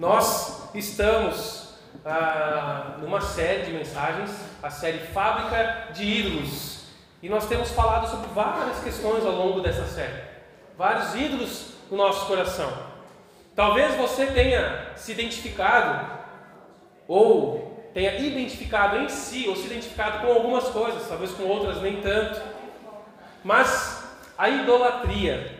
Nós 0.00 0.70
estamos 0.74 1.74
ah, 2.06 2.96
numa 3.02 3.20
série 3.20 3.64
de 3.64 3.72
mensagens, 3.72 4.30
a 4.62 4.70
série 4.70 4.96
Fábrica 4.96 5.88
de 5.92 6.02
Ídolos. 6.04 6.84
E 7.22 7.28
nós 7.28 7.46
temos 7.46 7.70
falado 7.72 8.08
sobre 8.08 8.28
várias 8.30 8.82
questões 8.82 9.26
ao 9.26 9.32
longo 9.32 9.60
dessa 9.60 9.84
série. 9.84 10.22
Vários 10.78 11.14
ídolos 11.14 11.74
no 11.90 11.98
nosso 11.98 12.26
coração. 12.26 12.72
Talvez 13.54 13.94
você 13.96 14.24
tenha 14.28 14.86
se 14.96 15.12
identificado 15.12 16.18
ou 17.06 17.90
tenha 17.92 18.16
identificado 18.20 19.00
em 19.00 19.08
si, 19.10 19.50
ou 19.50 19.54
se 19.54 19.66
identificado 19.66 20.26
com 20.26 20.32
algumas 20.32 20.64
coisas, 20.68 21.06
talvez 21.06 21.30
com 21.32 21.42
outras 21.42 21.82
nem 21.82 22.00
tanto. 22.00 22.40
Mas 23.44 24.02
a 24.38 24.48
idolatria 24.48 25.54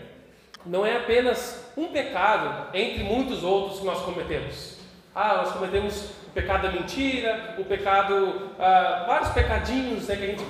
não 0.64 0.86
é 0.86 0.96
apenas 0.96 1.59
um 1.77 1.89
pecado 1.89 2.68
entre 2.75 3.02
muitos 3.02 3.43
outros 3.43 3.80
que 3.80 3.87
nós 3.87 4.02
cometemos. 4.02 4.79
Ah, 5.15 5.38
nós 5.38 5.52
cometemos 5.52 6.10
o 6.29 6.30
pecado 6.33 6.62
da 6.62 6.73
mentira, 6.73 7.56
o 7.59 7.65
pecado, 7.65 8.51
ah, 8.59 9.05
vários 9.06 9.30
pecadinhos 9.30 10.06
né, 10.06 10.16
que 10.16 10.24
a 10.24 10.27
gente 10.27 10.45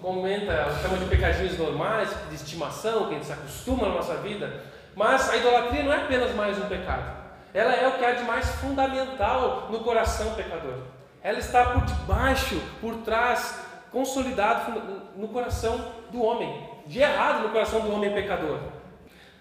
comenta, 0.00 0.78
chama 0.80 0.98
de 0.98 1.06
pecadinhos 1.06 1.58
normais, 1.58 2.10
de 2.28 2.34
estimação, 2.34 3.08
que 3.08 3.10
a 3.10 3.14
gente 3.14 3.26
se 3.26 3.32
acostuma 3.32 3.88
na 3.88 3.94
nossa 3.94 4.14
vida. 4.18 4.62
Mas 4.94 5.28
a 5.28 5.36
idolatria 5.36 5.82
não 5.82 5.92
é 5.92 5.96
apenas 5.96 6.34
mais 6.34 6.56
um 6.58 6.66
pecado. 6.68 7.26
Ela 7.52 7.74
é 7.74 7.88
o 7.88 7.92
que 7.92 8.04
há 8.04 8.12
de 8.12 8.24
mais 8.24 8.48
fundamental 8.56 9.68
no 9.70 9.80
coração 9.80 10.34
pecador. 10.34 10.78
Ela 11.22 11.38
está 11.38 11.66
por 11.70 11.84
debaixo, 11.84 12.60
por 12.80 12.94
trás, 12.98 13.60
consolidado 13.90 14.80
no 15.16 15.28
coração 15.28 15.92
do 16.10 16.22
homem, 16.22 16.68
de 16.86 17.00
errado 17.00 17.42
no 17.42 17.48
coração 17.48 17.80
do 17.80 17.92
homem 17.92 18.12
pecador. 18.12 18.58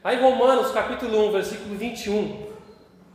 Aí 0.05 0.21
Romanos 0.21 0.71
capítulo 0.71 1.29
1, 1.29 1.31
versículo 1.31 1.75
21, 1.75 2.45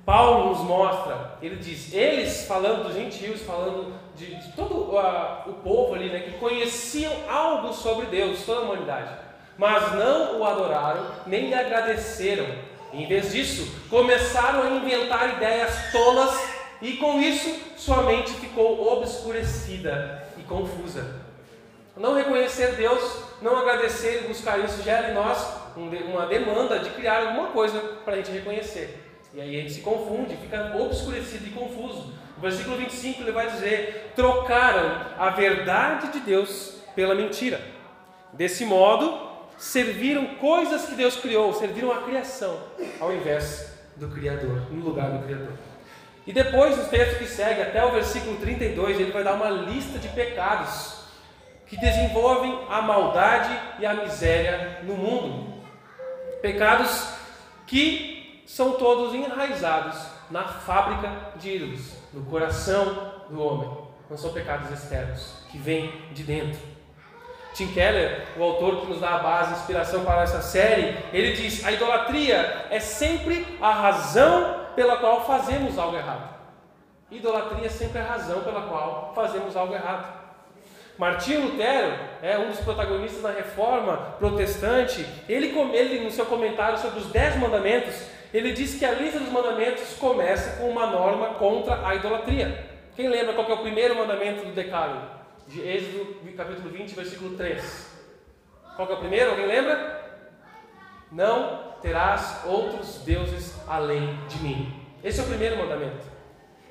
Paulo 0.05 0.49
nos 0.49 0.59
mostra, 0.59 1.39
ele 1.41 1.55
diz, 1.55 1.95
eles 1.95 2.47
falando 2.49 2.83
dos 2.83 2.95
gentios, 2.95 3.43
falando 3.43 3.95
de, 4.17 4.35
de 4.35 4.53
todo 4.55 4.75
uh, 4.75 5.49
o 5.49 5.53
povo 5.63 5.95
ali, 5.95 6.09
né, 6.09 6.19
que 6.19 6.33
conheciam 6.33 7.13
algo 7.29 7.73
sobre 7.73 8.07
Deus, 8.07 8.45
toda 8.45 8.63
a 8.63 8.65
humanidade, 8.65 9.09
mas 9.57 9.95
não 9.95 10.41
o 10.41 10.45
adoraram, 10.45 11.07
nem 11.29 11.47
lhe 11.47 11.55
agradeceram. 11.55 12.47
Em 12.93 13.07
vez 13.07 13.31
disso, 13.31 13.73
começaram 13.89 14.65
a 14.65 14.71
inventar 14.71 15.37
ideias 15.37 15.93
tolas 15.93 16.37
e 16.83 16.95
com 16.95 17.21
isso 17.21 17.57
sua 17.77 18.03
mente 18.03 18.33
ficou 18.33 18.95
obscurecida 18.95 20.27
e 20.37 20.43
confusa. 20.43 21.20
Não 22.01 22.15
reconhecer 22.15 22.77
Deus, 22.77 23.23
não 23.43 23.59
agradecer 23.59 24.23
e 24.25 24.29
buscar 24.29 24.59
isso 24.59 24.83
gera 24.83 25.11
em 25.11 25.15
nós 25.15 25.61
uma 25.77 26.25
demanda 26.25 26.79
de 26.79 26.89
criar 26.91 27.27
alguma 27.27 27.49
coisa 27.49 27.79
para 28.07 28.15
a 28.15 28.17
gente 28.17 28.31
reconhecer. 28.31 28.99
E 29.35 29.41
aí 29.41 29.55
a 29.55 29.61
gente 29.61 29.75
se 29.75 29.81
confunde, 29.83 30.35
fica 30.35 30.75
obscurecido 30.79 31.47
e 31.47 31.51
confuso. 31.51 32.15
No 32.37 32.41
versículo 32.41 32.79
25 32.79 33.21
ele 33.21 33.33
vai 33.33 33.51
dizer: 33.51 34.13
trocaram 34.17 34.99
a 35.19 35.29
verdade 35.29 36.11
de 36.11 36.21
Deus 36.21 36.79
pela 36.97 37.15
mentira. 37.15 37.61
Desse 38.33 38.65
modo, 38.65 39.29
serviram 39.59 40.37
coisas 40.37 40.87
que 40.87 40.95
Deus 40.95 41.17
criou, 41.17 41.53
serviram 41.53 41.93
a 41.93 42.01
criação, 42.01 42.59
ao 42.99 43.13
invés 43.13 43.75
do 43.97 44.09
Criador, 44.09 44.73
no 44.73 44.83
lugar 44.83 45.11
do 45.11 45.27
Criador. 45.27 45.53
E 46.27 46.33
depois, 46.33 46.79
no 46.79 46.85
texto 46.89 47.19
que 47.19 47.27
segue, 47.27 47.61
até 47.61 47.85
o 47.85 47.93
versículo 47.93 48.39
32, 48.39 48.99
ele 48.99 49.13
vai 49.13 49.23
dar 49.23 49.35
uma 49.35 49.51
lista 49.51 49.99
de 49.99 50.09
pecados 50.09 51.00
que 51.71 51.77
desenvolvem 51.77 52.67
a 52.69 52.83
maldade 52.83 53.57
e 53.79 53.87
a 53.87 53.95
miséria 53.95 54.81
no 54.83 54.97
mundo. 54.97 55.55
Pecados 56.43 57.15
que 57.65 58.43
são 58.45 58.73
todos 58.73 59.15
enraizados 59.15 59.97
na 60.29 60.43
fábrica 60.43 61.09
de 61.37 61.55
ídolos, 61.55 61.93
no 62.13 62.25
coração 62.25 63.13
do 63.31 63.41
homem. 63.41 63.71
Não 64.11 64.19
são 64.19 64.33
pecados 64.33 64.69
externos, 64.73 65.45
que 65.49 65.59
vêm 65.59 65.93
de 66.11 66.25
dentro. 66.25 66.61
Tim 67.55 67.73
Keller, 67.73 68.27
o 68.37 68.43
autor 68.43 68.81
que 68.81 68.87
nos 68.89 69.01
dá 69.01 69.15
a 69.15 69.19
base, 69.19 69.55
a 69.55 69.57
inspiração 69.59 70.05
para 70.05 70.23
essa 70.23 70.43
série, 70.43 70.99
ele 71.13 71.35
diz: 71.35 71.65
a 71.65 71.71
idolatria 71.71 72.67
é 72.71 72.81
sempre 72.81 73.47
a 73.61 73.73
razão 73.73 74.67
pela 74.75 74.97
qual 74.97 75.25
fazemos 75.25 75.79
algo 75.79 75.97
errado. 75.97 76.35
Idolatria 77.13 77.67
é 77.67 77.71
sempre 77.71 78.01
a 78.01 78.05
razão 78.05 78.43
pela 78.43 78.63
qual 78.63 79.13
fazemos 79.15 79.57
algo 79.57 79.73
errado. 79.73 80.20
Martinho 81.01 81.47
Lutero, 81.47 81.95
é 82.21 82.39
um 82.39 82.49
dos 82.49 82.61
protagonistas 82.61 83.23
da 83.23 83.31
reforma 83.31 83.97
protestante, 84.19 85.03
ele, 85.27 85.47
ele 85.73 86.05
no 86.05 86.11
seu 86.11 86.27
comentário 86.27 86.77
sobre 86.77 87.01
os 87.01 87.07
dez 87.07 87.37
mandamentos, 87.37 88.05
ele 88.35 88.53
diz 88.53 88.79
que 88.79 88.85
a 88.85 88.93
lista 88.93 89.19
dos 89.19 89.33
mandamentos 89.33 89.95
começa 89.95 90.61
com 90.61 90.69
uma 90.69 90.85
norma 90.89 91.29
contra 91.37 91.89
a 91.89 91.95
idolatria. 91.95 92.67
Quem 92.95 93.09
lembra 93.09 93.33
qual 93.33 93.49
é 93.49 93.55
o 93.55 93.63
primeiro 93.63 93.97
mandamento 93.97 94.45
do 94.45 94.53
Decálogo? 94.53 95.07
De 95.49 95.67
Êxodo, 95.67 96.19
capítulo 96.37 96.69
20, 96.69 96.95
versículo 96.95 97.35
3. 97.35 97.97
Qual 98.77 98.91
é 98.91 98.93
o 98.93 98.99
primeiro? 98.99 99.31
Alguém 99.31 99.47
lembra? 99.47 100.05
Não 101.11 101.77
terás 101.81 102.43
outros 102.45 102.99
deuses 103.07 103.59
além 103.67 104.19
de 104.29 104.39
mim. 104.43 104.87
Esse 105.03 105.21
é 105.21 105.23
o 105.23 105.27
primeiro 105.29 105.57
mandamento. 105.57 106.20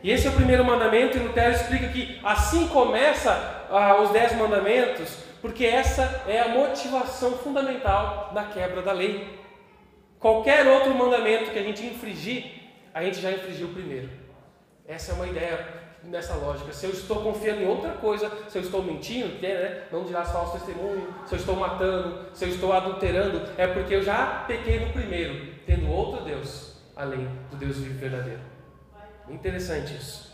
E 0.01 0.11
esse 0.11 0.27
é 0.27 0.29
o 0.29 0.33
primeiro 0.33 0.63
mandamento, 0.63 1.17
e 1.17 1.19
Lutero 1.19 1.51
explica 1.51 1.89
que 1.89 2.19
assim 2.23 2.67
começa 2.69 3.67
ah, 3.69 4.01
os 4.01 4.11
dez 4.11 4.35
mandamentos, 4.35 5.17
porque 5.41 5.65
essa 5.65 6.23
é 6.27 6.39
a 6.39 6.47
motivação 6.47 7.37
fundamental 7.37 8.31
da 8.33 8.43
quebra 8.43 8.81
da 8.81 8.91
lei. 8.91 9.39
Qualquer 10.17 10.65
outro 10.67 10.93
mandamento 10.93 11.51
que 11.51 11.59
a 11.59 11.63
gente 11.63 11.85
infringir, 11.85 12.45
a 12.93 13.03
gente 13.03 13.19
já 13.19 13.31
infringiu 13.31 13.67
o 13.67 13.73
primeiro. 13.73 14.09
Essa 14.88 15.11
é 15.11 15.15
uma 15.15 15.27
ideia 15.27 15.67
nessa 16.03 16.33
lógica. 16.35 16.71
Se 16.71 16.85
eu 16.85 16.91
estou 16.91 17.21
confiando 17.21 17.61
em 17.61 17.67
outra 17.67 17.91
coisa, 17.91 18.31
se 18.47 18.57
eu 18.57 18.61
estou 18.61 18.81
mentindo, 18.81 19.41
né? 19.41 19.83
não 19.91 20.03
dirás 20.03 20.31
falso 20.31 20.53
testemunho, 20.53 21.13
se 21.25 21.35
eu 21.35 21.39
estou 21.39 21.55
matando, 21.55 22.25
se 22.33 22.45
eu 22.45 22.49
estou 22.49 22.73
adulterando, 22.73 23.41
é 23.57 23.67
porque 23.67 23.95
eu 23.95 24.01
já 24.01 24.45
pequei 24.47 24.79
no 24.79 24.91
primeiro, 24.91 25.53
tendo 25.65 25.89
outro 25.89 26.23
Deus 26.23 26.69
além 26.95 27.29
do 27.49 27.55
Deus 27.57 27.77
vivo 27.77 27.97
verdadeiro. 27.97 28.48
Interessante 29.29 29.95
isso. 29.95 30.29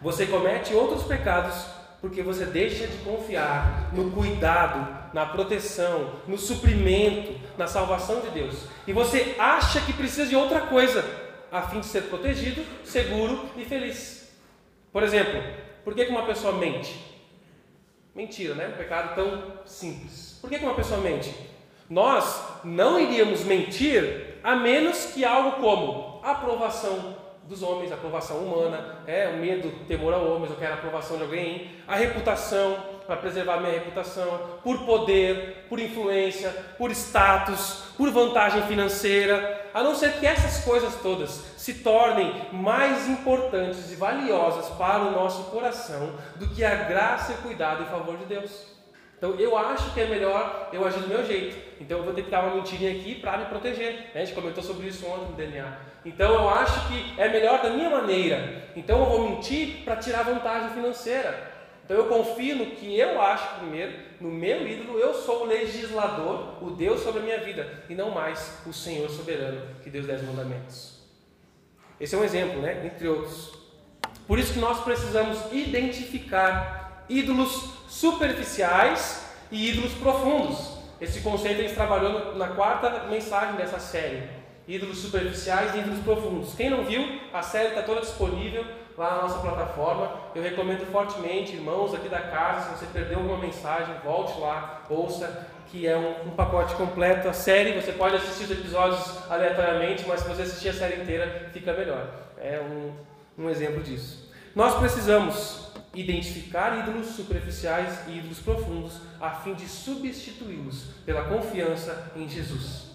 Você 0.00 0.26
comete 0.26 0.74
outros 0.74 1.04
pecados 1.04 1.66
porque 2.00 2.20
você 2.20 2.44
deixa 2.44 2.86
de 2.88 2.96
confiar 2.98 3.90
no 3.92 4.10
cuidado, 4.10 5.12
na 5.14 5.24
proteção, 5.24 6.14
no 6.26 6.36
suprimento, 6.36 7.40
na 7.56 7.68
salvação 7.68 8.20
de 8.20 8.30
Deus. 8.30 8.66
E 8.88 8.92
você 8.92 9.36
acha 9.38 9.80
que 9.80 9.92
precisa 9.92 10.26
de 10.26 10.34
outra 10.34 10.62
coisa 10.62 11.04
a 11.52 11.62
fim 11.62 11.78
de 11.78 11.86
ser 11.86 12.04
protegido, 12.04 12.64
seguro 12.84 13.48
e 13.56 13.64
feliz. 13.64 14.36
Por 14.92 15.04
exemplo, 15.04 15.40
por 15.84 15.94
que 15.94 16.06
uma 16.06 16.26
pessoa 16.26 16.54
mente? 16.54 16.92
Mentira, 18.14 18.54
né? 18.54 18.68
Um 18.68 18.76
pecado 18.76 19.14
tão 19.14 19.64
simples. 19.64 20.38
Por 20.40 20.50
que 20.50 20.56
uma 20.56 20.74
pessoa 20.74 21.00
mente? 21.00 21.32
Nós 21.88 22.42
não 22.64 22.98
iríamos 22.98 23.44
mentir 23.44 24.38
a 24.42 24.56
menos 24.56 25.06
que 25.06 25.24
algo 25.24 25.62
como 25.62 26.20
aprovação 26.24 27.16
dos 27.52 27.62
homens, 27.62 27.92
a 27.92 27.94
aprovação 27.94 28.38
humana, 28.38 28.96
é 29.06 29.28
o 29.28 29.36
medo, 29.36 29.68
o 29.68 29.84
temor 29.84 30.14
ao 30.14 30.26
homem, 30.26 30.48
eu 30.48 30.56
quero 30.56 30.72
a 30.72 30.76
aprovação 30.76 31.18
de 31.18 31.22
alguém, 31.22 31.70
a 31.86 31.94
reputação, 31.94 32.78
para 33.06 33.16
preservar 33.16 33.60
minha 33.60 33.74
reputação, 33.74 34.40
por 34.62 34.86
poder, 34.86 35.66
por 35.68 35.78
influência, 35.78 36.50
por 36.78 36.90
status, 36.90 37.84
por 37.96 38.10
vantagem 38.10 38.62
financeira, 38.62 39.70
a 39.74 39.82
não 39.82 39.94
ser 39.94 40.14
que 40.14 40.26
essas 40.26 40.64
coisas 40.64 40.94
todas 41.02 41.30
se 41.58 41.74
tornem 41.74 42.32
mais 42.52 43.06
importantes 43.08 43.92
e 43.92 43.96
valiosas 43.96 44.68
para 44.70 45.02
o 45.02 45.10
nosso 45.10 45.50
coração 45.50 46.14
do 46.36 46.48
que 46.48 46.64
a 46.64 46.74
graça 46.74 47.32
e 47.32 47.36
cuidado 47.36 47.82
em 47.82 47.86
favor 47.86 48.16
de 48.16 48.24
Deus. 48.24 48.71
Então 49.22 49.36
eu 49.38 49.56
acho 49.56 49.94
que 49.94 50.00
é 50.00 50.06
melhor 50.06 50.68
eu 50.72 50.84
agir 50.84 50.98
do 50.98 51.06
meu 51.06 51.24
jeito. 51.24 51.56
Então 51.80 51.98
eu 51.98 52.04
vou 52.04 52.12
ter 52.12 52.24
que 52.24 52.30
dar 52.30 52.42
uma 52.42 52.56
mentirinha 52.56 52.90
aqui 52.90 53.14
para 53.14 53.38
me 53.38 53.44
proteger. 53.44 54.10
Né? 54.12 54.20
A 54.20 54.24
gente 54.24 54.34
comentou 54.34 54.60
sobre 54.64 54.88
isso 54.88 55.06
ontem 55.06 55.26
no 55.26 55.36
DNA. 55.36 55.78
Então 56.04 56.34
eu 56.34 56.48
acho 56.48 56.88
que 56.88 57.14
é 57.16 57.28
melhor 57.28 57.62
da 57.62 57.70
minha 57.70 57.88
maneira. 57.88 58.64
Então 58.74 58.98
eu 58.98 59.06
vou 59.06 59.28
mentir 59.28 59.84
para 59.84 59.94
tirar 59.94 60.24
vantagem 60.24 60.70
financeira. 60.70 61.52
Então 61.84 61.96
eu 61.96 62.06
confio 62.06 62.56
no 62.56 62.66
que 62.66 62.98
eu 62.98 63.22
acho 63.22 63.60
primeiro, 63.60 63.92
no 64.20 64.28
meu 64.28 64.66
ídolo, 64.66 64.98
eu 64.98 65.14
sou 65.14 65.42
o 65.42 65.46
legislador, 65.46 66.60
o 66.60 66.70
Deus 66.70 67.00
sobre 67.00 67.20
a 67.20 67.24
minha 67.24 67.38
vida, 67.38 67.84
e 67.88 67.94
não 67.94 68.10
mais 68.10 68.60
o 68.66 68.72
Senhor 68.72 69.08
soberano 69.08 69.62
que 69.84 69.90
deu 69.90 70.00
os 70.00 70.06
dez 70.08 70.20
mandamentos. 70.22 71.00
Esse 72.00 72.16
é 72.16 72.18
um 72.18 72.24
exemplo, 72.24 72.60
né? 72.60 72.90
Entre 72.92 73.06
outros. 73.06 73.52
Por 74.26 74.36
isso 74.40 74.54
que 74.54 74.58
nós 74.58 74.82
precisamos 74.82 75.38
identificar 75.52 77.04
ídolos 77.08 77.81
superficiais 77.92 79.26
e 79.50 79.68
ídolos 79.68 79.92
profundos. 79.92 80.78
Esse 80.98 81.20
conceito 81.20 81.60
a 81.60 81.62
gente 81.62 81.74
trabalhou 81.74 82.34
na 82.36 82.48
quarta 82.48 83.04
mensagem 83.04 83.54
dessa 83.56 83.78
série. 83.78 84.22
Ídolos 84.66 84.98
superficiais 84.98 85.74
e 85.74 85.80
ídolos 85.80 86.00
profundos. 86.00 86.54
Quem 86.54 86.70
não 86.70 86.84
viu, 86.84 87.20
a 87.34 87.42
série 87.42 87.68
está 87.68 87.82
toda 87.82 88.00
disponível 88.00 88.64
lá 88.96 89.16
na 89.16 89.22
nossa 89.22 89.40
plataforma. 89.40 90.10
Eu 90.34 90.42
recomendo 90.42 90.90
fortemente, 90.90 91.54
irmãos 91.54 91.94
aqui 91.94 92.08
da 92.08 92.20
casa, 92.20 92.70
se 92.70 92.78
você 92.78 92.86
perdeu 92.92 93.18
alguma 93.18 93.38
mensagem, 93.38 93.94
volte 94.02 94.40
lá, 94.40 94.82
ouça. 94.88 95.46
que 95.70 95.86
é 95.86 95.96
um, 95.96 96.28
um, 96.28 96.30
pacote 96.30 96.74
completo. 96.74 97.28
A 97.28 97.34
série, 97.34 97.72
você 97.78 97.92
pode 97.92 98.16
assistir 98.16 98.44
os 98.44 98.50
episódios 98.52 99.30
aleatoriamente, 99.30 100.04
mas 100.08 100.20
se 100.20 100.28
você 100.28 100.42
assistir 100.42 100.70
a 100.70 100.74
série 100.74 101.02
inteira, 101.02 101.50
fica 101.52 101.74
melhor. 101.74 102.08
É 102.38 102.58
um, 102.58 103.44
um 103.44 103.50
exemplo 103.50 103.82
disso. 103.82 104.32
Nós 104.54 104.74
precisamos 104.76 105.71
identificar 105.94 106.78
ídolos 106.78 107.08
superficiais 107.08 108.08
e 108.08 108.18
ídolos 108.18 108.40
profundos, 108.40 108.94
a 109.20 109.30
fim 109.30 109.54
de 109.54 109.68
substituí-los 109.68 110.84
pela 111.04 111.24
confiança 111.24 112.12
em 112.16 112.28
Jesus. 112.28 112.92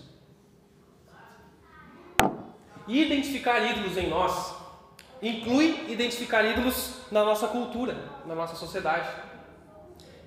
Identificar 2.87 3.59
ídolos 3.59 3.97
em 3.97 4.09
nós 4.09 4.55
inclui 5.21 5.91
identificar 5.91 6.43
ídolos 6.43 7.01
na 7.11 7.23
nossa 7.23 7.47
cultura, 7.47 7.97
na 8.25 8.33
nossa 8.33 8.55
sociedade. 8.55 9.09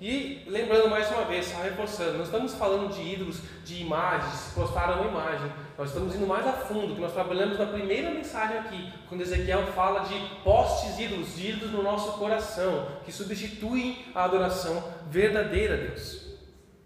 E 0.01 0.41
lembrando 0.47 0.89
mais 0.89 1.11
uma 1.11 1.25
vez, 1.25 1.45
só 1.45 1.61
reforçando, 1.61 2.17
nós 2.17 2.25
estamos 2.25 2.55
falando 2.55 2.91
de 2.91 3.03
ídolos, 3.03 3.37
de 3.63 3.83
imagens, 3.83 4.51
prostrar 4.51 4.99
uma 4.99 5.07
imagem. 5.07 5.51
Nós 5.77 5.89
estamos 5.89 6.15
indo 6.15 6.25
mais 6.25 6.47
a 6.47 6.53
fundo, 6.53 6.95
que 6.95 7.01
nós 7.01 7.13
trabalhamos 7.13 7.59
na 7.59 7.67
primeira 7.67 8.09
mensagem 8.09 8.57
aqui, 8.57 8.91
quando 9.07 9.21
Ezequiel 9.21 9.61
fala 9.75 9.99
de 9.99 10.15
postes 10.43 10.97
ídolos, 10.97 11.35
de 11.35 11.51
ídolos 11.51 11.71
no 11.71 11.83
nosso 11.83 12.13
coração, 12.13 12.87
que 13.05 13.11
substituem 13.11 14.03
a 14.15 14.23
adoração 14.23 14.83
verdadeira 15.07 15.75
a 15.75 15.77
Deus. 15.77 16.31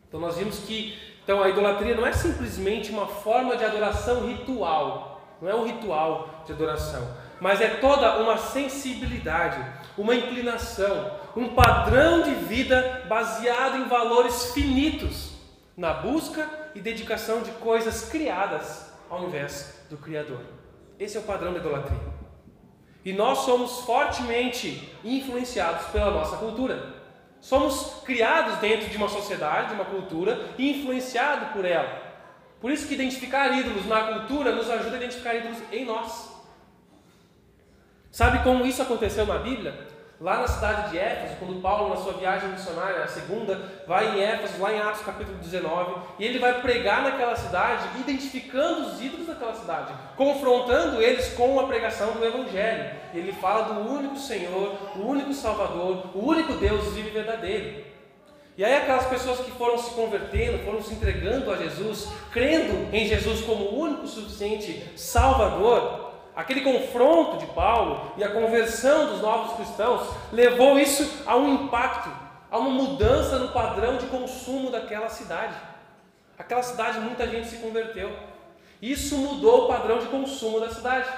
Então 0.09 0.19
nós 0.19 0.35
vimos 0.37 0.59
que 0.59 0.99
então 1.23 1.41
a 1.41 1.47
idolatria 1.47 1.95
não 1.95 2.05
é 2.05 2.11
simplesmente 2.11 2.91
uma 2.91 3.07
forma 3.07 3.55
de 3.55 3.63
adoração 3.63 4.27
ritual, 4.27 5.37
não 5.41 5.49
é 5.49 5.55
um 5.55 5.65
ritual 5.65 6.43
de 6.45 6.51
adoração, 6.51 7.15
mas 7.45 7.61
é 7.61 7.67
toda 7.67 8.17
uma 8.17 8.39
sensibilidade, 8.39 9.63
uma 9.95 10.15
inclinação, 10.15 11.11
um 11.37 11.49
padrão 11.49 12.23
de 12.23 12.33
vida 12.33 13.05
baseado 13.07 13.77
em 13.77 13.87
valores 13.87 14.51
finitos, 14.51 15.29
na 15.77 15.93
busca 15.93 16.49
e 16.73 16.79
dedicação 16.79 17.43
de 17.43 17.51
coisas 17.51 18.09
criadas 18.09 18.91
ao 19.11 19.25
invés 19.25 19.79
do 19.91 19.95
Criador. 19.95 20.41
Esse 20.97 21.17
é 21.17 21.19
o 21.19 21.23
padrão 21.23 21.53
da 21.53 21.59
idolatria. 21.59 21.99
E 23.05 23.13
nós 23.13 23.37
somos 23.45 23.81
fortemente 23.81 24.91
influenciados 25.03 25.85
pela 25.89 26.09
nossa 26.09 26.37
cultura. 26.37 26.95
Somos 27.39 28.01
criados 28.03 28.57
dentro 28.57 28.89
de 28.89 28.97
uma 28.97 29.07
sociedade, 29.07 29.67
de 29.67 29.75
uma 29.75 29.85
cultura, 29.85 30.49
e 30.57 30.79
influenciados 30.79 31.49
por 31.49 31.63
ela. 31.63 32.01
Por 32.59 32.71
isso 32.71 32.87
que 32.87 32.95
identificar 32.95 33.55
ídolos 33.55 33.85
na 33.85 34.01
cultura 34.01 34.51
nos 34.51 34.67
ajuda 34.67 34.95
a 34.95 34.97
identificar 34.97 35.35
ídolos 35.35 35.59
em 35.71 35.85
nós. 35.85 36.33
Sabe 38.15 38.39
como 38.45 38.65
isso 38.65 38.81
aconteceu 38.81 39.25
na 39.25 39.39
Bíblia? 39.39 39.77
Lá 40.21 40.37
na 40.37 40.47
cidade 40.47 40.91
de 40.91 40.97
Éfeso, 40.97 41.35
quando 41.37 41.61
Paulo, 41.61 41.89
na 41.89 41.97
sua 41.97 42.13
viagem 42.13 42.47
missionária, 42.47 43.03
a 43.03 43.07
segunda, 43.09 43.59
vai 43.85 44.15
em 44.17 44.23
Éfeso, 44.23 44.61
lá 44.61 44.71
em 44.71 44.79
Atos 44.79 45.01
capítulo 45.01 45.37
19, 45.39 45.95
e 46.17 46.23
ele 46.23 46.39
vai 46.39 46.61
pregar 46.61 47.03
naquela 47.03 47.35
cidade, 47.35 47.83
identificando 47.99 48.87
os 48.87 49.01
ídolos 49.01 49.27
daquela 49.27 49.53
cidade, 49.53 49.93
confrontando 50.15 51.01
eles 51.01 51.33
com 51.33 51.59
a 51.59 51.67
pregação 51.67 52.13
do 52.13 52.23
Evangelho. 52.23 52.95
Ele 53.13 53.33
fala 53.33 53.73
do 53.73 53.81
único 53.81 54.17
Senhor, 54.17 54.77
o 54.95 55.01
único 55.01 55.33
Salvador, 55.33 56.05
o 56.15 56.25
único 56.25 56.53
Deus 56.53 56.93
vivo 56.93 57.09
e 57.09 57.11
verdadeiro. 57.11 57.83
E 58.57 58.63
aí 58.63 58.75
aquelas 58.75 59.07
pessoas 59.07 59.41
que 59.41 59.51
foram 59.51 59.77
se 59.77 59.93
convertendo, 59.93 60.63
foram 60.63 60.81
se 60.81 60.93
entregando 60.93 61.51
a 61.51 61.57
Jesus, 61.57 62.07
crendo 62.31 62.95
em 62.95 63.05
Jesus 63.09 63.41
como 63.41 63.65
o 63.65 63.79
único 63.81 64.07
suficiente 64.07 64.89
Salvador, 64.95 66.04
aquele 66.35 66.61
confronto 66.61 67.37
de 67.37 67.45
Paulo 67.47 68.11
e 68.17 68.23
a 68.23 68.29
conversão 68.29 69.07
dos 69.07 69.21
novos 69.21 69.55
cristãos 69.55 70.07
levou 70.31 70.77
isso 70.77 71.23
a 71.25 71.35
um 71.35 71.53
impacto, 71.53 72.09
a 72.51 72.57
uma 72.57 72.69
mudança 72.69 73.39
no 73.39 73.49
padrão 73.49 73.97
de 73.97 74.05
consumo 74.07 74.69
daquela 74.69 75.09
cidade. 75.09 75.55
Aquela 76.37 76.61
cidade 76.61 76.99
muita 76.99 77.27
gente 77.27 77.47
se 77.47 77.57
converteu. 77.57 78.11
Isso 78.81 79.17
mudou 79.17 79.65
o 79.65 79.67
padrão 79.67 79.99
de 79.99 80.07
consumo 80.07 80.59
da 80.59 80.69
cidade. 80.69 81.09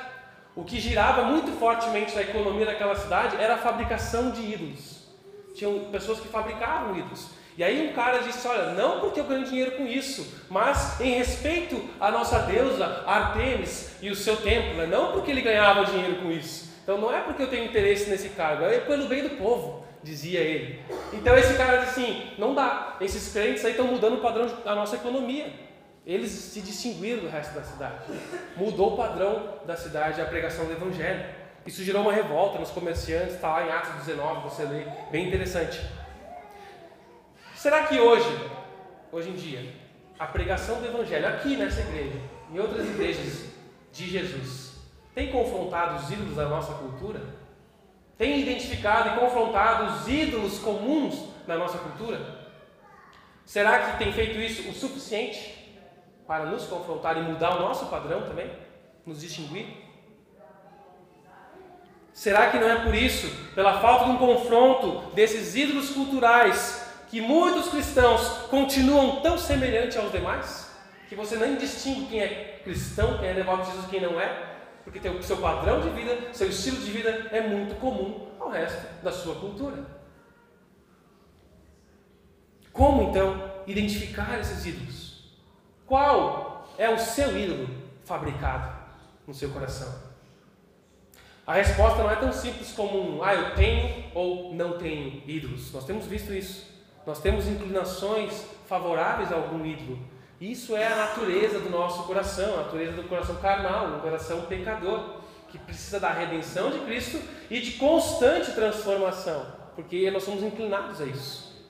O 0.55 0.63
que 0.63 0.79
girava 0.79 1.23
muito 1.23 1.51
fortemente 1.59 2.15
na 2.15 2.21
economia 2.21 2.65
daquela 2.65 2.95
cidade 2.95 3.35
era 3.37 3.55
a 3.55 3.57
fabricação 3.57 4.31
de 4.31 4.41
ídolos. 4.41 5.07
Tinham 5.55 5.91
pessoas 5.91 6.19
que 6.19 6.27
fabricavam 6.27 6.95
ídolos. 6.97 7.29
E 7.57 7.63
aí 7.63 7.89
um 7.89 7.93
cara 7.93 8.19
disse: 8.19 8.47
Olha, 8.47 8.73
não 8.73 8.99
porque 8.99 9.19
eu 9.19 9.23
ganho 9.23 9.43
dinheiro 9.43 9.71
com 9.71 9.87
isso, 9.87 10.45
mas 10.47 11.01
em 11.01 11.17
respeito 11.17 11.89
à 11.99 12.11
nossa 12.11 12.39
deusa 12.39 13.03
Artemis 13.07 13.95
e 13.99 14.11
o 14.11 14.15
seu 14.15 14.37
templo, 14.37 14.75
né? 14.75 14.85
não 14.85 15.11
porque 15.11 15.31
ele 15.31 15.41
ganhava 15.41 15.85
dinheiro 15.85 16.17
com 16.17 16.31
isso. 16.31 16.71
Então 16.83 16.99
não 16.99 17.13
é 17.13 17.21
porque 17.21 17.41
eu 17.41 17.49
tenho 17.49 17.65
interesse 17.65 18.09
nesse 18.09 18.29
cargo, 18.29 18.63
é 18.63 18.79
pelo 18.79 19.07
bem 19.07 19.23
do 19.23 19.31
povo, 19.31 19.83
dizia 20.03 20.39
ele. 20.39 20.79
Então 21.11 21.35
esse 21.35 21.55
cara 21.55 21.77
disse 21.77 21.99
assim: 21.99 22.31
Não 22.37 22.53
dá, 22.53 22.95
esses 23.01 23.33
crentes 23.33 23.65
aí 23.65 23.71
estão 23.71 23.87
mudando 23.87 24.17
o 24.17 24.21
padrão 24.21 24.47
da 24.63 24.75
nossa 24.75 24.95
economia. 24.95 25.51
Eles 26.05 26.31
se 26.31 26.61
distinguiram 26.61 27.23
do 27.23 27.29
resto 27.29 27.53
da 27.53 27.63
cidade. 27.63 28.05
Mudou 28.55 28.93
o 28.93 28.97
padrão 28.97 29.55
da 29.65 29.75
cidade 29.75 30.21
a 30.21 30.25
pregação 30.25 30.65
do 30.65 30.71
evangelho. 30.71 31.25
Isso 31.65 31.83
gerou 31.83 32.03
uma 32.03 32.13
revolta 32.13 32.59
nos 32.59 32.69
comerciantes, 32.69 33.33
está 33.33 33.49
lá 33.49 33.65
em 33.65 33.69
Atos 33.69 34.05
19, 34.05 34.49
você 34.49 34.63
lê, 34.63 34.85
bem 35.11 35.27
interessante. 35.27 35.81
Será 37.57 37.87
que 37.87 37.99
hoje, 37.99 38.39
hoje 39.11 39.31
em 39.31 39.33
dia, 39.33 39.73
a 40.19 40.27
pregação 40.27 40.79
do 40.79 40.85
Evangelho 40.85 41.27
aqui 41.27 41.57
nessa 41.57 41.81
igreja, 41.81 42.21
em 42.53 42.59
outras 42.59 42.87
igrejas 42.87 43.45
de 43.91 44.07
Jesus, 44.07 44.75
tem 45.15 45.31
confrontado 45.31 45.95
os 45.95 46.11
ídolos 46.11 46.35
da 46.35 46.47
nossa 46.47 46.75
cultura? 46.75 47.19
Tem 48.15 48.41
identificado 48.41 49.09
e 49.09 49.19
confrontado 49.19 49.85
os 49.85 50.07
ídolos 50.07 50.59
comuns 50.59 51.29
na 51.47 51.57
nossa 51.57 51.79
cultura? 51.79 52.21
Será 53.43 53.79
que 53.79 53.97
tem 53.97 54.13
feito 54.13 54.39
isso 54.39 54.69
o 54.69 54.73
suficiente 54.73 55.75
para 56.27 56.45
nos 56.45 56.65
confrontar 56.65 57.17
e 57.17 57.21
mudar 57.21 57.57
o 57.57 57.61
nosso 57.61 57.87
padrão 57.87 58.21
também? 58.21 58.51
Nos 59.03 59.21
distinguir? 59.21 59.65
Será 62.13 62.51
que 62.51 62.59
não 62.59 62.69
é 62.69 62.83
por 62.83 62.93
isso, 62.93 63.27
pela 63.55 63.81
falta 63.81 64.05
de 64.05 64.11
um 64.11 64.17
confronto 64.17 65.11
desses 65.15 65.55
ídolos 65.55 65.89
culturais, 65.89 66.86
que 67.07 67.21
muitos 67.21 67.69
cristãos 67.69 68.47
continuam 68.49 69.21
tão 69.21 69.37
semelhantes 69.37 69.97
aos 69.97 70.11
demais 70.11 70.67
que 71.07 71.15
você 71.15 71.37
nem 71.37 71.55
distingue 71.55 72.07
quem 72.07 72.19
é 72.19 72.61
cristão, 72.63 73.17
quem 73.17 73.29
é 73.29 73.33
devoto 73.33 73.63
de 73.63 73.67
Jesus 73.67 73.85
e 73.85 73.89
quem 73.89 74.01
não 74.01 74.19
é, 74.19 74.57
porque 74.83 75.07
o 75.07 75.23
seu 75.23 75.37
padrão 75.37 75.79
de 75.79 75.89
vida, 75.89 76.33
seu 76.33 76.49
estilo 76.49 76.77
de 76.77 76.91
vida 76.91 77.29
é 77.31 77.41
muito 77.41 77.75
comum 77.75 78.27
ao 78.39 78.49
resto 78.49 79.03
da 79.03 79.11
sua 79.11 79.35
cultura. 79.35 79.85
Como 82.73 83.09
então 83.09 83.51
identificar 83.65 84.39
esses 84.39 84.65
ídolos? 84.65 85.31
Qual 85.85 86.69
é 86.77 86.89
o 86.89 86.99
seu 86.99 87.37
ídolo 87.37 87.69
fabricado 88.03 88.77
no 89.25 89.33
seu 89.33 89.49
coração? 89.49 90.07
A 91.45 91.53
resposta 91.53 92.03
não 92.03 92.11
é 92.11 92.15
tão 92.17 92.33
simples 92.33 92.73
como 92.73 92.99
um, 92.99 93.23
ah, 93.23 93.33
eu 93.33 93.55
tenho 93.55 94.03
ou 94.13 94.53
não 94.53 94.77
tenho 94.77 95.23
ídolos. 95.25 95.71
Nós 95.71 95.85
temos 95.85 96.05
visto 96.05 96.33
isso. 96.33 96.76
Nós 97.07 97.21
temos 97.21 97.47
inclinações 97.47 98.43
favoráveis 98.67 99.31
a 99.31 99.35
algum 99.35 99.65
ídolo. 99.65 99.97
Isso 100.41 100.75
é 100.75 100.87
a 100.87 100.95
natureza 100.97 101.57
do 101.57 101.69
nosso 101.69 102.03
coração, 102.03 102.55
a 102.55 102.63
natureza 102.63 102.91
do 102.91 103.03
coração 103.07 103.37
carnal, 103.37 103.91
do 103.91 104.01
coração 104.01 104.41
pecador, 104.41 105.21
que 105.47 105.57
precisa 105.57 106.01
da 106.01 106.11
redenção 106.11 106.69
de 106.69 106.79
Cristo 106.79 107.17
e 107.49 107.61
de 107.61 107.71
constante 107.77 108.51
transformação, 108.51 109.45
porque 109.73 110.11
nós 110.11 110.23
somos 110.23 110.43
inclinados 110.43 110.99
a 110.99 111.05
isso. 111.05 111.65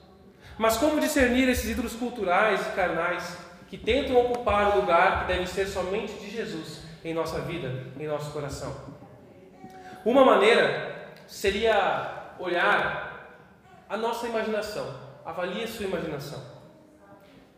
Mas 0.58 0.78
como 0.78 1.00
discernir 1.00 1.48
esses 1.48 1.70
ídolos 1.70 1.94
culturais 1.94 2.60
e 2.66 2.72
carnais 2.72 3.38
que 3.68 3.78
tentam 3.78 4.18
ocupar 4.18 4.76
o 4.76 4.82
lugar 4.82 5.22
que 5.22 5.34
deve 5.34 5.46
ser 5.46 5.68
somente 5.68 6.14
de 6.14 6.32
Jesus 6.32 6.82
em 7.06 7.14
nossa 7.14 7.42
vida, 7.42 7.86
em 8.00 8.08
nosso 8.08 8.32
coração? 8.32 8.76
Uma 10.04 10.26
maneira 10.26 11.12
seria 11.28 12.34
olhar 12.40 13.38
a 13.88 13.96
nossa 13.96 14.26
imaginação 14.26 15.07
Avalie 15.28 15.66
a 15.66 15.68
sua 15.68 15.86
imaginação. 15.88 16.42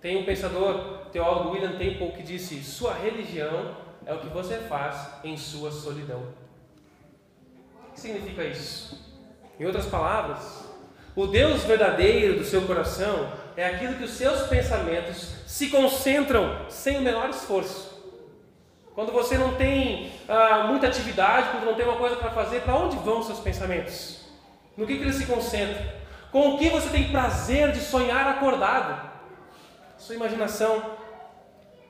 Tem 0.02 0.18
um 0.18 0.26
pensador, 0.26 1.06
teólogo 1.12 1.52
William 1.52 1.78
Temple, 1.78 2.14
que 2.14 2.24
disse: 2.24 2.64
Sua 2.64 2.96
religião 2.96 3.78
é 4.08 4.12
o 4.12 4.20
que 4.20 4.28
você 4.28 4.58
faz 4.58 5.08
em 5.24 5.38
sua 5.38 5.70
solidão. 5.70 6.34
O 7.88 7.94
que 7.94 8.00
significa 8.00 8.44
isso? 8.44 9.16
Em 9.60 9.66
outras 9.68 9.86
palavras, 9.86 10.68
o 11.16 11.28
Deus 11.28 11.64
verdadeiro 11.64 12.40
do 12.40 12.44
seu 12.44 12.64
coração 12.64 13.32
é 13.56 13.68
aquilo 13.68 13.94
que 13.98 14.06
os 14.06 14.14
seus 14.14 14.48
pensamentos 14.48 15.36
se 15.46 15.70
concentram 15.70 16.66
sem 16.70 16.98
o 16.98 17.02
menor 17.04 17.30
esforço. 17.30 18.04
Quando 18.96 19.12
você 19.12 19.38
não 19.38 19.54
tem 19.54 20.12
ah, 20.28 20.66
muita 20.70 20.88
atividade, 20.88 21.52
quando 21.52 21.66
não 21.66 21.76
tem 21.76 21.86
uma 21.86 21.98
coisa 21.98 22.16
para 22.16 22.32
fazer, 22.32 22.62
para 22.62 22.76
onde 22.76 22.98
vão 22.98 23.22
seus 23.22 23.40
pensamentos? 23.40 24.28
No 24.76 24.88
que, 24.88 24.98
que 24.98 25.04
eles 25.04 25.18
se 25.18 25.28
concentram? 25.28 25.99
Com 26.32 26.56
o 26.56 26.58
que 26.58 26.70
você 26.70 26.90
tem 26.90 27.12
prazer 27.12 27.72
de 27.72 27.80
sonhar 27.80 28.28
acordado? 28.28 29.10
Sua 29.98 30.16
imaginação. 30.16 30.98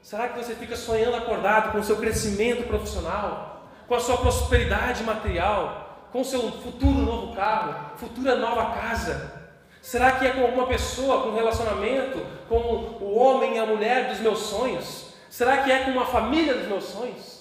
Será 0.01 0.29
que 0.29 0.37
você 0.37 0.55
fica 0.55 0.75
sonhando 0.75 1.17
acordado 1.17 1.71
com 1.71 1.79
o 1.79 1.83
seu 1.83 1.97
crescimento 1.97 2.65
profissional, 2.67 3.69
com 3.87 3.95
a 3.95 3.99
sua 3.99 4.17
prosperidade 4.17 5.03
material, 5.03 6.07
com 6.11 6.21
o 6.21 6.25
seu 6.25 6.51
futuro 6.51 6.99
novo 6.99 7.35
carro, 7.35 7.97
futura 7.97 8.35
nova 8.35 8.73
casa? 8.79 9.39
Será 9.81 10.13
que 10.13 10.25
é 10.25 10.31
com 10.31 10.41
alguma 10.41 10.67
pessoa, 10.67 11.21
com 11.21 11.29
um 11.29 11.35
relacionamento, 11.35 12.25
com 12.47 12.55
o 12.55 13.17
homem 13.17 13.55
e 13.55 13.59
a 13.59 13.65
mulher 13.65 14.09
dos 14.09 14.19
meus 14.19 14.39
sonhos? 14.39 15.13
Será 15.29 15.63
que 15.63 15.71
é 15.71 15.83
com 15.83 15.91
uma 15.91 16.05
família 16.05 16.53
dos 16.53 16.67
meus 16.67 16.85
sonhos? 16.85 17.39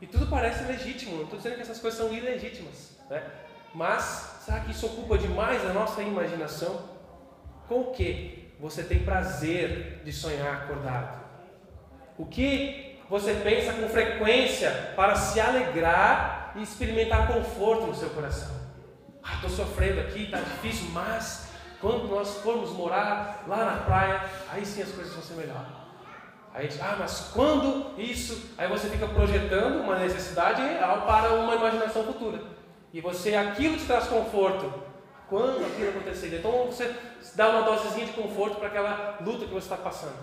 E 0.00 0.06
tudo 0.06 0.26
parece 0.26 0.64
legítimo, 0.64 1.16
não 1.16 1.24
estou 1.24 1.38
dizendo 1.38 1.56
que 1.56 1.62
essas 1.62 1.78
coisas 1.78 1.98
são 1.98 2.12
ilegítimas, 2.12 2.96
né? 3.08 3.22
Mas 3.74 4.38
será 4.44 4.60
que 4.60 4.70
isso 4.70 4.86
ocupa 4.86 5.18
demais 5.18 5.64
a 5.64 5.72
nossa 5.72 6.02
imaginação? 6.02 6.80
Com 7.68 7.80
o 7.80 7.92
que 7.92 8.54
você 8.60 8.82
tem 8.82 9.00
prazer 9.00 10.02
de 10.04 10.12
sonhar 10.12 10.62
acordado? 10.62 11.24
O 12.16 12.24
que 12.24 13.00
você 13.10 13.34
pensa 13.34 13.72
com 13.72 13.88
frequência 13.88 14.92
para 14.94 15.16
se 15.16 15.40
alegrar 15.40 16.52
e 16.54 16.62
experimentar 16.62 17.26
conforto 17.26 17.86
no 17.86 17.94
seu 17.94 18.10
coração? 18.10 18.54
Ah, 19.22 19.34
estou 19.34 19.50
sofrendo 19.50 20.00
aqui, 20.00 20.24
está 20.24 20.38
difícil, 20.38 20.90
mas 20.92 21.48
quando 21.80 22.08
nós 22.08 22.36
formos 22.38 22.70
morar 22.70 23.44
lá 23.48 23.64
na 23.64 23.76
praia, 23.84 24.22
aí 24.52 24.64
sim 24.64 24.82
as 24.82 24.90
coisas 24.90 25.12
vão 25.12 25.22
ser 25.22 25.34
melhores. 25.34 25.84
Aí 26.54 26.70
gente, 26.70 26.80
ah, 26.80 26.96
mas 26.98 27.30
quando 27.34 27.98
isso? 27.98 28.52
Aí 28.56 28.68
você 28.68 28.88
fica 28.88 29.08
projetando 29.08 29.80
uma 29.80 29.98
necessidade 29.98 30.62
real 30.62 31.02
para 31.02 31.34
uma 31.34 31.56
imaginação 31.56 32.04
futura. 32.04 32.53
E 32.94 33.00
você, 33.00 33.34
aquilo 33.34 33.76
te 33.76 33.86
traz 33.86 34.06
conforto. 34.06 34.72
Quando 35.28 35.66
aquilo 35.66 35.88
acontecer? 35.88 36.38
Então 36.38 36.66
você 36.66 36.94
dá 37.34 37.48
uma 37.48 37.62
dosezinha 37.62 38.06
de 38.06 38.12
conforto 38.12 38.54
para 38.54 38.68
aquela 38.68 39.18
luta 39.20 39.46
que 39.46 39.52
você 39.52 39.66
está 39.66 39.76
passando. 39.76 40.14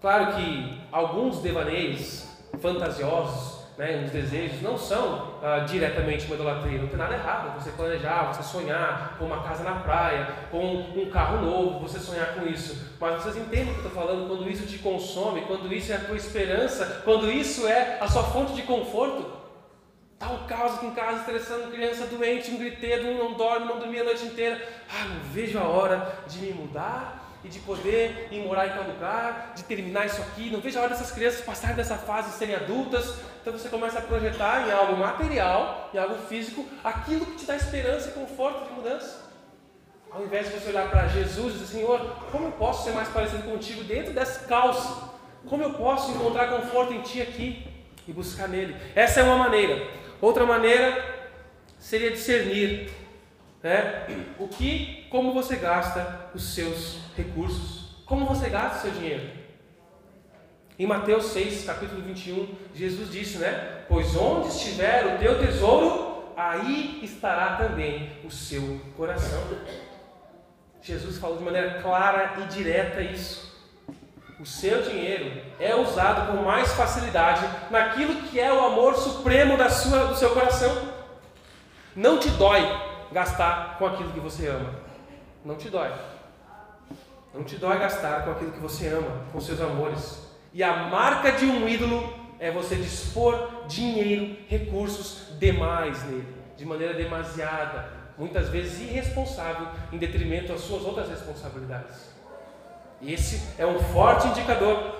Claro 0.00 0.34
que 0.34 0.80
alguns 0.90 1.38
devaneios 1.38 2.26
fantasiosos, 2.60 3.51
né, 3.78 4.02
os 4.04 4.10
desejos, 4.10 4.60
não 4.60 4.76
são 4.76 5.38
ah, 5.42 5.60
diretamente 5.60 6.26
uma 6.26 6.34
idolatria. 6.34 6.80
Não 6.80 6.88
tem 6.88 6.98
nada 6.98 7.14
errado 7.14 7.58
você 7.58 7.70
planejar, 7.70 8.32
você 8.32 8.42
sonhar 8.42 9.16
com 9.18 9.26
uma 9.26 9.42
casa 9.42 9.64
na 9.64 9.76
praia, 9.76 10.28
com 10.50 10.74
um 10.94 11.10
carro 11.10 11.40
novo, 11.44 11.80
você 11.80 11.98
sonhar 11.98 12.34
com 12.34 12.46
isso. 12.46 12.96
Mas 13.00 13.22
vocês 13.22 13.36
entendem 13.36 13.70
o 13.70 13.74
que 13.74 13.80
eu 13.80 13.86
estou 13.86 14.02
falando? 14.02 14.28
Quando 14.28 14.50
isso 14.50 14.66
te 14.66 14.78
consome, 14.78 15.42
quando 15.42 15.72
isso 15.72 15.92
é 15.92 15.96
a 15.96 16.04
tua 16.04 16.16
esperança, 16.16 17.02
quando 17.04 17.30
isso 17.30 17.66
é 17.66 17.98
a 18.00 18.08
sua 18.08 18.24
fonte 18.24 18.52
de 18.54 18.62
conforto. 18.62 19.42
Está 20.14 20.32
um 20.32 20.46
caos 20.46 20.74
aqui 20.74 20.86
em 20.86 20.94
casa, 20.94 21.18
estressando, 21.18 21.72
criança 21.72 22.06
doente, 22.06 22.52
um 22.52 22.58
griteiro, 22.58 23.08
um 23.08 23.18
não 23.18 23.32
dorme, 23.32 23.66
não 23.66 23.80
dormia 23.80 24.02
a 24.02 24.04
noite 24.04 24.24
inteira. 24.24 24.62
Ah, 24.88 25.06
não 25.06 25.20
vejo 25.32 25.58
a 25.58 25.64
hora 25.64 26.20
de 26.28 26.38
me 26.38 26.52
mudar 26.52 27.21
e 27.44 27.48
de 27.48 27.58
poder 27.60 28.28
ir 28.30 28.40
morar 28.40 28.68
em 28.68 28.70
tal 28.70 28.84
lugar, 28.84 29.52
de 29.54 29.64
terminar 29.64 30.06
isso 30.06 30.20
aqui. 30.20 30.50
Não 30.50 30.60
vejo 30.60 30.78
a 30.78 30.82
hora 30.82 30.90
dessas 30.90 31.10
crianças 31.10 31.40
passarem 31.40 31.74
dessa 31.74 31.96
fase 31.96 32.30
e 32.30 32.32
serem 32.32 32.54
adultas. 32.54 33.16
Então 33.40 33.52
você 33.52 33.68
começa 33.68 33.98
a 33.98 34.02
projetar 34.02 34.68
em 34.68 34.72
algo 34.72 34.96
material, 34.96 35.90
em 35.92 35.98
algo 35.98 36.14
físico, 36.28 36.64
aquilo 36.84 37.26
que 37.26 37.36
te 37.36 37.44
dá 37.44 37.56
esperança 37.56 38.10
e 38.10 38.12
conforto 38.12 38.68
de 38.68 38.72
mudança. 38.74 39.32
Ao 40.10 40.22
invés 40.22 40.46
de 40.46 40.58
você 40.58 40.68
olhar 40.68 40.90
para 40.90 41.08
Jesus 41.08 41.54
e 41.54 41.58
dizer, 41.58 41.78
Senhor, 41.78 41.98
como 42.30 42.46
eu 42.46 42.52
posso 42.52 42.84
ser 42.84 42.92
mais 42.92 43.08
parecido 43.08 43.42
contigo 43.44 43.82
dentro 43.82 44.12
desse 44.12 44.46
caos? 44.46 45.10
Como 45.48 45.62
eu 45.62 45.72
posso 45.72 46.12
encontrar 46.12 46.48
conforto 46.48 46.92
em 46.92 47.00
Ti 47.00 47.22
aqui 47.22 47.66
e 48.06 48.12
buscar 48.12 48.46
nele? 48.46 48.76
Essa 48.94 49.20
é 49.20 49.22
uma 49.22 49.36
maneira. 49.36 49.88
Outra 50.20 50.46
maneira 50.46 51.02
seria 51.78 52.10
discernir 52.10 52.92
né? 53.62 54.06
o 54.38 54.48
que, 54.48 55.06
como 55.10 55.32
você 55.32 55.56
gasta 55.56 56.30
os 56.34 56.54
seus 56.54 56.98
recursos, 57.16 57.96
como 58.04 58.26
você 58.26 58.48
gasta 58.48 58.78
o 58.78 58.80
seu 58.82 58.90
dinheiro. 58.90 59.42
Em 60.78 60.86
Mateus 60.86 61.26
6, 61.26 61.64
capítulo 61.64 62.02
21, 62.02 62.48
Jesus 62.74 63.10
disse, 63.10 63.38
né? 63.38 63.84
Pois 63.88 64.16
onde 64.16 64.48
estiver 64.48 65.14
o 65.14 65.18
teu 65.18 65.38
tesouro, 65.38 66.32
aí 66.36 67.00
estará 67.02 67.56
também 67.56 68.10
o 68.24 68.30
seu 68.30 68.80
coração. 68.96 69.42
Jesus 70.80 71.18
falou 71.18 71.36
de 71.38 71.44
maneira 71.44 71.80
clara 71.82 72.34
e 72.40 72.52
direta 72.52 73.00
isso. 73.00 73.52
O 74.40 74.46
seu 74.46 74.82
dinheiro 74.82 75.40
é 75.60 75.76
usado 75.76 76.32
com 76.32 76.42
mais 76.42 76.72
facilidade 76.72 77.46
naquilo 77.70 78.22
que 78.22 78.40
é 78.40 78.52
o 78.52 78.64
amor 78.64 78.96
supremo 78.96 79.56
da 79.56 79.70
sua, 79.70 80.06
do 80.06 80.16
seu 80.16 80.30
coração. 80.30 80.88
Não 81.94 82.18
te 82.18 82.28
dói 82.30 82.91
gastar 83.12 83.78
com 83.78 83.86
aquilo 83.86 84.10
que 84.12 84.20
você 84.20 84.48
ama. 84.48 84.74
Não 85.44 85.56
te 85.56 85.68
dói. 85.68 85.92
Não 87.34 87.44
te 87.44 87.56
dói 87.56 87.78
gastar 87.78 88.24
com 88.24 88.32
aquilo 88.32 88.52
que 88.52 88.60
você 88.60 88.88
ama, 88.88 89.22
com 89.32 89.40
seus 89.40 89.60
amores. 89.60 90.28
E 90.52 90.62
a 90.62 90.76
marca 90.88 91.32
de 91.32 91.46
um 91.46 91.66
ídolo 91.68 92.12
é 92.38 92.50
você 92.50 92.76
dispor 92.76 93.66
dinheiro, 93.66 94.36
recursos 94.48 95.38
demais 95.38 96.02
nele, 96.04 96.26
de 96.56 96.66
maneira 96.66 96.92
demasiada, 96.92 97.88
muitas 98.18 98.48
vezes 98.48 98.80
irresponsável, 98.80 99.68
em 99.92 99.98
detrimento 99.98 100.52
às 100.52 100.60
suas 100.60 100.84
outras 100.84 101.08
responsabilidades. 101.08 102.12
E 103.00 103.14
esse 103.14 103.42
é 103.58 103.66
um 103.66 103.78
forte 103.78 104.28
indicador. 104.28 104.96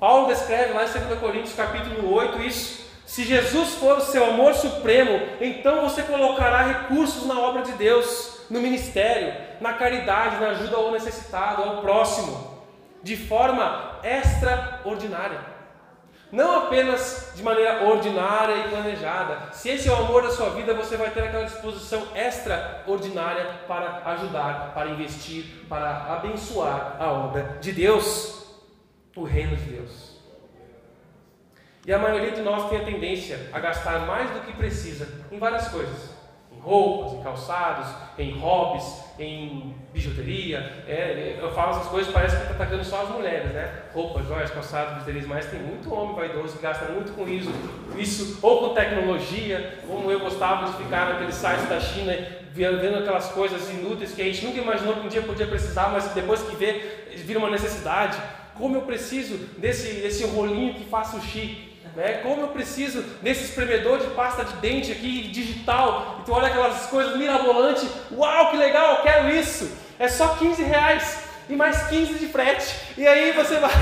Paulo 0.00 0.28
descreve 0.28 0.72
lá 0.72 0.84
em 0.84 0.90
2 0.90 1.20
Coríntios 1.20 1.54
capítulo 1.54 2.12
8 2.12 2.42
isso. 2.42 2.89
Se 3.10 3.24
Jesus 3.24 3.70
for 3.74 3.98
o 3.98 4.00
seu 4.02 4.24
amor 4.24 4.54
supremo, 4.54 5.20
então 5.40 5.82
você 5.82 6.00
colocará 6.00 6.62
recursos 6.62 7.26
na 7.26 7.40
obra 7.40 7.62
de 7.62 7.72
Deus, 7.72 8.42
no 8.48 8.60
ministério, 8.60 9.34
na 9.60 9.72
caridade, 9.72 10.36
na 10.36 10.50
ajuda 10.50 10.76
ao 10.76 10.92
necessitado, 10.92 11.60
ao 11.60 11.80
próximo, 11.80 12.62
de 13.02 13.16
forma 13.16 13.98
extraordinária. 14.04 15.40
Não 16.30 16.58
apenas 16.58 17.32
de 17.34 17.42
maneira 17.42 17.82
ordinária 17.82 18.54
e 18.54 18.68
planejada. 18.68 19.52
Se 19.54 19.70
esse 19.70 19.88
é 19.88 19.92
o 19.92 19.96
amor 19.96 20.22
da 20.22 20.30
sua 20.30 20.50
vida, 20.50 20.72
você 20.72 20.96
vai 20.96 21.10
ter 21.10 21.24
aquela 21.24 21.46
disposição 21.46 22.06
extraordinária 22.14 23.44
para 23.66 24.02
ajudar, 24.04 24.70
para 24.72 24.88
investir, 24.88 25.66
para 25.68 26.14
abençoar 26.14 26.94
a 27.00 27.10
obra 27.10 27.58
de 27.60 27.72
Deus, 27.72 28.46
o 29.16 29.24
reino 29.24 29.56
de 29.56 29.64
Deus. 29.64 30.09
E 31.86 31.92
a 31.92 31.98
maioria 31.98 32.32
de 32.32 32.42
nós 32.42 32.68
tem 32.68 32.80
a 32.80 32.84
tendência 32.84 33.48
a 33.52 33.58
gastar 33.58 34.00
mais 34.00 34.30
do 34.30 34.40
que 34.40 34.52
precisa 34.52 35.08
em 35.32 35.38
várias 35.38 35.68
coisas. 35.68 36.10
Em 36.52 36.60
roupas, 36.60 37.14
em 37.14 37.22
calçados, 37.22 37.86
em 38.18 38.38
hobbies, 38.38 38.84
em 39.18 39.74
bijuteria. 39.92 40.84
É, 40.86 41.38
eu 41.40 41.50
falo 41.52 41.70
essas 41.70 41.86
coisas, 41.86 42.12
parece 42.12 42.36
que 42.36 42.42
está 42.42 42.54
atacando 42.54 42.84
só 42.84 43.02
as 43.02 43.08
mulheres, 43.08 43.50
né? 43.52 43.82
Roupas, 43.94 44.26
joias, 44.26 44.50
calçados, 44.50 44.94
bijuterias, 44.94 45.26
mas 45.26 45.46
tem 45.46 45.60
muito 45.60 45.92
homem 45.92 46.14
vaidoso 46.14 46.56
que 46.56 46.62
gasta 46.62 46.86
muito 46.92 47.12
com 47.12 47.26
isso, 47.26 47.50
isso, 47.96 48.38
ou 48.42 48.68
com 48.68 48.74
tecnologia, 48.74 49.78
como 49.86 50.10
eu 50.10 50.20
gostava 50.20 50.66
de 50.66 50.76
ficar 50.76 51.06
naqueles 51.06 51.34
sites 51.34 51.68
da 51.68 51.80
China 51.80 52.12
vendo 52.52 52.98
aquelas 52.98 53.28
coisas 53.28 53.70
inúteis 53.70 54.12
que 54.12 54.22
a 54.22 54.24
gente 54.24 54.44
nunca 54.44 54.58
imaginou 54.58 54.94
que 54.94 55.06
um 55.06 55.08
dia 55.08 55.22
podia 55.22 55.46
precisar, 55.46 55.88
mas 55.88 56.08
depois 56.08 56.42
que 56.42 56.56
vê, 56.56 57.06
vira 57.16 57.38
uma 57.38 57.50
necessidade. 57.50 58.20
Como 58.56 58.76
eu 58.76 58.82
preciso 58.82 59.36
desse, 59.58 60.00
desse 60.00 60.24
rolinho 60.26 60.74
que 60.74 60.84
faz 60.84 61.08
sushi. 61.08 61.69
Né? 61.96 62.20
Como 62.22 62.42
eu 62.42 62.48
preciso 62.48 63.02
desse 63.20 63.44
espremedor 63.44 63.98
de 63.98 64.08
pasta 64.08 64.44
de 64.44 64.54
dente 64.54 64.92
aqui 64.92 65.28
digital, 65.28 66.18
e 66.20 66.24
tu 66.24 66.32
olha 66.32 66.48
aquelas 66.48 66.86
coisas 66.86 67.16
mirabolantes, 67.16 67.88
uau, 68.12 68.50
que 68.50 68.56
legal, 68.56 69.02
quero 69.02 69.28
isso. 69.30 69.70
É 69.98 70.08
só 70.08 70.36
15 70.36 70.62
reais 70.62 71.24
e 71.48 71.56
mais 71.56 71.88
15 71.88 72.18
de 72.18 72.26
frete. 72.26 72.74
E 72.96 73.06
aí 73.06 73.32
você 73.32 73.56
vai, 73.56 73.72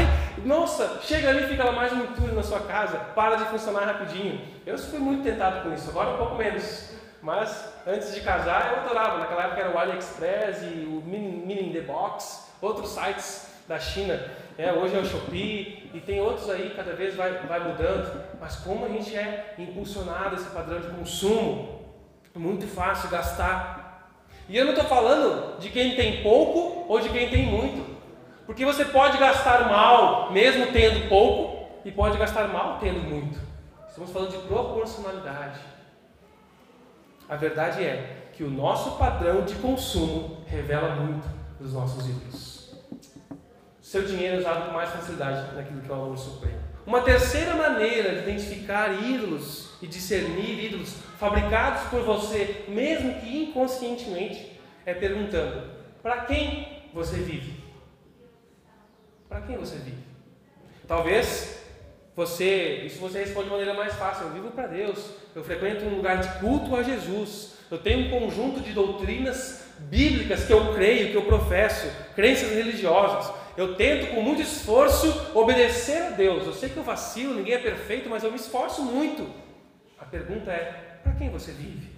nossa, 0.44 1.00
chega 1.02 1.28
ali 1.28 1.44
e 1.44 1.48
fica 1.48 1.64
lá 1.64 1.72
mais 1.72 1.92
um 1.92 2.06
turno 2.08 2.34
na 2.34 2.42
sua 2.42 2.60
casa, 2.60 2.98
para 3.14 3.36
de 3.36 3.44
funcionar 3.46 3.84
rapidinho. 3.84 4.40
Eu 4.66 4.78
fui 4.78 4.98
muito 4.98 5.22
tentado 5.22 5.62
com 5.62 5.74
isso, 5.74 5.90
agora 5.90 6.10
um 6.10 6.16
pouco 6.16 6.36
menos. 6.36 6.96
Mas 7.20 7.64
antes 7.86 8.14
de 8.14 8.20
casar 8.20 8.72
eu 8.72 8.80
adorava. 8.80 9.18
Naquela 9.18 9.44
época 9.44 9.60
era 9.60 9.70
o 9.70 9.78
AliExpress 9.78 10.62
e 10.62 10.86
o 10.86 11.02
Mini 11.04 11.68
in 11.68 11.72
the 11.72 11.80
Box, 11.80 12.48
outros 12.60 12.90
sites 12.90 13.48
da 13.66 13.78
China. 13.78 14.18
É, 14.58 14.72
hoje 14.72 14.96
é 14.96 14.98
o 14.98 15.04
Shopee 15.06 15.88
e 15.94 16.00
tem 16.00 16.20
outros 16.20 16.50
aí, 16.50 16.70
cada 16.74 16.92
vez 16.92 17.14
vai, 17.14 17.30
vai 17.46 17.60
mudando. 17.60 18.24
Mas 18.40 18.56
como 18.56 18.84
a 18.84 18.88
gente 18.88 19.16
é 19.16 19.54
impulsionado 19.56 20.34
esse 20.34 20.50
padrão 20.50 20.80
de 20.80 20.88
consumo, 20.88 21.78
é 22.34 22.38
muito 22.40 22.66
fácil 22.66 23.08
gastar. 23.08 24.10
E 24.48 24.56
eu 24.56 24.64
não 24.64 24.72
estou 24.72 24.88
falando 24.88 25.60
de 25.60 25.70
quem 25.70 25.94
tem 25.94 26.24
pouco 26.24 26.92
ou 26.92 26.98
de 26.98 27.08
quem 27.08 27.30
tem 27.30 27.46
muito. 27.46 27.96
Porque 28.46 28.64
você 28.64 28.84
pode 28.84 29.16
gastar 29.16 29.68
mal 29.68 30.32
mesmo 30.32 30.72
tendo 30.72 31.08
pouco 31.08 31.68
e 31.84 31.92
pode 31.92 32.18
gastar 32.18 32.48
mal 32.48 32.78
tendo 32.80 32.98
muito. 32.98 33.38
Estamos 33.88 34.10
falando 34.10 34.32
de 34.32 34.38
proporcionalidade. 34.38 35.60
A 37.28 37.36
verdade 37.36 37.84
é 37.84 38.30
que 38.32 38.42
o 38.42 38.50
nosso 38.50 38.98
padrão 38.98 39.42
de 39.42 39.54
consumo 39.54 40.38
revela 40.48 40.96
muito 40.96 41.28
dos 41.60 41.74
nossos 41.74 42.08
ídolos 42.08 42.57
seu 43.88 44.02
dinheiro 44.02 44.36
é 44.36 44.38
usado 44.40 44.66
com 44.66 44.74
mais 44.74 44.90
facilidade 44.90 45.56
naquilo 45.56 45.80
que 45.80 45.90
é 45.90 45.94
o 45.94 45.96
amor 45.96 46.18
supremo. 46.18 46.60
Uma 46.86 47.00
terceira 47.00 47.54
maneira 47.54 48.16
de 48.16 48.18
identificar 48.18 49.02
ídolos 49.02 49.70
e 49.80 49.86
discernir 49.86 50.62
ídolos 50.62 50.94
fabricados 51.18 51.88
por 51.88 52.02
você, 52.02 52.66
mesmo 52.68 53.14
que 53.14 53.44
inconscientemente, 53.44 54.60
é 54.84 54.92
perguntando: 54.92 55.70
para 56.02 56.26
quem 56.26 56.82
você 56.92 57.16
vive? 57.16 57.64
Para 59.26 59.40
quem 59.40 59.56
você 59.56 59.76
vive? 59.76 60.04
Talvez 60.86 61.56
Você, 62.14 62.82
isso 62.84 62.98
você 62.98 63.20
responde 63.20 63.44
de 63.44 63.52
maneira 63.52 63.72
mais 63.72 63.94
fácil. 63.94 64.26
Eu 64.26 64.32
vivo 64.32 64.50
para 64.50 64.66
Deus. 64.66 65.12
Eu 65.34 65.44
frequento 65.44 65.84
um 65.84 65.94
lugar 65.96 66.18
de 66.18 66.40
culto 66.40 66.74
a 66.74 66.82
Jesus. 66.82 67.54
Eu 67.70 67.78
tenho 67.78 68.06
um 68.06 68.20
conjunto 68.20 68.60
de 68.60 68.72
doutrinas 68.72 69.64
bíblicas 69.78 70.44
que 70.44 70.52
eu 70.52 70.74
creio, 70.74 71.10
que 71.10 71.16
eu 71.16 71.26
professo, 71.26 71.86
crenças 72.16 72.50
religiosas. 72.50 73.37
Eu 73.58 73.74
tento 73.74 74.14
com 74.14 74.22
muito 74.22 74.40
esforço 74.40 75.32
obedecer 75.34 76.00
a 76.00 76.10
Deus. 76.10 76.46
Eu 76.46 76.52
sei 76.52 76.68
que 76.68 76.76
eu 76.76 76.84
vacilo, 76.84 77.34
ninguém 77.34 77.54
é 77.54 77.58
perfeito, 77.58 78.08
mas 78.08 78.22
eu 78.22 78.30
me 78.30 78.36
esforço 78.36 78.84
muito. 78.84 79.28
A 79.98 80.04
pergunta 80.04 80.52
é: 80.52 81.00
para 81.02 81.14
quem 81.14 81.28
você 81.28 81.50
vive? 81.50 81.90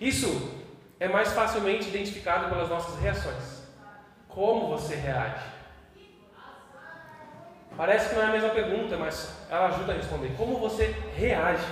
Isso 0.00 0.50
é 0.98 1.06
mais 1.06 1.30
facilmente 1.34 1.90
identificado 1.90 2.48
pelas 2.48 2.70
nossas 2.70 2.98
reações. 2.98 3.68
Como 4.28 4.68
você 4.68 4.94
reage? 4.94 5.44
Parece 7.76 8.08
que 8.08 8.14
não 8.14 8.22
é 8.22 8.28
a 8.28 8.32
mesma 8.32 8.48
pergunta, 8.48 8.96
mas 8.96 9.44
ela 9.50 9.66
ajuda 9.66 9.92
a 9.92 9.96
responder. 9.96 10.34
Como 10.38 10.56
você 10.56 10.86
reage? 11.16 11.70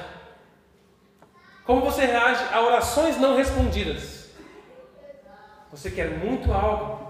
Como 1.65 1.81
você 1.81 2.05
reage 2.05 2.45
a 2.53 2.61
orações 2.61 3.17
não 3.17 3.35
respondidas? 3.35 4.29
Você 5.71 5.91
quer 5.91 6.19
muito 6.19 6.53
algo. 6.53 7.08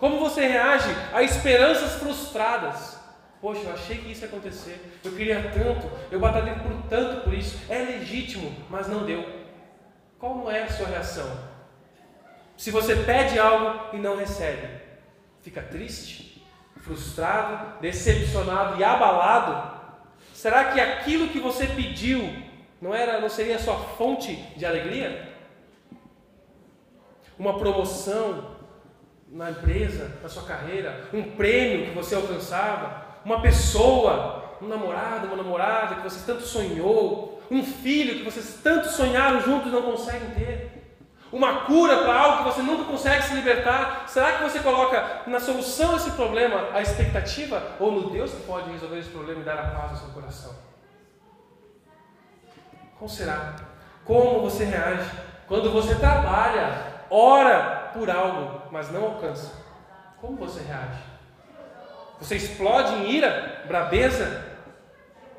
Como 0.00 0.18
você 0.18 0.46
reage 0.46 0.88
a 1.12 1.22
esperanças 1.22 1.96
frustradas? 1.96 2.98
Poxa, 3.38 3.60
eu 3.64 3.74
achei 3.74 3.98
que 3.98 4.12
isso 4.12 4.22
ia 4.22 4.28
acontecer. 4.28 4.98
Eu 5.04 5.12
queria 5.12 5.50
tanto, 5.50 5.90
eu 6.10 6.18
batalhei 6.18 6.54
por 6.54 6.72
tanto 6.88 7.22
por 7.22 7.34
isso. 7.34 7.58
É 7.68 7.78
legítimo, 7.78 8.50
mas 8.70 8.88
não 8.88 9.04
deu. 9.04 9.22
Como 10.18 10.50
é 10.50 10.62
a 10.62 10.70
sua 10.70 10.88
reação? 10.88 11.30
Se 12.56 12.70
você 12.70 12.96
pede 12.96 13.38
algo 13.38 13.94
e 13.94 13.98
não 13.98 14.16
recebe, 14.16 14.68
fica 15.42 15.60
triste, 15.60 16.46
frustrado, 16.80 17.78
decepcionado 17.80 18.80
e 18.80 18.84
abalado? 18.84 19.78
Será 20.32 20.72
que 20.72 20.80
aquilo 20.80 21.28
que 21.28 21.38
você 21.38 21.66
pediu 21.66 22.42
não 22.80 22.94
era, 22.94 23.20
não 23.20 23.28
seria 23.28 23.56
a 23.56 23.58
sua 23.58 23.76
fonte 23.76 24.34
de 24.56 24.64
alegria? 24.64 25.28
Uma 27.38 27.58
promoção 27.58 28.49
na 29.30 29.50
empresa, 29.50 30.10
na 30.22 30.28
sua 30.28 30.42
carreira, 30.42 31.08
um 31.12 31.22
prêmio 31.22 31.86
que 31.86 31.94
você 31.94 32.14
alcançava, 32.14 33.04
uma 33.24 33.40
pessoa, 33.40 34.56
um 34.60 34.66
namorado, 34.66 35.28
uma 35.28 35.36
namorada 35.36 35.96
que 35.96 36.02
você 36.02 36.20
tanto 36.26 36.42
sonhou, 36.42 37.40
um 37.50 37.62
filho 37.62 38.16
que 38.16 38.24
vocês 38.24 38.60
tanto 38.62 38.88
sonharam 38.88 39.40
juntos 39.40 39.68
e 39.68 39.74
não 39.74 39.82
conseguem 39.82 40.30
ter. 40.30 40.80
Uma 41.32 41.60
cura 41.60 41.98
para 41.98 42.18
algo 42.18 42.38
que 42.38 42.44
você 42.44 42.62
nunca 42.62 42.84
consegue 42.84 43.22
se 43.22 43.34
libertar. 43.34 44.08
Será 44.08 44.32
que 44.32 44.42
você 44.42 44.58
coloca 44.58 45.22
na 45.28 45.38
solução 45.38 45.94
desse 45.94 46.10
problema 46.12 46.70
a 46.72 46.82
expectativa 46.82 47.62
ou 47.78 47.92
no 47.92 48.10
Deus 48.10 48.32
que 48.32 48.42
pode 48.42 48.68
resolver 48.70 48.98
esse 48.98 49.10
problema 49.10 49.40
e 49.40 49.44
dar 49.44 49.58
a 49.58 49.70
paz 49.70 49.92
ao 49.92 49.96
seu 49.96 50.08
coração? 50.08 50.52
Como 52.98 53.08
será? 53.08 53.54
Como 54.04 54.40
você 54.40 54.64
reage 54.64 55.08
quando 55.46 55.70
você 55.70 55.94
trabalha, 55.94 57.04
ora 57.08 57.90
por 57.94 58.10
algo, 58.10 58.59
mas 58.70 58.90
não 58.90 59.04
alcança? 59.04 59.52
Como 60.20 60.36
você 60.36 60.60
reage? 60.62 61.02
Você 62.20 62.36
explode 62.36 62.92
em 62.94 63.10
ira, 63.10 63.64
brabeza? 63.66 64.44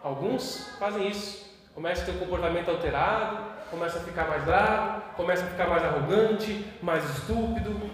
Alguns 0.04 0.68
fazem 0.80 1.08
isso. 1.08 1.50
Começa 1.74 2.02
a 2.02 2.06
ter 2.06 2.12
um 2.12 2.20
comportamento 2.20 2.70
alterado, 2.70 3.38
começa 3.70 4.00
a 4.00 4.02
ficar 4.02 4.28
mais 4.28 4.44
bravo, 4.44 5.02
começa 5.16 5.44
a 5.44 5.48
ficar 5.48 5.68
mais 5.68 5.84
arrogante, 5.84 6.66
mais 6.82 7.04
estúpido. 7.18 7.90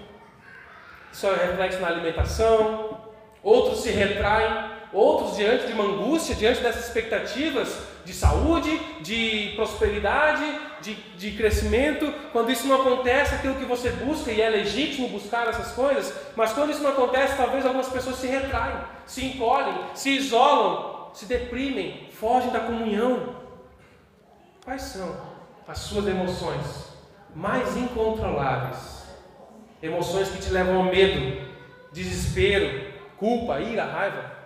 Isso 1.12 1.28
é 1.28 1.36
reflexo 1.36 1.80
na 1.80 1.88
alimentação. 1.88 3.12
Outros 3.44 3.82
se 3.82 3.92
retraem, 3.92 4.72
outros 4.92 5.36
diante 5.36 5.68
de 5.68 5.74
uma 5.74 5.84
angústia, 5.84 6.36
diante 6.36 6.62
dessas 6.62 6.88
expectativas, 6.88 7.78
de 8.08 8.14
saúde, 8.14 8.80
de 9.02 9.52
prosperidade, 9.58 10.46
de, 10.80 10.94
de 10.94 11.32
crescimento. 11.32 12.10
Quando 12.32 12.50
isso 12.50 12.66
não 12.66 12.80
acontece, 12.80 13.36
aquilo 13.36 13.56
que 13.56 13.66
você 13.66 13.90
busca, 13.90 14.32
e 14.32 14.40
é 14.40 14.50
legítimo 14.50 15.10
buscar 15.10 15.46
essas 15.50 15.74
coisas, 15.74 16.14
mas 16.34 16.54
quando 16.54 16.72
isso 16.72 16.82
não 16.82 16.92
acontece, 16.92 17.36
talvez 17.36 17.66
algumas 17.66 17.90
pessoas 17.90 18.16
se 18.16 18.28
retraem, 18.28 18.78
se 19.06 19.26
encolhem, 19.26 19.78
se 19.94 20.12
isolam, 20.12 21.10
se 21.14 21.26
deprimem, 21.26 22.08
fogem 22.14 22.50
da 22.50 22.62
comunhão. 22.62 23.36
Quais 24.64 24.84
são 24.84 25.14
as 25.68 25.80
suas 25.80 26.08
emoções 26.08 26.94
mais 27.36 27.76
incontroláveis? 27.76 29.04
Emoções 29.84 30.30
que 30.30 30.40
te 30.40 30.50
levam 30.50 30.78
ao 30.78 30.84
medo, 30.84 31.46
desespero, 31.92 32.94
culpa, 33.18 33.60
ira, 33.60 33.84
raiva. 33.84 34.37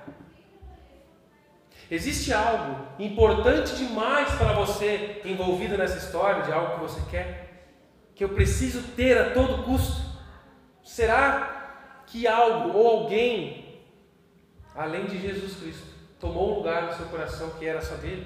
Existe 1.92 2.32
algo 2.32 2.88
importante 2.98 3.76
demais 3.76 4.34
para 4.36 4.54
você 4.54 5.22
envolvido 5.26 5.78
nessa 5.78 5.98
história 5.98 6.44
de 6.44 6.54
algo 6.54 6.76
que 6.76 6.80
você 6.80 7.02
quer? 7.12 7.66
Que 8.16 8.24
eu 8.24 8.30
preciso 8.30 8.82
ter 8.96 9.18
a 9.18 9.32
todo 9.32 9.66
custo? 9.66 10.02
Será 10.82 12.04
que 12.08 12.26
algo 12.26 12.78
ou 12.78 12.88
alguém, 12.88 13.84
além 14.74 15.06
de 15.06 15.20
Jesus 15.20 15.58
Cristo, 15.58 15.86
tomou 16.18 16.54
um 16.54 16.56
lugar 16.60 16.84
no 16.84 16.94
seu 16.94 17.08
coração 17.08 17.50
que 17.60 17.68
era 17.68 17.82
só 17.82 17.96
dele? 17.96 18.26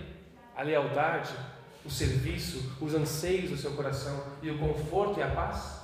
A 0.56 0.62
lealdade, 0.62 1.34
o 1.84 1.90
serviço, 1.90 2.78
os 2.80 2.94
anseios 2.94 3.50
do 3.50 3.58
seu 3.58 3.72
coração 3.72 4.26
e 4.44 4.52
o 4.52 4.60
conforto 4.60 5.20
e 5.20 5.24
a 5.24 5.28
paz? 5.30 5.82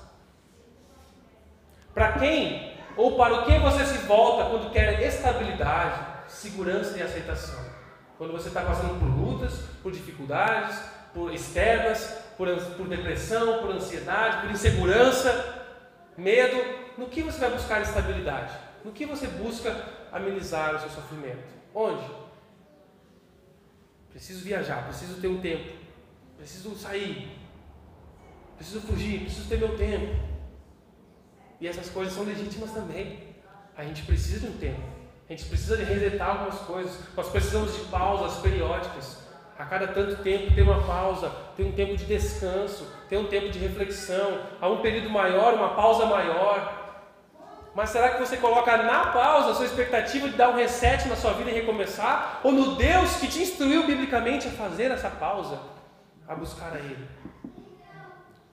Para 1.95 2.11
quem 2.19 2.75
ou 2.95 3.17
para 3.17 3.41
o 3.41 3.45
que 3.45 3.57
você 3.57 3.87
se 3.87 4.05
volta 4.05 4.51
quando 4.51 4.71
quer 4.71 5.01
estabilidade, 5.01 5.99
segurança 6.27 6.95
e 6.99 7.01
aceitação? 7.01 7.70
Quando 8.21 8.33
você 8.33 8.49
está 8.49 8.61
passando 8.61 8.99
por 8.99 9.07
lutas, 9.07 9.61
por 9.81 9.91
dificuldades, 9.91 10.79
por 11.11 11.33
externas, 11.33 12.19
por, 12.37 12.47
por 12.77 12.87
depressão, 12.87 13.63
por 13.63 13.71
ansiedade, 13.71 14.41
por 14.41 14.51
insegurança, 14.51 15.65
medo, 16.15 16.55
no 16.99 17.07
que 17.07 17.23
você 17.23 17.39
vai 17.39 17.49
buscar 17.49 17.81
estabilidade? 17.81 18.55
No 18.85 18.91
que 18.91 19.07
você 19.07 19.25
busca 19.25 19.75
amenizar 20.11 20.75
o 20.75 20.79
seu 20.81 20.91
sofrimento? 20.91 21.47
Onde? 21.73 22.05
Preciso 24.11 24.45
viajar, 24.45 24.85
preciso 24.85 25.19
ter 25.19 25.27
um 25.27 25.41
tempo, 25.41 25.79
preciso 26.37 26.75
sair, 26.75 27.27
preciso 28.55 28.81
fugir, 28.81 29.21
preciso 29.21 29.49
ter 29.49 29.57
meu 29.57 29.75
tempo. 29.75 30.15
E 31.59 31.67
essas 31.67 31.89
coisas 31.89 32.13
são 32.13 32.23
legítimas 32.23 32.69
também. 32.69 33.35
A 33.75 33.83
gente 33.83 34.03
precisa 34.03 34.41
de 34.41 34.45
um 34.45 34.57
tempo. 34.59 34.90
A 35.31 35.33
gente 35.33 35.45
precisa 35.45 35.77
de 35.77 35.85
resetar 35.85 36.31
algumas 36.31 36.59
coisas. 36.59 36.99
Nós 37.15 37.29
precisamos 37.29 37.73
de 37.73 37.85
pausas 37.85 38.41
periódicas. 38.41 39.17
A 39.57 39.63
cada 39.63 39.87
tanto 39.87 40.21
tempo 40.21 40.53
ter 40.53 40.61
uma 40.61 40.83
pausa, 40.83 41.31
ter 41.55 41.63
um 41.63 41.71
tempo 41.71 41.95
de 41.95 42.03
descanso, 42.03 42.85
ter 43.07 43.15
um 43.15 43.27
tempo 43.27 43.47
de 43.47 43.57
reflexão. 43.57 44.41
Há 44.59 44.67
um 44.67 44.81
período 44.81 45.09
maior, 45.09 45.53
uma 45.53 45.69
pausa 45.69 46.05
maior. 46.05 46.99
Mas 47.73 47.91
será 47.91 48.09
que 48.09 48.19
você 48.19 48.35
coloca 48.35 48.75
na 48.75 49.05
pausa 49.13 49.51
a 49.51 49.53
sua 49.53 49.67
expectativa 49.67 50.27
de 50.27 50.35
dar 50.35 50.49
um 50.49 50.55
reset 50.57 51.07
na 51.07 51.15
sua 51.15 51.31
vida 51.31 51.49
e 51.49 51.53
recomeçar? 51.53 52.41
Ou 52.43 52.51
no 52.51 52.75
Deus 52.75 53.15
que 53.15 53.29
te 53.29 53.41
instruiu 53.41 53.87
biblicamente 53.87 54.49
a 54.49 54.51
fazer 54.51 54.91
essa 54.91 55.09
pausa, 55.09 55.61
a 56.27 56.35
buscar 56.35 56.73
a 56.73 56.79
Ele? 56.79 57.07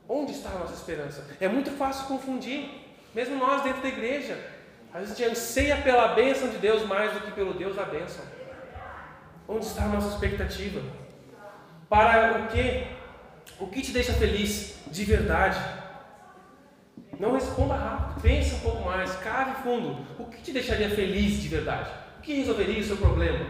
Onde 0.09 0.31
está 0.31 0.51
a 0.51 0.59
nossa 0.61 0.75
esperança? 0.75 1.27
É 1.41 1.49
muito 1.49 1.73
fácil 1.73 2.07
confundir, 2.07 2.71
mesmo 3.13 3.35
nós 3.35 3.65
dentro 3.65 3.83
da 3.83 3.89
igreja. 3.89 4.58
A 4.93 5.05
gente 5.05 5.23
anseia 5.23 5.77
pela 5.83 6.15
bênção 6.15 6.49
de 6.49 6.57
Deus 6.57 6.85
mais 6.87 7.13
do 7.13 7.21
que 7.21 7.33
pelo 7.33 7.53
Deus 7.53 7.77
da 7.77 7.85
bênção. 7.85 8.25
Onde 9.47 9.67
está 9.67 9.85
a 9.85 9.89
nossa 9.89 10.15
expectativa? 10.15 10.81
Para 11.89 12.39
o 12.39 12.49
que? 12.49 12.87
O 13.61 13.67
que 13.67 13.83
te 13.83 13.93
deixa 13.93 14.13
feliz 14.15 14.77
de 14.87 15.05
verdade? 15.05 15.59
Não 17.19 17.33
responda 17.33 17.75
rápido, 17.75 18.23
pense 18.23 18.55
um 18.55 18.61
pouco 18.61 18.85
mais, 18.85 19.15
cave 19.17 19.63
fundo. 19.63 20.07
O 20.19 20.27
que 20.27 20.41
te 20.41 20.53
deixaria 20.53 20.89
feliz 20.89 21.43
de 21.43 21.49
verdade? 21.49 21.91
O 22.19 22.23
que 22.23 22.35
resolveria 22.35 22.81
o 22.81 22.85
seu 22.85 22.97
problema? 22.97 23.45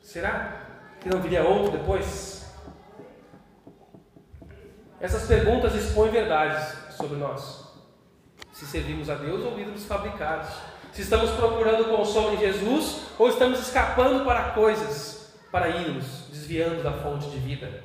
Será 0.00 0.66
que 1.00 1.08
não 1.08 1.20
viria 1.20 1.42
outro 1.42 1.72
depois? 1.72 2.44
Essas 5.00 5.26
perguntas 5.26 5.74
expõem 5.74 6.10
verdades 6.10 6.76
sobre 6.94 7.16
nós 7.16 7.69
se 8.60 8.66
servimos 8.66 9.08
a 9.08 9.14
Deus 9.14 9.42
ou 9.42 9.58
ídolos 9.58 9.86
fabricados. 9.86 10.50
Se 10.92 11.00
estamos 11.00 11.30
procurando 11.30 11.88
consolo 11.96 12.34
em 12.34 12.38
Jesus 12.38 13.06
ou 13.18 13.26
estamos 13.30 13.58
escapando 13.58 14.22
para 14.22 14.50
coisas, 14.50 15.32
para 15.50 15.70
ídolos, 15.70 16.26
desviando 16.30 16.82
da 16.82 16.92
fonte 16.92 17.30
de 17.30 17.38
vida. 17.38 17.82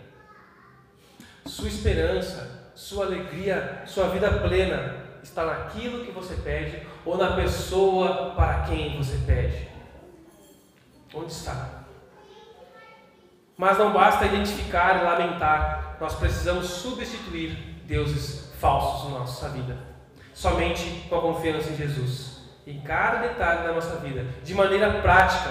Sua 1.46 1.70
esperança, 1.70 2.72
sua 2.76 3.06
alegria, 3.06 3.84
sua 3.86 4.10
vida 4.10 4.30
plena 4.40 5.06
está 5.24 5.46
naquilo 5.46 6.04
que 6.04 6.12
você 6.12 6.36
pede 6.36 6.86
ou 7.06 7.18
na 7.18 7.38
pessoa 7.38 8.34
para 8.36 8.64
quem 8.64 8.98
você 8.98 9.18
pede. 9.26 9.70
Onde 11.14 11.32
está? 11.32 11.86
Mas 13.56 13.78
não 13.78 13.94
basta 13.94 14.26
identificar 14.26 15.00
e 15.00 15.06
lamentar, 15.06 15.96
nós 16.02 16.16
precisamos 16.16 16.66
substituir 16.66 17.52
deuses 17.86 18.54
falsos 18.60 19.14
na 19.14 19.20
nossa 19.20 19.48
vida 19.48 19.95
somente 20.36 21.08
com 21.08 21.16
a 21.16 21.22
confiança 21.22 21.70
em 21.72 21.78
Jesus. 21.78 22.42
Em 22.68 22.82
cada 22.82 23.28
detalhe 23.28 23.64
da 23.64 23.74
nossa 23.74 23.96
vida, 23.98 24.26
de 24.44 24.54
maneira 24.54 25.02
prática, 25.02 25.50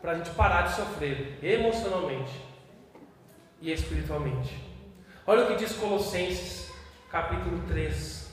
para 0.00 0.12
a 0.12 0.14
gente 0.16 0.30
parar 0.30 0.62
de 0.62 0.76
sofrer 0.76 1.38
emocionalmente 1.42 2.32
e 3.60 3.72
espiritualmente. 3.72 4.54
Olha 5.26 5.44
o 5.44 5.46
que 5.46 5.56
diz 5.56 5.72
Colossenses, 5.72 6.70
capítulo 7.10 7.62
3. 7.68 8.28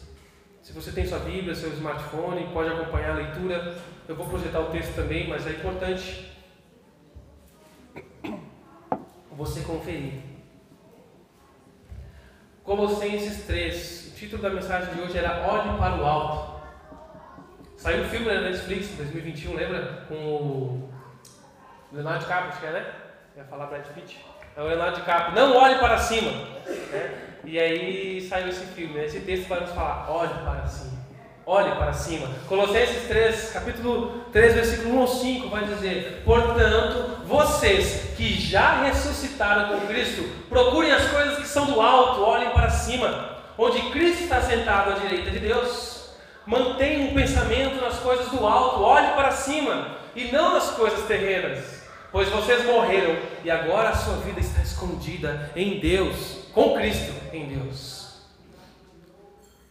Se 0.61 0.73
você 0.73 0.91
tem 0.91 1.05
sua 1.05 1.19
Bíblia, 1.19 1.55
seu 1.55 1.71
smartphone, 1.73 2.49
pode 2.51 2.69
acompanhar 2.69 3.11
a 3.11 3.15
leitura. 3.15 3.77
Eu 4.07 4.15
vou 4.15 4.27
projetar 4.27 4.59
o 4.59 4.71
texto 4.71 4.95
também, 4.95 5.27
mas 5.29 5.47
é 5.47 5.51
importante 5.51 6.31
você 9.31 9.61
conferir. 9.61 10.21
Colossenses 12.63 13.45
3. 13.45 14.04
Título 14.15 14.41
da 14.41 14.49
mensagem 14.49 14.93
de 14.93 15.01
hoje 15.01 15.17
era 15.17 15.45
Olhe 15.45 15.77
para 15.77 15.95
o 15.97 16.05
Alto. 16.05 16.61
Saiu 17.75 18.05
um 18.05 18.07
filme 18.07 18.33
na 18.33 18.39
Netflix 18.39 18.91
em 18.91 18.95
2021, 18.95 19.53
lembra? 19.53 20.05
Com 20.07 20.15
o 20.15 20.89
Leonardo 21.91 22.19
DiCaprio, 22.21 22.49
acho 22.49 22.61
que 22.61 22.65
é, 22.65 22.71
né? 22.71 22.85
Eu 23.35 23.43
ia 23.43 23.49
falar 23.49 23.65
Brad 23.65 23.85
Pitt. 23.87 24.17
É 24.55 24.61
o 24.61 24.67
Leonardo 24.67 24.95
DiCaprio. 24.95 25.35
Não 25.35 25.57
olhe 25.57 25.75
para 25.79 25.97
cima. 25.97 26.31
Né? 26.31 27.13
E 27.43 27.59
aí 27.59 28.25
saiu 28.29 28.47
esse 28.47 28.63
filme. 28.67 29.03
Esse 29.03 29.19
texto 29.19 29.49
vai 29.49 29.59
nos 29.59 29.71
falar: 29.71 30.09
olhe 30.09 30.33
para 30.33 30.65
cima. 30.65 30.97
Olhe 31.45 31.75
para 31.75 31.91
cima. 31.91 32.29
Colossenses 32.47 33.09
3, 33.09 33.51
capítulo 33.51 34.23
3, 34.31 34.53
versículo 34.53 34.95
1 34.95 35.01
ao 35.01 35.07
5 35.07 35.49
vai 35.49 35.65
dizer: 35.65 36.21
Portanto, 36.23 37.25
vocês 37.25 38.15
que 38.15 38.39
já 38.39 38.81
ressuscitaram 38.81 39.77
com 39.77 39.87
Cristo, 39.87 40.23
procurem 40.47 40.93
as 40.93 41.05
coisas 41.09 41.37
que 41.37 41.47
são 41.47 41.65
do 41.65 41.81
alto, 41.81 42.21
olhem 42.21 42.51
para 42.51 42.69
cima, 42.69 43.34
onde 43.57 43.89
Cristo 43.91 44.23
está 44.23 44.41
sentado 44.41 44.91
à 44.91 44.93
direita 44.95 45.31
de 45.31 45.39
Deus. 45.39 46.09
Mantenham 46.45 47.07
o 47.07 47.11
um 47.11 47.13
pensamento 47.13 47.81
nas 47.81 47.97
coisas 47.99 48.27
do 48.29 48.45
alto, 48.45 48.83
olhe 48.83 49.07
para 49.13 49.31
cima 49.31 49.97
e 50.15 50.25
não 50.25 50.53
nas 50.53 50.71
coisas 50.71 51.05
terrenas. 51.07 51.83
Pois 52.11 52.29
vocês 52.29 52.63
morreram 52.65 53.17
e 53.43 53.51
agora 53.51 53.89
a 53.89 53.95
sua 53.95 54.15
vida 54.17 54.39
está 54.39 54.61
escondida 54.61 55.51
em 55.55 55.79
Deus, 55.79 56.45
com 56.53 56.73
Cristo 56.75 57.13
em 57.33 57.47
Deus. 57.47 58.05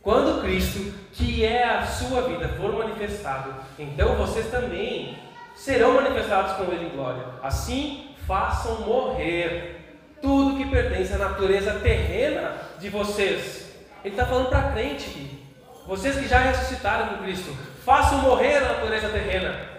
Quando 0.02 0.42
Cristo, 0.42 0.92
que 1.14 1.44
é 1.44 1.64
a 1.64 1.86
sua 1.86 2.22
vida, 2.22 2.48
for 2.60 2.74
manifestado, 2.74 3.54
então 3.78 4.16
vocês 4.16 4.50
também 4.50 5.18
serão 5.56 5.94
manifestados 5.94 6.52
com 6.56 6.70
Ele 6.70 6.86
em 6.86 6.90
glória. 6.90 7.24
Assim, 7.42 8.14
façam 8.26 8.82
morrer 8.82 9.74
tudo 10.20 10.58
que 10.58 10.68
pertence 10.68 11.14
à 11.14 11.18
natureza 11.18 11.80
terrena 11.80 12.56
de 12.78 12.90
vocês. 12.90 13.63
Ele 14.04 14.14
está 14.14 14.26
falando 14.26 14.50
para 14.50 14.72
crente 14.72 15.08
aqui. 15.08 15.44
Vocês 15.86 16.16
que 16.16 16.28
já 16.28 16.38
ressuscitaram 16.38 17.08
com 17.08 17.24
Cristo, 17.24 17.56
façam 17.84 18.18
morrer 18.18 18.58
a 18.58 18.72
natureza 18.72 19.08
terrena 19.08 19.74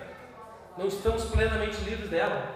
não 0.78 0.88
estamos 0.88 1.26
plenamente 1.26 1.78
livres 1.82 2.10
dela. 2.10 2.54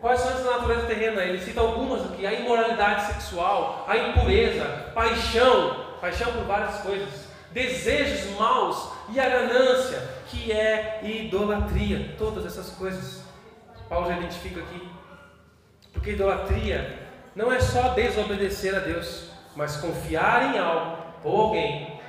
Quais 0.00 0.20
são 0.20 0.30
essas 0.30 0.46
naturezas 0.46 0.86
terrenas? 0.86 1.24
Ele 1.24 1.40
cita 1.40 1.60
algumas 1.60 2.04
aqui: 2.04 2.26
a 2.26 2.32
imoralidade 2.32 3.12
sexual, 3.12 3.84
a 3.88 3.96
impureza, 3.96 4.64
paixão, 4.94 5.96
paixão 6.00 6.32
por 6.32 6.44
várias 6.44 6.76
coisas, 6.80 7.26
desejos 7.50 8.30
maus 8.38 8.90
e 9.08 9.18
a 9.18 9.28
ganância, 9.28 10.00
que 10.28 10.52
é 10.52 11.00
idolatria. 11.02 12.14
Todas 12.18 12.46
essas 12.46 12.70
coisas. 12.70 13.24
Paulo 13.88 14.08
já 14.08 14.16
identifica 14.18 14.60
aqui. 14.60 14.88
Porque 15.92 16.10
idolatria 16.10 16.98
não 17.34 17.52
é 17.52 17.60
só 17.60 17.90
desobedecer 17.90 18.74
a 18.74 18.80
Deus, 18.80 19.30
mas 19.54 19.76
confiar 19.76 20.54
em 20.54 20.58
algo 20.58 20.95
ou 21.24 21.40
alguém 21.40 22.00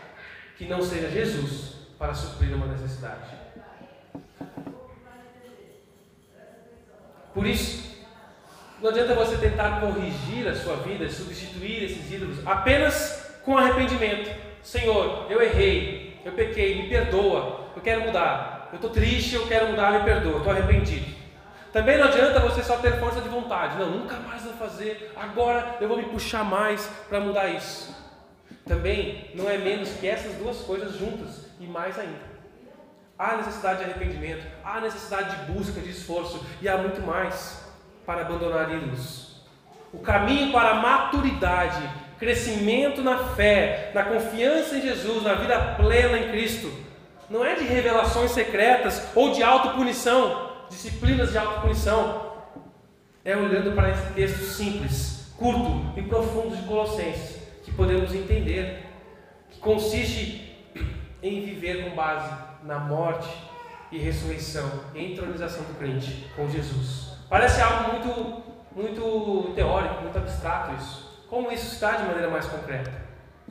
que 0.57 0.65
não 0.65 0.81
seja 0.81 1.09
Jesus 1.09 1.73
para 1.97 2.13
suprir 2.13 2.55
uma 2.55 2.67
necessidade. 2.67 3.29
Por 7.33 7.45
isso, 7.45 8.05
não 8.81 8.89
adianta 8.89 9.13
você 9.13 9.37
tentar 9.37 9.79
corrigir 9.79 10.47
a 10.47 10.55
sua 10.55 10.77
vida, 10.77 11.09
substituir 11.09 11.83
esses 11.83 12.11
ídolos 12.11 12.37
apenas 12.45 13.39
com 13.43 13.57
arrependimento. 13.57 14.29
Senhor, 14.63 15.27
eu 15.29 15.41
errei, 15.41 16.19
eu 16.25 16.31
pequei, 16.31 16.81
me 16.81 16.89
perdoa, 16.89 17.67
eu 17.75 17.81
quero 17.81 18.01
mudar. 18.01 18.69
Eu 18.71 18.75
estou 18.75 18.89
triste, 18.89 19.35
eu 19.35 19.47
quero 19.47 19.67
mudar, 19.67 19.91
me 19.93 20.03
perdoa, 20.03 20.37
estou 20.37 20.51
arrependido. 20.51 21.15
Também 21.71 21.97
não 21.97 22.07
adianta 22.07 22.39
você 22.39 22.63
só 22.63 22.77
ter 22.77 22.99
força 22.99 23.21
de 23.21 23.29
vontade. 23.29 23.77
Não, 23.77 23.89
nunca 23.89 24.15
mais 24.15 24.41
vou 24.43 24.53
fazer. 24.53 25.11
Agora 25.15 25.77
eu 25.79 25.87
vou 25.87 25.97
me 25.97 26.05
puxar 26.05 26.43
mais 26.43 26.87
para 27.07 27.19
mudar 27.19 27.49
isso. 27.49 27.95
Também 28.67 29.31
não 29.33 29.49
é 29.49 29.57
menos 29.57 29.89
que 29.91 30.07
essas 30.07 30.33
duas 30.35 30.57
coisas 30.57 30.97
juntas 30.97 31.45
e 31.59 31.65
mais 31.65 31.97
ainda. 31.97 32.37
Há 33.17 33.37
necessidade 33.37 33.79
de 33.79 33.85
arrependimento, 33.85 34.45
há 34.63 34.81
necessidade 34.81 35.35
de 35.35 35.51
busca, 35.51 35.79
de 35.79 35.89
esforço 35.89 36.45
e 36.61 36.67
há 36.67 36.77
muito 36.77 37.01
mais 37.01 37.65
para 38.05 38.21
abandonar 38.21 38.71
ídolos. 38.71 39.41
O 39.93 39.99
caminho 39.99 40.51
para 40.51 40.71
a 40.71 40.75
maturidade, 40.75 41.81
crescimento 42.19 43.01
na 43.01 43.17
fé, 43.29 43.91
na 43.95 44.03
confiança 44.03 44.77
em 44.77 44.81
Jesus, 44.81 45.23
na 45.23 45.35
vida 45.35 45.75
plena 45.75 46.19
em 46.19 46.29
Cristo, 46.29 46.71
não 47.29 47.43
é 47.43 47.55
de 47.55 47.63
revelações 47.63 48.31
secretas 48.31 49.01
ou 49.15 49.31
de 49.31 49.41
autopunição, 49.41 50.51
disciplinas 50.69 51.31
de 51.31 51.37
autopunição. 51.37 52.33
É 53.23 53.35
olhando 53.35 53.73
para 53.73 53.89
esse 53.91 54.13
texto 54.13 54.43
simples, 54.43 55.33
curto 55.37 55.93
e 55.97 56.01
profundo 56.03 56.55
de 56.55 56.61
Colossenses 56.63 57.36
que 57.67 57.73
podemos 57.73 58.15
entender 58.15 58.85
que 59.49 59.59
consiste 59.59 60.57
em 61.21 61.41
viver 61.41 61.83
com 61.83 61.95
base 61.95 62.33
na 62.63 62.79
morte 62.79 63.27
e 63.91 63.97
ressurreição 63.97 64.85
e 64.95 65.11
entronização 65.11 65.63
do 65.65 65.77
crente 65.77 66.27
com 66.33 66.49
Jesus. 66.49 67.17
Parece 67.29 67.61
algo 67.61 67.91
muito, 67.91 68.43
muito 68.73 69.53
teórico, 69.53 70.01
muito 70.01 70.17
abstrato 70.17 70.75
isso. 70.75 71.25
Como 71.29 71.51
isso 71.51 71.73
está 71.73 71.97
de 71.97 72.03
maneira 72.03 72.29
mais 72.29 72.45
concreta? 72.45 72.91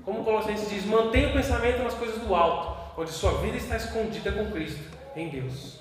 Como 0.03 0.25
Colossenses 0.25 0.71
diz, 0.71 0.87
mantenha 0.87 1.29
o 1.29 1.33
pensamento 1.35 1.83
nas 1.83 1.95
coisas 1.95 2.19
do 2.19 2.35
alto, 2.35 3.01
onde 3.01 3.11
sua 3.11 3.33
vida 3.43 3.59
está 3.59 3.77
escondida 3.77 4.33
com 4.33 4.51
Cristo, 4.51 4.97
em 5.15 5.29
Deus. 5.29 5.79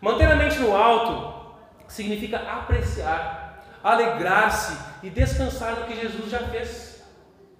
Manter 0.00 0.30
a 0.30 0.36
mente 0.36 0.60
no 0.60 0.76
alto 0.76 1.56
significa 1.88 2.38
apreciar, 2.38 3.64
alegrar-se 3.82 4.78
e 5.02 5.10
descansar 5.10 5.74
no 5.74 5.86
que 5.86 6.00
Jesus 6.00 6.30
já 6.30 6.38
fez. 6.38 6.87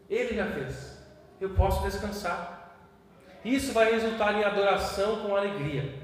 Ele 0.08 0.34
já 0.34 0.46
fez. 0.46 0.98
Eu 1.40 1.50
posso 1.50 1.82
descansar. 1.82 2.74
Isso 3.44 3.72
vai 3.72 3.92
resultar 3.92 4.34
em 4.34 4.44
adoração 4.44 5.20
com 5.20 5.36
alegria. 5.36 5.94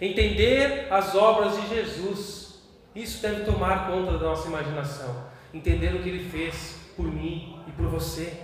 Entender 0.00 0.86
as 0.90 1.14
obras 1.14 1.60
de 1.60 1.68
Jesus, 1.68 2.62
isso 2.94 3.22
deve 3.22 3.44
tomar 3.44 3.88
conta 3.88 4.12
da 4.12 4.26
nossa 4.26 4.48
imaginação. 4.48 5.26
Entender 5.52 5.94
o 5.94 6.02
que 6.02 6.08
ele 6.08 6.28
fez 6.30 6.78
por 6.96 7.06
mim 7.06 7.62
e 7.66 7.72
por 7.72 7.86
você. 7.86 8.40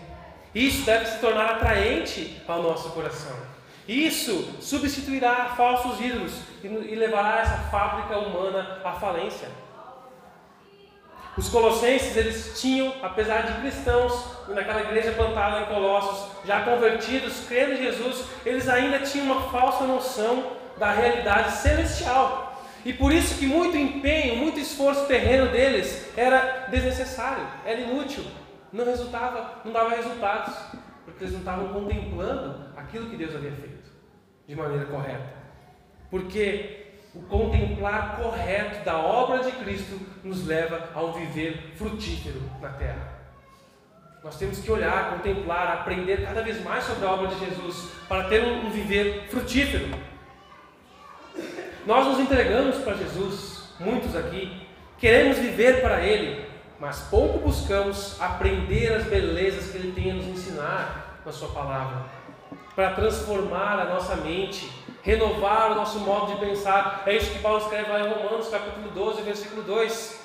Isso 0.54 0.86
deve 0.86 1.06
se 1.06 1.18
tornar 1.18 1.56
atraente 1.56 2.40
ao 2.46 2.62
nosso 2.62 2.90
coração. 2.90 3.36
Isso 3.86 4.56
substituirá 4.60 5.54
falsos 5.56 6.00
ídolos 6.00 6.32
e 6.62 6.94
levará 6.94 7.40
essa 7.40 7.58
fábrica 7.70 8.18
humana 8.18 8.80
à 8.82 8.92
falência. 8.92 9.48
Os 11.36 11.48
colossenses, 11.48 12.16
eles 12.16 12.60
tinham, 12.60 12.94
apesar 13.02 13.42
de 13.42 13.60
cristãos, 13.60 14.12
naquela 14.48 14.82
igreja 14.82 15.12
plantada 15.12 15.62
em 15.62 15.66
Colossos, 15.66 16.30
já 16.44 16.62
convertidos, 16.62 17.44
crendo 17.48 17.72
em 17.72 17.76
Jesus, 17.78 18.24
eles 18.46 18.68
ainda 18.68 19.00
tinham 19.00 19.26
uma 19.26 19.50
falsa 19.50 19.84
noção 19.84 20.52
da 20.78 20.92
realidade 20.92 21.52
celestial. 21.52 22.62
E 22.84 22.92
por 22.92 23.12
isso 23.12 23.38
que 23.38 23.46
muito 23.46 23.76
empenho, 23.76 24.36
muito 24.36 24.60
esforço 24.60 25.06
terreno 25.06 25.50
deles 25.50 26.12
era 26.16 26.66
desnecessário, 26.70 27.46
era 27.64 27.80
inútil, 27.80 28.24
não 28.72 28.84
resultava, 28.84 29.62
não 29.64 29.72
dava 29.72 29.96
resultados, 29.96 30.54
porque 31.04 31.24
eles 31.24 31.32
não 31.32 31.40
estavam 31.40 31.68
contemplando 31.68 32.72
aquilo 32.76 33.08
que 33.08 33.16
Deus 33.16 33.34
havia 33.34 33.52
feito 33.52 33.90
de 34.46 34.54
maneira 34.54 34.84
correta. 34.84 35.32
Porque 36.10 36.83
o 37.14 37.22
contemplar 37.22 38.16
correto 38.16 38.84
da 38.84 38.98
obra 38.98 39.44
de 39.44 39.52
Cristo 39.52 40.00
nos 40.24 40.46
leva 40.46 40.90
a 40.94 41.02
um 41.02 41.12
viver 41.12 41.72
frutífero 41.76 42.42
na 42.60 42.70
terra. 42.70 43.14
Nós 44.22 44.36
temos 44.36 44.58
que 44.58 44.72
olhar, 44.72 45.10
contemplar, 45.10 45.68
aprender 45.68 46.24
cada 46.24 46.42
vez 46.42 46.62
mais 46.64 46.84
sobre 46.84 47.06
a 47.06 47.12
obra 47.12 47.28
de 47.28 47.38
Jesus 47.38 47.90
para 48.08 48.24
ter 48.24 48.42
um, 48.42 48.70
viver 48.70 49.26
frutífero. 49.28 49.86
Nós 51.86 52.06
nos 52.06 52.18
entregamos 52.18 52.78
para 52.78 52.94
Jesus, 52.94 53.68
muitos 53.78 54.16
aqui, 54.16 54.66
queremos 54.98 55.36
viver 55.36 55.82
para 55.82 56.00
Ele, 56.00 56.46
mas 56.80 57.02
pouco 57.02 57.38
buscamos 57.38 58.18
aprender 58.20 58.94
as 58.94 59.04
belezas 59.04 59.70
que 59.70 59.76
Ele 59.76 59.92
tem 59.92 60.10
a 60.10 60.14
nos 60.14 60.26
ensinar 60.26 61.20
na 61.24 61.30
Sua 61.30 61.48
palavra, 61.48 62.06
para 62.74 62.94
transformar 62.94 63.78
a 63.78 63.84
nossa 63.84 64.16
mente 64.16 64.72
renovar 65.04 65.70
o 65.70 65.74
nosso 65.74 66.00
modo 66.00 66.32
de 66.32 66.40
pensar. 66.40 67.02
É 67.06 67.14
isso 67.14 67.30
que 67.30 67.38
Paulo 67.38 67.58
escreve 67.58 67.92
lá 67.92 68.00
em 68.00 68.08
Romanos, 68.08 68.48
capítulo 68.48 68.90
12, 68.90 69.22
versículo 69.22 69.62
2. 69.62 70.24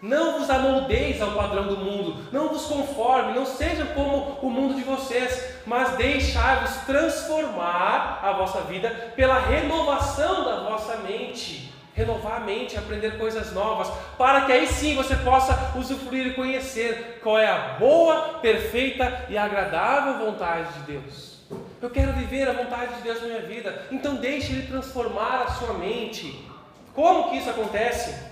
Não 0.00 0.38
vos 0.38 0.48
amoldeis 0.48 1.20
ao 1.20 1.32
padrão 1.32 1.66
do 1.66 1.76
mundo, 1.78 2.28
não 2.30 2.48
vos 2.48 2.66
conforme, 2.66 3.32
não 3.32 3.44
sejam 3.44 3.84
como 3.88 4.38
o 4.40 4.48
mundo 4.48 4.74
de 4.74 4.84
vocês, 4.84 5.56
mas 5.66 5.96
deixai-vos 5.96 6.70
transformar 6.86 8.20
a 8.22 8.30
vossa 8.32 8.60
vida 8.60 8.90
pela 9.16 9.40
renovação 9.40 10.44
da 10.44 10.60
vossa 10.60 10.98
mente. 10.98 11.66
renovar 11.94 12.36
a 12.36 12.40
mente, 12.40 12.78
aprender 12.78 13.18
coisas 13.18 13.52
novas, 13.52 13.90
para 14.16 14.42
que 14.42 14.52
aí 14.52 14.68
sim 14.68 14.94
você 14.94 15.16
possa 15.16 15.72
usufruir 15.76 16.28
e 16.28 16.34
conhecer 16.34 17.18
qual 17.24 17.36
é 17.36 17.48
a 17.48 17.74
boa, 17.76 18.38
perfeita 18.40 19.26
e 19.28 19.36
agradável 19.36 20.24
vontade 20.24 20.72
de 20.74 20.92
Deus. 20.92 21.37
Eu 21.80 21.90
quero 21.90 22.12
viver 22.14 22.48
a 22.48 22.52
vontade 22.52 22.96
de 22.96 23.02
Deus 23.02 23.20
na 23.20 23.28
minha 23.28 23.42
vida, 23.42 23.86
então 23.90 24.16
deixe 24.16 24.52
Ele 24.52 24.66
transformar 24.66 25.42
a 25.42 25.50
sua 25.52 25.74
mente. 25.74 26.44
Como 26.92 27.30
que 27.30 27.36
isso 27.36 27.50
acontece? 27.50 28.28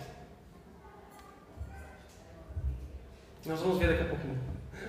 Nós 3.45 3.61
vamos 3.61 3.79
ver 3.79 3.89
daqui 3.89 4.03
a 4.03 4.09
pouquinho. 4.09 4.41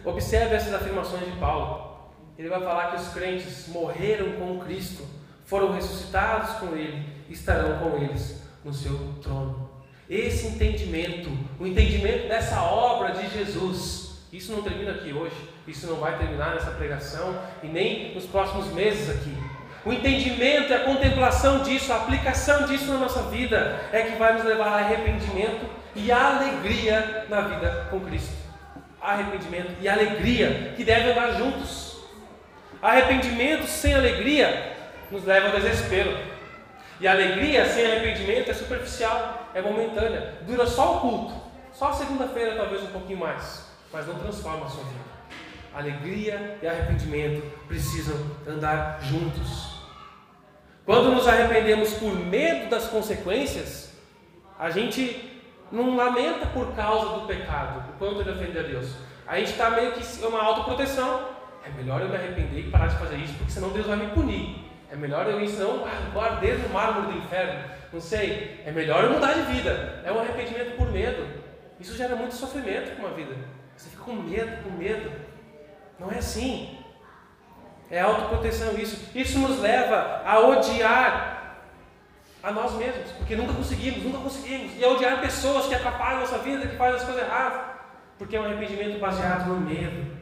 Observe 0.03 0.55
essas 0.55 0.73
afirmações 0.73 1.25
de 1.25 1.39
Paulo. 1.39 2.09
Ele 2.37 2.49
vai 2.49 2.59
falar 2.59 2.91
que 2.91 3.01
os 3.01 3.09
crentes 3.09 3.67
morreram 3.67 4.33
com 4.33 4.59
Cristo, 4.59 5.05
foram 5.45 5.73
ressuscitados 5.73 6.55
com 6.57 6.75
Ele, 6.75 7.05
estarão 7.29 7.77
com 7.77 7.97
eles 7.97 8.41
no 8.63 8.73
seu 8.73 9.13
trono. 9.21 9.69
Esse 10.09 10.47
entendimento, 10.47 11.29
o 11.59 11.67
entendimento 11.67 12.27
dessa 12.27 12.63
obra 12.63 13.11
de 13.11 13.29
Jesus, 13.29 14.23
isso 14.31 14.51
não 14.51 14.63
termina 14.63 14.91
aqui 14.91 15.13
hoje, 15.13 15.35
isso 15.67 15.85
não 15.87 15.97
vai 15.97 16.17
terminar 16.17 16.55
nessa 16.55 16.71
pregação 16.71 17.39
e 17.61 17.67
nem 17.67 18.15
nos 18.15 18.25
próximos 18.25 18.67
meses 18.73 19.09
aqui. 19.09 19.35
O 19.85 19.93
entendimento 19.93 20.71
e 20.71 20.73
a 20.73 20.83
contemplação 20.83 21.63
disso, 21.63 21.93
a 21.93 21.97
aplicação 21.97 22.65
disso 22.65 22.91
na 22.91 22.97
nossa 22.97 23.23
vida 23.23 23.79
é 23.91 24.01
que 24.01 24.17
vai 24.17 24.33
nos 24.33 24.43
levar 24.43 24.67
a 24.67 24.77
arrependimento 24.77 25.65
e 25.95 26.11
a 26.11 26.37
alegria 26.37 27.25
na 27.29 27.41
vida 27.41 27.87
com 27.89 27.99
Cristo 28.01 28.47
arrependimento 29.07 29.71
e 29.81 29.87
alegria 29.87 30.73
que 30.75 30.83
devem 30.83 31.11
andar 31.11 31.31
juntos. 31.33 31.97
Arrependimento 32.81 33.65
sem 33.65 33.93
alegria 33.93 34.75
nos 35.09 35.23
leva 35.23 35.47
ao 35.47 35.53
desespero. 35.53 36.17
E 36.99 37.07
alegria 37.07 37.65
sem 37.69 37.85
arrependimento 37.85 38.49
é 38.49 38.53
superficial, 38.53 39.49
é 39.53 39.61
momentânea, 39.61 40.39
dura 40.41 40.65
só 40.65 40.97
o 40.97 40.99
culto, 41.01 41.33
só 41.71 41.89
a 41.89 41.93
segunda-feira, 41.93 42.55
talvez 42.55 42.81
um 42.81 42.87
pouquinho 42.87 43.19
mais, 43.19 43.67
mas 43.93 44.07
não 44.07 44.15
transforma 44.15 44.65
a 44.65 44.69
sua 44.69 44.83
vida. 44.83 45.16
Alegria 45.77 46.57
e 46.59 46.67
arrependimento 46.67 47.43
precisam 47.67 48.15
andar 48.47 48.97
juntos. 48.99 49.77
Quando 50.83 51.11
nos 51.11 51.27
arrependemos 51.27 51.93
por 51.93 52.15
medo 52.15 52.67
das 52.67 52.87
consequências, 52.87 53.93
a 54.57 54.71
gente 54.71 55.39
não 55.71 55.95
lamenta 55.95 56.47
por 56.47 56.73
causa 56.75 57.19
do 57.19 57.27
pecado, 57.27 57.91
o 57.91 57.97
quanto 57.99 58.21
ele 58.21 58.31
ofende 58.31 58.57
a 58.57 58.63
Deus. 58.63 58.91
A 59.27 59.37
gente 59.37 59.51
está 59.51 59.69
meio 59.69 59.91
que 59.91 60.25
uma 60.25 60.41
autoproteção. 60.41 61.29
É 61.63 61.69
melhor 61.69 62.01
eu 62.01 62.09
me 62.09 62.15
arrepender 62.15 62.59
e 62.61 62.71
parar 62.71 62.87
de 62.87 62.97
fazer 62.97 63.17
isso, 63.17 63.35
porque 63.35 63.51
senão 63.51 63.69
Deus 63.69 63.85
vai 63.85 63.97
me 63.97 64.07
punir. 64.07 64.65
É 64.91 64.95
melhor 64.95 65.27
eu 65.27 65.39
ir, 65.39 65.47
senão 65.47 65.85
ah, 65.85 66.09
vou 66.11 66.73
mármore 66.73 67.13
do 67.13 67.19
inferno. 67.19 67.69
Não 67.93 68.01
sei. 68.01 68.63
É 68.65 68.71
melhor 68.71 69.03
eu 69.03 69.11
mudar 69.11 69.33
de 69.33 69.41
vida. 69.53 70.01
É 70.03 70.11
um 70.11 70.19
arrependimento 70.19 70.75
por 70.75 70.91
medo. 70.91 71.23
Isso 71.79 71.95
gera 71.95 72.15
muito 72.15 72.33
sofrimento 72.33 72.95
com 72.95 73.05
uma 73.05 73.13
vida. 73.13 73.35
Você 73.75 73.91
fica 73.91 74.03
com 74.03 74.15
medo, 74.15 74.63
com 74.63 74.71
medo. 74.71 75.26
Não 75.99 76.11
é 76.11 76.17
assim. 76.17 76.77
É 77.89 78.01
autoproteção 78.01 78.77
isso. 78.77 79.09
Isso 79.15 79.39
nos 79.39 79.59
leva 79.59 80.21
a 80.25 80.39
odiar 80.39 81.37
a 82.43 82.51
nós 82.51 82.73
mesmos, 82.73 83.11
porque 83.11 83.35
nunca 83.35 83.53
conseguimos, 83.53 84.03
nunca 84.03 84.19
conseguimos. 84.19 84.71
E 84.77 84.83
a 84.83 84.89
odiar 84.89 85.19
pessoas 85.21 85.67
que 85.67 85.75
atrapalham 85.75 86.17
a 86.17 86.21
nossa 86.21 86.37
vida, 86.39 86.67
que 86.67 86.75
fazem 86.75 86.95
as 86.95 87.03
coisas 87.03 87.23
erradas, 87.23 87.61
porque 88.17 88.35
é 88.35 88.41
um 88.41 88.45
arrependimento 88.45 88.99
baseado 88.99 89.47
no 89.47 89.59
medo. 89.59 90.17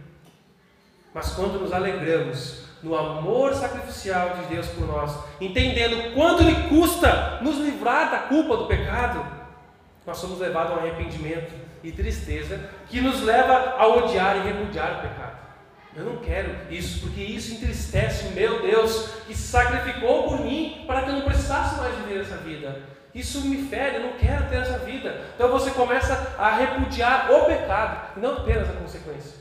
Mas 1.14 1.32
quando 1.32 1.60
nos 1.60 1.72
alegramos 1.72 2.66
no 2.84 2.96
amor 2.96 3.54
sacrificial 3.54 4.30
de 4.36 4.46
Deus 4.56 4.68
por 4.68 4.88
nós, 4.88 5.18
entendendo 5.42 6.14
quanto 6.14 6.44
lhe 6.44 6.68
custa 6.70 7.40
nos 7.42 7.58
livrar 7.58 8.12
da 8.12 8.20
culpa 8.20 8.58
do 8.58 8.68
pecado, 8.68 9.26
nós 10.06 10.18
somos 10.18 10.40
levados 10.40 10.74
a 10.74 10.76
um 10.76 10.80
arrependimento 10.80 11.54
e 11.84 11.92
tristeza 11.92 12.70
que 12.88 13.02
nos 13.02 13.22
leva 13.22 13.76
a 13.78 13.88
odiar 13.88 14.38
e 14.38 14.42
repudiar 14.42 15.00
o 15.00 15.02
pecado. 15.02 15.35
Eu 15.96 16.04
não 16.04 16.18
quero 16.18 16.52
isso, 16.70 17.00
porque 17.02 17.22
isso 17.22 17.54
entristece 17.54 18.28
o 18.28 18.32
meu 18.32 18.62
Deus 18.62 19.12
que 19.26 19.34
se 19.34 19.48
sacrificou 19.48 20.24
por 20.24 20.42
mim 20.42 20.84
para 20.86 21.04
que 21.04 21.10
eu 21.10 21.14
não 21.14 21.22
precisasse 21.22 21.76
mais 21.78 21.96
viver 22.00 22.22
essa 22.22 22.36
vida. 22.38 22.82
Isso 23.14 23.42
me 23.48 23.70
fere, 23.70 23.96
eu 23.96 24.02
não 24.02 24.14
quero 24.14 24.50
ter 24.50 24.58
essa 24.58 24.78
vida. 24.80 25.22
Então 25.34 25.50
você 25.50 25.72
começa 25.72 26.36
a 26.38 26.54
repudiar 26.58 27.32
o 27.32 27.46
pecado, 27.46 28.18
e 28.18 28.20
não 28.20 28.38
apenas 28.40 28.70
a 28.70 28.74
consequência. 28.74 29.40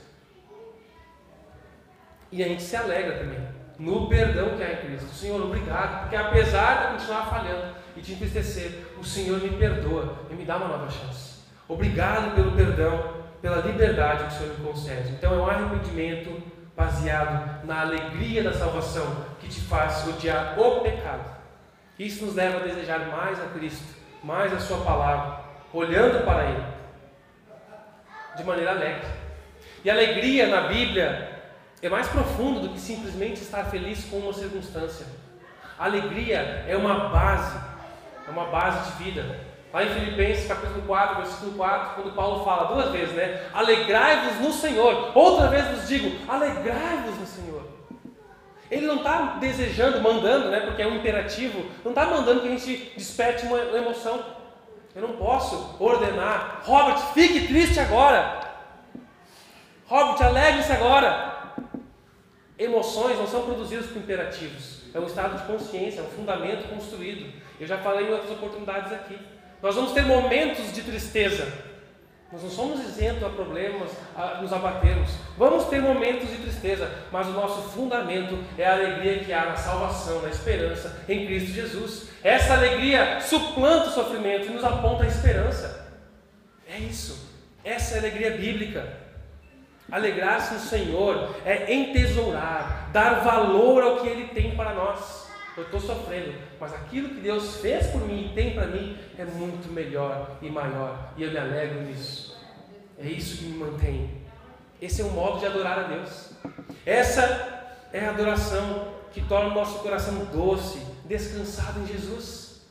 E 2.31 2.43
a 2.43 2.47
gente 2.47 2.62
se 2.62 2.77
alegra 2.77 3.19
também 3.19 3.38
no 3.79 4.09
perdão 4.09 4.57
que 4.57 4.62
há 4.62 4.73
em 4.73 4.77
Cristo. 4.77 5.09
Senhor, 5.12 5.43
obrigado, 5.43 6.03
porque 6.03 6.14
apesar 6.14 6.79
de 6.79 6.85
eu 6.85 6.90
continuar 6.93 7.27
falhando 7.27 7.75
e 7.97 8.01
te 8.01 8.12
entristecer, 8.12 8.87
o 8.99 9.05
Senhor 9.05 9.40
me 9.40 9.51
perdoa 9.51 10.21
e 10.31 10.35
me 10.35 10.45
dá 10.45 10.57
uma 10.57 10.69
nova 10.69 10.88
chance. 10.88 11.35
Obrigado 11.69 12.35
pelo 12.35 12.53
perdão 12.53 13.13
pela 13.44 13.59
liberdade 13.59 14.24
que 14.24 14.28
o 14.28 14.38
Senhor 14.38 14.59
me 14.59 14.64
concede. 14.64 15.11
Então 15.11 15.35
é 15.35 15.37
um 15.37 15.46
arrependimento 15.46 16.42
baseado 16.74 17.62
na 17.66 17.83
alegria 17.83 18.42
da 18.42 18.54
salvação 18.54 19.04
que 19.38 19.48
te 19.48 19.61
faz 19.61 20.09
odiar 20.09 20.59
o 20.59 20.80
pecado. 20.80 21.30
Isso 21.98 22.24
nos 22.24 22.35
leva 22.35 22.57
a 22.57 22.61
desejar 22.61 23.00
mais 23.00 23.38
a 23.38 23.48
Cristo, 23.48 23.85
mais 24.22 24.50
a 24.50 24.59
Sua 24.59 24.78
palavra, 24.78 25.40
olhando 25.74 26.24
para 26.24 26.44
Ele 26.46 26.64
de 28.35 28.44
maneira 28.44 28.70
alegre. 28.70 29.09
E 29.85 29.90
alegria 29.90 30.46
na 30.46 30.62
Bíblia 30.68 31.42
é 31.83 31.88
mais 31.90 32.09
profundo 32.09 32.61
do 32.61 32.70
que 32.70 32.80
simplesmente 32.80 33.42
estar 33.42 33.64
feliz 33.64 34.07
com 34.07 34.20
uma 34.20 34.33
circunstância. 34.33 35.04
A 35.78 35.85
alegria 35.85 36.64
é 36.66 36.74
uma 36.78 37.11
base, 37.11 37.61
é 38.26 38.30
uma 38.30 38.46
base 38.46 38.90
de 38.90 39.04
vida. 39.04 39.38
Lá 39.75 39.83
em 39.83 39.89
Filipenses 39.89 40.47
capítulo 40.47 40.83
4, 40.83 41.17
versículo 41.17 41.53
4, 41.55 41.95
quando 41.97 42.15
Paulo 42.15 42.45
fala 42.45 42.73
duas 42.73 42.93
vezes, 42.93 43.13
né? 43.13 43.45
Alegrai-vos 43.53 44.39
no 44.39 44.53
Senhor. 44.53 45.11
Outra 45.13 45.49
vez 45.49 45.67
vos 45.67 45.89
digo, 45.89 46.17
alegrai-vos 46.31 47.19
no 47.19 47.27
Senhor. 47.27 47.67
Ele 48.71 48.87
não 48.87 48.99
está 48.99 49.37
desejando, 49.41 50.01
mandando, 50.01 50.49
né? 50.49 50.61
Porque 50.61 50.81
é 50.81 50.87
um 50.87 50.95
imperativo, 50.95 51.69
não 51.85 51.91
está 51.91 52.07
mandando 52.07 52.43
que 52.43 52.47
a 52.47 52.51
gente 52.53 52.93
desperte 52.97 53.47
uma 53.47 53.59
emoção. 53.59 54.25
Eu 54.95 55.03
não 55.03 55.17
posso 55.17 55.75
ordenar, 55.81 56.63
Robert, 56.63 56.99
fique 57.13 57.49
triste 57.49 57.81
agora. 57.81 58.43
Robert, 59.87 60.25
alegre-se 60.25 60.71
agora. 60.71 61.53
Emoções 62.57 63.19
não 63.19 63.27
são 63.27 63.43
produzidas 63.43 63.87
por 63.87 63.97
imperativos. 63.97 64.83
É 64.95 65.01
um 65.01 65.07
estado 65.07 65.37
de 65.37 65.53
consciência, 65.53 65.99
é 65.99 66.05
um 66.05 66.17
fundamento 66.17 66.69
construído. 66.69 67.29
Eu 67.59 67.67
já 67.67 67.79
falei 67.79 68.07
em 68.07 68.13
outras 68.13 68.31
oportunidades 68.31 68.93
aqui. 68.93 69.19
Nós 69.64 69.77
vamos 69.77 69.92
ter 69.92 70.05
momentos 70.05 70.74
de 70.74 70.83
tristeza. 70.83 71.50
Nós 72.31 72.42
não 72.42 72.50
somos 72.50 72.81
isentos 72.81 73.24
a 73.24 73.31
problemas, 73.31 73.90
a 74.14 74.42
nos 74.42 74.53
abatermos. 74.53 75.09
Vamos 75.38 75.64
ter 75.68 75.81
momentos 75.81 76.29
de 76.29 76.37
tristeza, 76.37 76.90
mas 77.11 77.29
o 77.29 77.31
nosso 77.31 77.70
fundamento 77.70 78.38
é 78.59 78.66
a 78.66 78.74
alegria 78.74 79.24
que 79.24 79.33
há 79.33 79.46
na 79.46 79.57
salvação, 79.57 80.20
na 80.20 80.29
esperança 80.29 81.03
em 81.09 81.24
Cristo 81.24 81.53
Jesus. 81.53 82.09
Essa 82.22 82.53
alegria 82.53 83.18
suplanta 83.22 83.88
o 83.88 83.92
sofrimento 83.92 84.48
e 84.48 84.50
nos 84.50 84.62
aponta 84.62 85.05
a 85.05 85.07
esperança. 85.07 85.88
É 86.68 86.77
isso. 86.77 87.27
Essa 87.64 87.94
é 87.94 87.96
a 87.96 88.00
alegria 88.00 88.33
bíblica. 88.33 88.87
Alegrar-se 89.90 90.53
no 90.53 90.61
Senhor 90.61 91.37
é 91.46 91.72
entesourar, 91.72 92.90
dar 92.92 93.20
valor 93.20 93.83
ao 93.83 93.96
que 94.00 94.09
Ele 94.09 94.29
tem 94.29 94.55
para 94.55 94.74
nós. 94.74 95.24
Eu 95.57 95.62
estou 95.62 95.81
sofrendo, 95.81 96.35
mas 96.59 96.75
aquilo 96.75 97.11
que 97.11 97.21
Deus 97.21 97.59
fez 97.59 97.87
por 97.88 98.01
mim 98.01 98.27
e 98.27 98.35
tem 98.35 98.55
para 98.55 98.67
mim 98.67 98.99
é 99.17 99.25
muito 99.25 99.73
melhor 99.73 100.37
e 100.43 100.51
maior, 100.51 101.12
e 101.17 101.23
eu 101.23 101.31
me 101.31 101.38
alegro 101.38 101.83
nisso. 101.83 102.37
É 102.99 103.07
isso 103.07 103.38
que 103.38 103.45
me 103.45 103.59
mantém. 103.59 104.23
Esse 104.83 105.03
é 105.03 105.05
o 105.05 105.11
modo 105.11 105.38
de 105.38 105.47
adorar 105.47 105.79
a 105.79 105.83
Deus. 105.85 106.31
Essa 106.85 107.77
é 107.93 108.05
a 108.05 108.11
adoração 108.11 108.88
que 109.12 109.21
torna 109.23 109.51
o 109.51 109.55
nosso 109.55 109.79
coração 109.79 110.25
doce, 110.27 110.85
descansado 111.05 111.81
em 111.81 111.87
Jesus. 111.87 112.62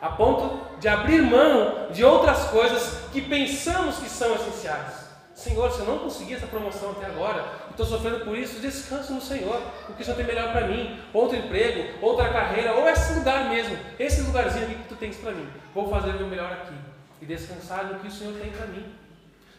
A 0.00 0.10
ponto 0.10 0.78
de 0.78 0.86
abrir 0.86 1.22
mão 1.22 1.90
de 1.90 2.04
outras 2.04 2.44
coisas 2.50 3.08
que 3.10 3.22
pensamos 3.22 3.96
que 3.96 4.08
são 4.10 4.34
essenciais. 4.34 5.03
Senhor, 5.44 5.70
se 5.70 5.80
eu 5.80 5.84
não 5.84 5.98
conseguir 5.98 6.36
essa 6.36 6.46
promoção 6.46 6.92
até 6.92 7.04
agora, 7.04 7.44
estou 7.68 7.84
sofrendo 7.84 8.24
por 8.24 8.34
isso, 8.34 8.60
descanso 8.60 9.12
no 9.12 9.20
Senhor, 9.20 9.60
porque 9.84 10.00
o 10.00 10.04
Senhor 10.04 10.16
tem 10.16 10.24
melhor 10.24 10.52
para 10.52 10.66
mim, 10.66 10.98
outro 11.12 11.36
emprego, 11.36 11.98
outra 12.00 12.30
carreira, 12.30 12.72
ou 12.72 12.88
esse 12.88 13.12
lugar 13.12 13.50
mesmo, 13.50 13.76
esse 13.98 14.22
lugarzinho 14.22 14.64
aqui 14.64 14.74
que 14.76 14.88
tu 14.88 14.96
tens 14.96 15.18
para 15.18 15.32
mim. 15.32 15.46
Vou 15.74 15.90
fazer 15.90 16.12
o 16.12 16.14
meu 16.14 16.28
melhor 16.28 16.50
aqui 16.50 16.74
e 17.20 17.26
descansar 17.26 17.84
no 17.84 17.98
que 17.98 18.08
o 18.08 18.10
Senhor 18.10 18.32
tem 18.40 18.50
para 18.52 18.66
mim. 18.68 18.86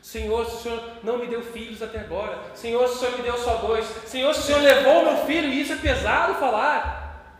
Senhor, 0.01 0.43
se 0.47 0.55
o 0.55 0.59
Senhor 0.59 0.83
não 1.03 1.19
me 1.19 1.27
deu 1.27 1.43
filhos 1.43 1.83
até 1.83 1.99
agora, 1.99 2.39
Senhor, 2.55 2.87
se 2.87 2.95
o 2.95 2.97
Senhor 2.97 3.17
me 3.17 3.23
deu 3.23 3.37
só 3.37 3.57
dois, 3.57 3.85
Senhor, 4.07 4.33
se 4.33 4.39
o 4.39 4.43
Senhor 4.43 4.61
levou 4.61 5.03
meu 5.03 5.25
filho, 5.27 5.49
e 5.49 5.61
isso 5.61 5.73
é 5.73 5.77
pesado 5.77 6.33
falar. 6.35 7.35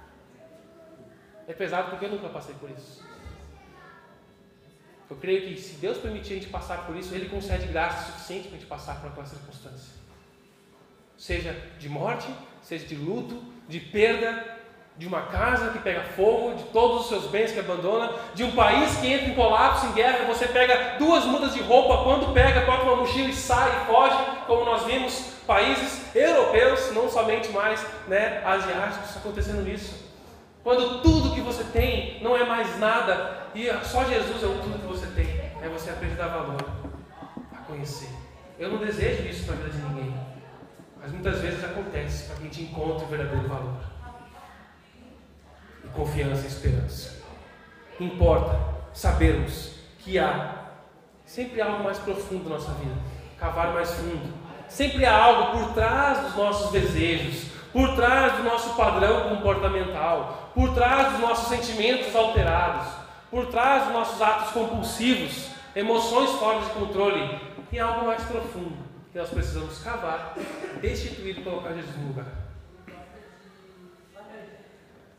É 1.47 1.53
pesado 1.53 1.89
porque 1.89 2.05
eu 2.05 2.09
nunca 2.09 2.29
passei 2.29 2.53
por 2.59 2.69
isso. 2.69 3.04
Eu 5.09 5.15
creio 5.17 5.41
que 5.41 5.61
se 5.61 5.75
Deus 5.75 5.97
permitir 5.97 6.33
a 6.33 6.35
gente 6.37 6.47
passar 6.49 6.85
por 6.85 6.95
isso, 6.95 7.13
Ele 7.13 7.29
concede 7.29 7.67
graça 7.67 8.11
suficiente 8.11 8.47
para 8.47 8.57
a 8.57 8.59
gente 8.59 8.67
passar 8.67 8.99
por 8.99 9.09
aquela 9.09 9.25
circunstância. 9.25 9.93
Seja 11.17 11.55
de 11.77 11.87
morte, 11.87 12.27
seja 12.61 12.85
de 12.87 12.95
luto, 12.95 13.41
de 13.67 13.79
perda, 13.79 14.55
de 14.97 15.05
uma 15.05 15.23
casa 15.23 15.71
que 15.71 15.79
pega 15.79 16.03
fogo, 16.15 16.55
de 16.55 16.63
todos 16.65 17.01
os 17.01 17.09
seus 17.09 17.25
bens 17.25 17.51
que 17.51 17.59
abandona, 17.59 18.11
de 18.33 18.43
um 18.43 18.51
país 18.51 18.97
que 18.97 19.07
entra 19.07 19.27
em 19.27 19.35
colapso, 19.35 19.87
em 19.87 19.91
guerra, 19.91 20.25
você 20.25 20.47
pega 20.47 20.97
duas 20.97 21.25
mudas 21.25 21.53
de 21.53 21.61
roupa, 21.61 22.03
quando 22.03 22.33
pega, 22.33 22.61
coloca 22.61 22.83
uma 22.83 22.95
mochila 22.95 23.29
e 23.29 23.35
sai 23.35 23.69
e 23.69 23.85
foge, 23.85 24.17
como 24.47 24.65
nós 24.65 24.83
vimos 24.83 25.33
países 25.45 26.15
europeus, 26.15 26.91
não 26.93 27.09
somente 27.09 27.49
mais 27.49 27.85
né, 28.07 28.41
asiáticos, 28.45 29.17
acontecendo 29.17 29.69
isso. 29.69 30.05
Quando 30.63 31.01
tudo 31.01 31.35
que 31.35 31.41
você 31.41 31.63
tem 31.65 32.19
não 32.23 32.35
é 32.35 32.43
mais 32.43 32.79
nada 32.79 33.44
e 33.55 33.85
só 33.85 34.03
Jesus 34.03 34.43
é 34.43 34.45
o 34.45 34.59
tudo 34.59 34.79
que 34.79 34.87
você 34.87 35.07
tem, 35.07 35.27
é 35.61 35.69
você 35.69 35.89
aprender 35.89 36.21
a 36.21 36.27
dar 36.27 36.37
valor, 36.37 36.65
a 37.53 37.57
conhecer. 37.63 38.09
Eu 38.59 38.69
não 38.69 38.77
desejo 38.77 39.27
isso 39.27 39.45
para 39.45 39.55
a 39.55 39.57
vida 39.57 39.69
de 39.69 39.77
ninguém, 39.77 40.15
mas 40.99 41.11
muitas 41.11 41.39
vezes 41.39 41.63
acontece 41.63 42.25
para 42.25 42.35
quem 42.35 42.49
te 42.49 42.63
encontra 42.63 43.05
o 43.05 43.09
verdadeiro 43.09 43.47
valor 43.47 43.95
confiança 45.95 46.43
e 46.43 46.47
esperança. 46.47 47.23
Importa 47.99 48.59
sabermos 48.93 49.71
que 49.99 50.19
há 50.19 50.65
sempre 51.25 51.61
algo 51.61 51.83
mais 51.83 51.97
profundo 51.97 52.49
na 52.49 52.57
nossa 52.57 52.73
vida, 52.73 52.95
cavar 53.39 53.73
mais 53.73 53.91
fundo. 53.91 54.33
Sempre 54.67 55.05
há 55.05 55.15
algo 55.15 55.57
por 55.57 55.73
trás 55.73 56.19
dos 56.19 56.35
nossos 56.35 56.71
desejos, 56.71 57.51
por 57.71 57.95
trás 57.95 58.33
do 58.37 58.43
nosso 58.43 58.75
padrão 58.75 59.29
comportamental, 59.29 60.51
por 60.53 60.73
trás 60.73 61.13
dos 61.13 61.21
nossos 61.21 61.47
sentimentos 61.47 62.15
alterados, 62.15 62.87
por 63.29 63.47
trás 63.47 63.85
dos 63.85 63.93
nossos 63.93 64.21
atos 64.21 64.51
compulsivos, 64.51 65.49
emoções 65.75 66.31
fora 66.31 66.59
de 66.59 66.69
controle. 66.71 67.39
Tem 67.69 67.79
algo 67.79 68.05
mais 68.05 68.23
profundo 68.23 68.77
que 69.11 69.17
nós 69.17 69.29
precisamos 69.29 69.79
cavar, 69.79 70.35
destituir 70.81 71.39
e 71.39 71.43
colocar 71.43 71.73
Jesus 71.73 71.95
no 71.97 72.07
lugar. 72.07 72.25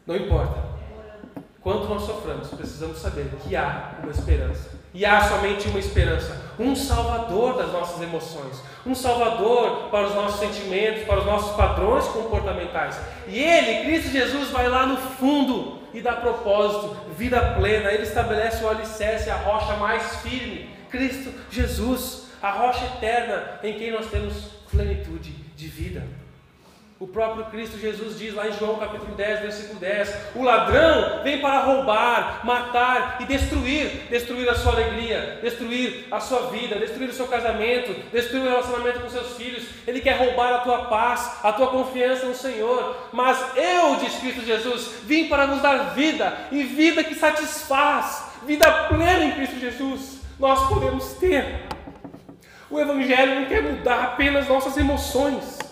Não 0.07 0.16
importa 0.16 0.77
quanto 1.61 1.88
nós 1.88 2.03
sofremos, 2.03 2.49
precisamos 2.49 2.99
saber 2.99 3.29
que 3.42 3.57
há 3.57 3.97
uma 4.01 4.12
esperança. 4.12 4.71
E 4.95 5.05
há 5.05 5.21
somente 5.21 5.69
uma 5.69 5.79
esperança, 5.79 6.40
um 6.59 6.77
salvador 6.77 7.57
das 7.57 7.73
nossas 7.73 8.01
emoções, 8.01 8.62
um 8.87 8.95
salvador 8.95 9.90
para 9.90 10.07
os 10.07 10.14
nossos 10.14 10.38
sentimentos, 10.38 11.03
para 11.03 11.19
os 11.19 11.27
nossos 11.27 11.57
padrões 11.57 12.07
comportamentais. 12.07 12.99
E 13.27 13.42
Ele, 13.42 13.85
Cristo 13.85 14.11
Jesus, 14.11 14.51
vai 14.51 14.69
lá 14.69 14.87
no 14.87 14.97
fundo 14.97 15.79
e 15.97 16.03
dá 16.03 16.13
propósito, 16.13 16.95
vida 17.17 17.55
plena. 17.55 17.91
Ele 17.91 18.03
estabelece 18.03 18.63
o 18.63 18.69
alicerce, 18.69 19.31
a 19.31 19.37
rocha 19.37 19.77
mais 19.77 20.17
firme, 20.17 20.69
Cristo 20.91 21.33
Jesus, 21.51 22.27
a 22.43 22.51
rocha 22.51 22.85
eterna 22.85 23.59
em 23.63 23.79
quem 23.79 23.91
nós 23.91 24.11
temos 24.11 24.35
plenitude 24.71 25.33
de 25.57 25.69
vida. 25.69 26.07
O 26.99 27.07
próprio 27.07 27.45
Cristo 27.47 27.79
Jesus 27.79 28.19
diz 28.19 28.33
lá 28.33 28.49
em 28.49 28.53
João 28.55 28.77
capítulo 28.77 29.15
10, 29.15 29.41
versículo 29.41 29.79
10: 29.79 30.17
O 30.35 30.43
ladrão 30.43 31.23
vem 31.23 31.43
para 31.43 31.61
roubar, 31.61 32.41
matar 32.43 33.19
e 33.21 33.27
destruir 33.27 34.07
destruir 34.09 34.49
a 34.49 34.55
sua 34.55 34.73
alegria, 34.73 35.39
destruir 35.43 36.07
a 36.11 36.21
sua 36.21 36.51
vida, 36.51 36.77
destruir 36.77 37.11
o 37.11 37.13
seu 37.13 37.27
casamento, 37.27 37.93
destruir 38.11 38.45
o 38.45 38.49
relacionamento 38.49 39.01
com 39.01 39.11
seus 39.11 39.37
filhos. 39.37 39.65
Ele 39.87 40.01
quer 40.01 40.17
roubar 40.17 40.55
a 40.55 40.59
tua 40.61 40.87
paz, 40.87 41.39
a 41.43 41.53
tua 41.53 41.67
confiança 41.67 42.25
no 42.25 42.35
Senhor. 42.35 42.97
Mas 43.13 43.39
eu, 43.55 43.97
diz 43.97 44.15
Cristo 44.15 44.43
Jesus, 44.43 44.93
vim 45.05 45.29
para 45.29 45.47
nos 45.47 45.61
dar 45.61 45.95
vida 45.95 46.35
e 46.51 46.63
vida 46.63 47.05
que 47.05 47.15
satisfaz, 47.15 48.25
vida 48.47 48.73
plena 48.89 49.25
em 49.25 49.33
Cristo 49.33 49.61
Jesus. 49.61 50.21
Nós 50.41 50.67
podemos 50.67 51.13
ter. 51.15 51.67
O 52.71 52.81
Evangelho 52.81 53.35
não 53.35 53.45
quer 53.45 53.63
mudar 53.63 54.03
apenas 54.03 54.49
nossas 54.49 54.79
emoções. 54.79 55.66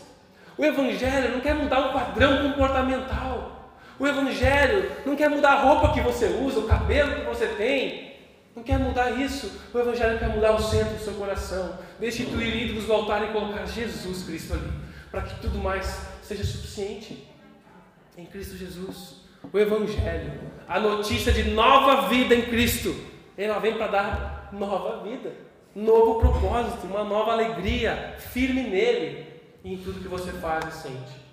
O 0.56 0.64
Evangelho 0.64 1.32
não 1.32 1.40
quer 1.40 1.54
mudar 1.54 1.88
o 1.88 1.92
padrão 1.92 2.50
comportamental. 2.50 3.72
O 3.98 4.06
Evangelho 4.06 4.90
não 5.04 5.16
quer 5.16 5.28
mudar 5.28 5.52
a 5.52 5.62
roupa 5.62 5.92
que 5.92 6.00
você 6.00 6.26
usa, 6.26 6.60
o 6.60 6.66
cabelo 6.66 7.16
que 7.16 7.26
você 7.26 7.46
tem. 7.46 8.14
Não 8.54 8.62
quer 8.62 8.78
mudar 8.78 9.10
isso. 9.10 9.60
O 9.72 9.78
Evangelho 9.78 10.18
quer 10.18 10.28
mudar 10.28 10.52
o 10.52 10.62
centro 10.62 10.94
do 10.94 11.00
seu 11.00 11.14
coração. 11.14 11.78
Destituir 11.98 12.64
ídolos 12.64 12.84
do 12.84 12.92
altar 12.92 13.24
e 13.24 13.32
colocar 13.32 13.66
Jesus 13.66 14.24
Cristo 14.24 14.54
ali. 14.54 14.70
Para 15.10 15.22
que 15.22 15.40
tudo 15.40 15.58
mais 15.58 16.06
seja 16.22 16.44
suficiente. 16.44 17.28
Em 18.16 18.26
Cristo 18.26 18.56
Jesus. 18.56 19.24
O 19.52 19.58
Evangelho, 19.58 20.40
a 20.66 20.80
notícia 20.80 21.32
de 21.32 21.50
nova 21.50 22.08
vida 22.08 22.34
em 22.34 22.42
Cristo, 22.42 22.94
ela 23.36 23.58
vem 23.58 23.74
para 23.74 23.88
dar 23.88 24.48
nova 24.52 25.02
vida, 25.02 25.32
novo 25.74 26.20
propósito, 26.20 26.86
uma 26.86 27.04
nova 27.04 27.32
alegria 27.32 28.14
firme 28.18 28.62
nele, 28.62 29.26
em 29.64 29.78
tudo 29.78 30.00
que 30.00 30.08
você 30.08 30.30
faz 30.32 30.66
e 30.66 30.82
sente. 30.82 31.24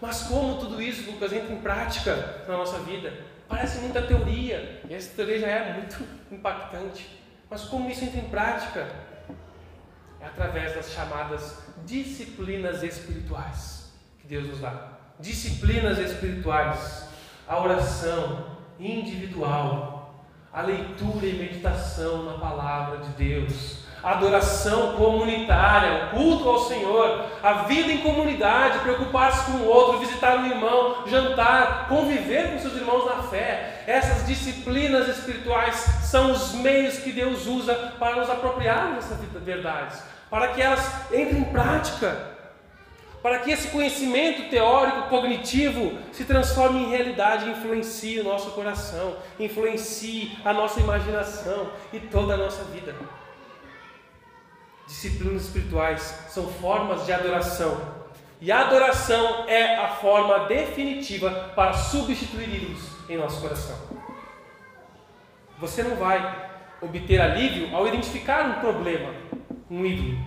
Mas 0.00 0.22
como 0.22 0.58
tudo 0.58 0.80
isso, 0.80 1.10
Lucas, 1.10 1.32
entra 1.32 1.52
em 1.52 1.60
prática 1.60 2.42
na 2.48 2.56
nossa 2.56 2.78
vida? 2.78 3.12
Parece 3.48 3.78
muita 3.80 4.02
teoria, 4.02 4.82
e 4.88 4.94
essa 4.94 5.14
teoria 5.14 5.38
já 5.40 5.46
é 5.48 5.72
muito 5.74 6.02
impactante. 6.32 7.22
Mas 7.48 7.64
como 7.64 7.90
isso 7.90 8.04
entra 8.04 8.20
em 8.20 8.28
prática? 8.28 8.90
É 10.20 10.26
através 10.26 10.74
das 10.74 10.90
chamadas 10.90 11.62
disciplinas 11.84 12.82
espirituais 12.82 13.92
que 14.18 14.26
Deus 14.26 14.48
nos 14.48 14.60
dá. 14.60 14.92
Disciplinas 15.20 15.98
espirituais, 15.98 17.08
a 17.46 17.62
oração 17.62 18.56
individual, 18.80 20.24
a 20.52 20.62
leitura 20.62 21.26
e 21.26 21.34
meditação 21.34 22.24
na 22.24 22.38
palavra 22.38 22.98
de 22.98 23.10
Deus, 23.10 23.83
adoração 24.04 24.92
comunitária, 24.92 26.04
o 26.04 26.10
culto 26.10 26.48
ao 26.48 26.58
Senhor, 26.60 27.24
a 27.42 27.52
vida 27.64 27.90
em 27.90 27.98
comunidade, 27.98 28.80
preocupar-se 28.80 29.50
com 29.50 29.58
o 29.58 29.66
outro, 29.66 29.98
visitar 29.98 30.36
um 30.38 30.46
irmão, 30.46 31.04
jantar, 31.06 31.88
conviver 31.88 32.52
com 32.52 32.58
seus 32.58 32.74
irmãos 32.74 33.06
na 33.06 33.22
fé. 33.24 33.82
Essas 33.86 34.26
disciplinas 34.26 35.08
espirituais 35.08 35.74
são 36.02 36.32
os 36.32 36.52
meios 36.52 36.98
que 36.98 37.12
Deus 37.12 37.46
usa 37.46 37.74
para 37.98 38.16
nos 38.16 38.28
apropriar 38.28 38.94
dessas 38.94 39.18
verdades, 39.42 40.02
para 40.30 40.48
que 40.48 40.60
elas 40.60 40.84
entrem 41.12 41.40
em 41.40 41.44
prática 41.44 42.34
para 43.24 43.38
que 43.38 43.50
esse 43.50 43.68
conhecimento 43.68 44.50
teórico, 44.50 45.08
cognitivo, 45.08 45.98
se 46.12 46.26
transforme 46.26 46.80
em 46.80 46.90
realidade 46.90 47.48
influencie 47.48 48.20
o 48.20 48.24
nosso 48.24 48.50
coração, 48.50 49.16
influencie 49.40 50.36
a 50.44 50.52
nossa 50.52 50.78
imaginação 50.78 51.70
e 51.90 51.98
toda 51.98 52.34
a 52.34 52.36
nossa 52.36 52.62
vida. 52.64 52.94
Disciplinas 54.86 55.44
espirituais 55.44 56.26
são 56.28 56.46
formas 56.48 57.06
de 57.06 57.12
adoração. 57.12 57.80
E 58.40 58.52
a 58.52 58.60
adoração 58.60 59.48
é 59.48 59.76
a 59.76 59.88
forma 59.88 60.46
definitiva 60.46 61.52
para 61.54 61.72
substituir 61.72 62.54
ídolos 62.54 62.82
em 63.08 63.16
nosso 63.16 63.40
coração. 63.40 63.76
Você 65.58 65.82
não 65.82 65.96
vai 65.96 66.50
obter 66.82 67.20
alívio 67.20 67.74
ao 67.74 67.88
identificar 67.88 68.44
um 68.44 68.60
problema, 68.60 69.14
um 69.70 69.86
ídolo. 69.86 70.18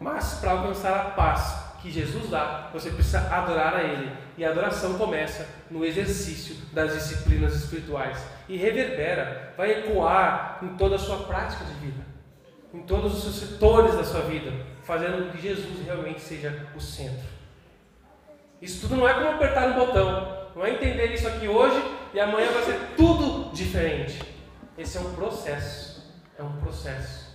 Mas 0.00 0.38
para 0.40 0.52
alcançar 0.52 0.98
a 0.98 1.10
paz 1.10 1.70
que 1.82 1.90
Jesus 1.90 2.30
dá, 2.30 2.70
você 2.72 2.90
precisa 2.90 3.28
adorar 3.30 3.74
a 3.74 3.82
Ele. 3.82 4.10
E 4.38 4.44
a 4.44 4.50
adoração 4.50 4.94
começa 4.94 5.46
no 5.70 5.84
exercício 5.84 6.56
das 6.72 6.94
disciplinas 6.94 7.54
espirituais 7.54 8.24
e 8.48 8.56
reverbera, 8.56 9.52
vai 9.58 9.72
ecoar 9.72 10.58
em 10.62 10.68
toda 10.76 10.96
a 10.96 10.98
sua 10.98 11.24
prática 11.24 11.64
de 11.66 11.74
vida 11.74 12.09
em 12.72 12.80
todos 12.82 13.14
os 13.14 13.22
seus 13.22 13.50
setores 13.50 13.94
da 13.94 14.04
sua 14.04 14.20
vida, 14.20 14.52
fazendo 14.82 15.24
com 15.24 15.32
que 15.32 15.42
Jesus 15.42 15.84
realmente 15.84 16.20
seja 16.20 16.66
o 16.74 16.80
centro. 16.80 17.26
Isso 18.60 18.82
tudo 18.82 18.96
não 18.96 19.08
é 19.08 19.14
como 19.14 19.28
apertar 19.28 19.68
um 19.68 19.74
botão, 19.74 20.48
não 20.54 20.64
é 20.64 20.70
entender 20.72 21.12
isso 21.12 21.26
aqui 21.26 21.48
hoje 21.48 21.82
e 22.12 22.20
amanhã 22.20 22.50
vai 22.52 22.62
ser 22.62 22.78
tudo 22.96 23.52
diferente. 23.52 24.20
Esse 24.76 24.98
é 24.98 25.00
um 25.00 25.14
processo, 25.14 26.12
é 26.38 26.42
um 26.42 26.52
processo. 26.60 27.30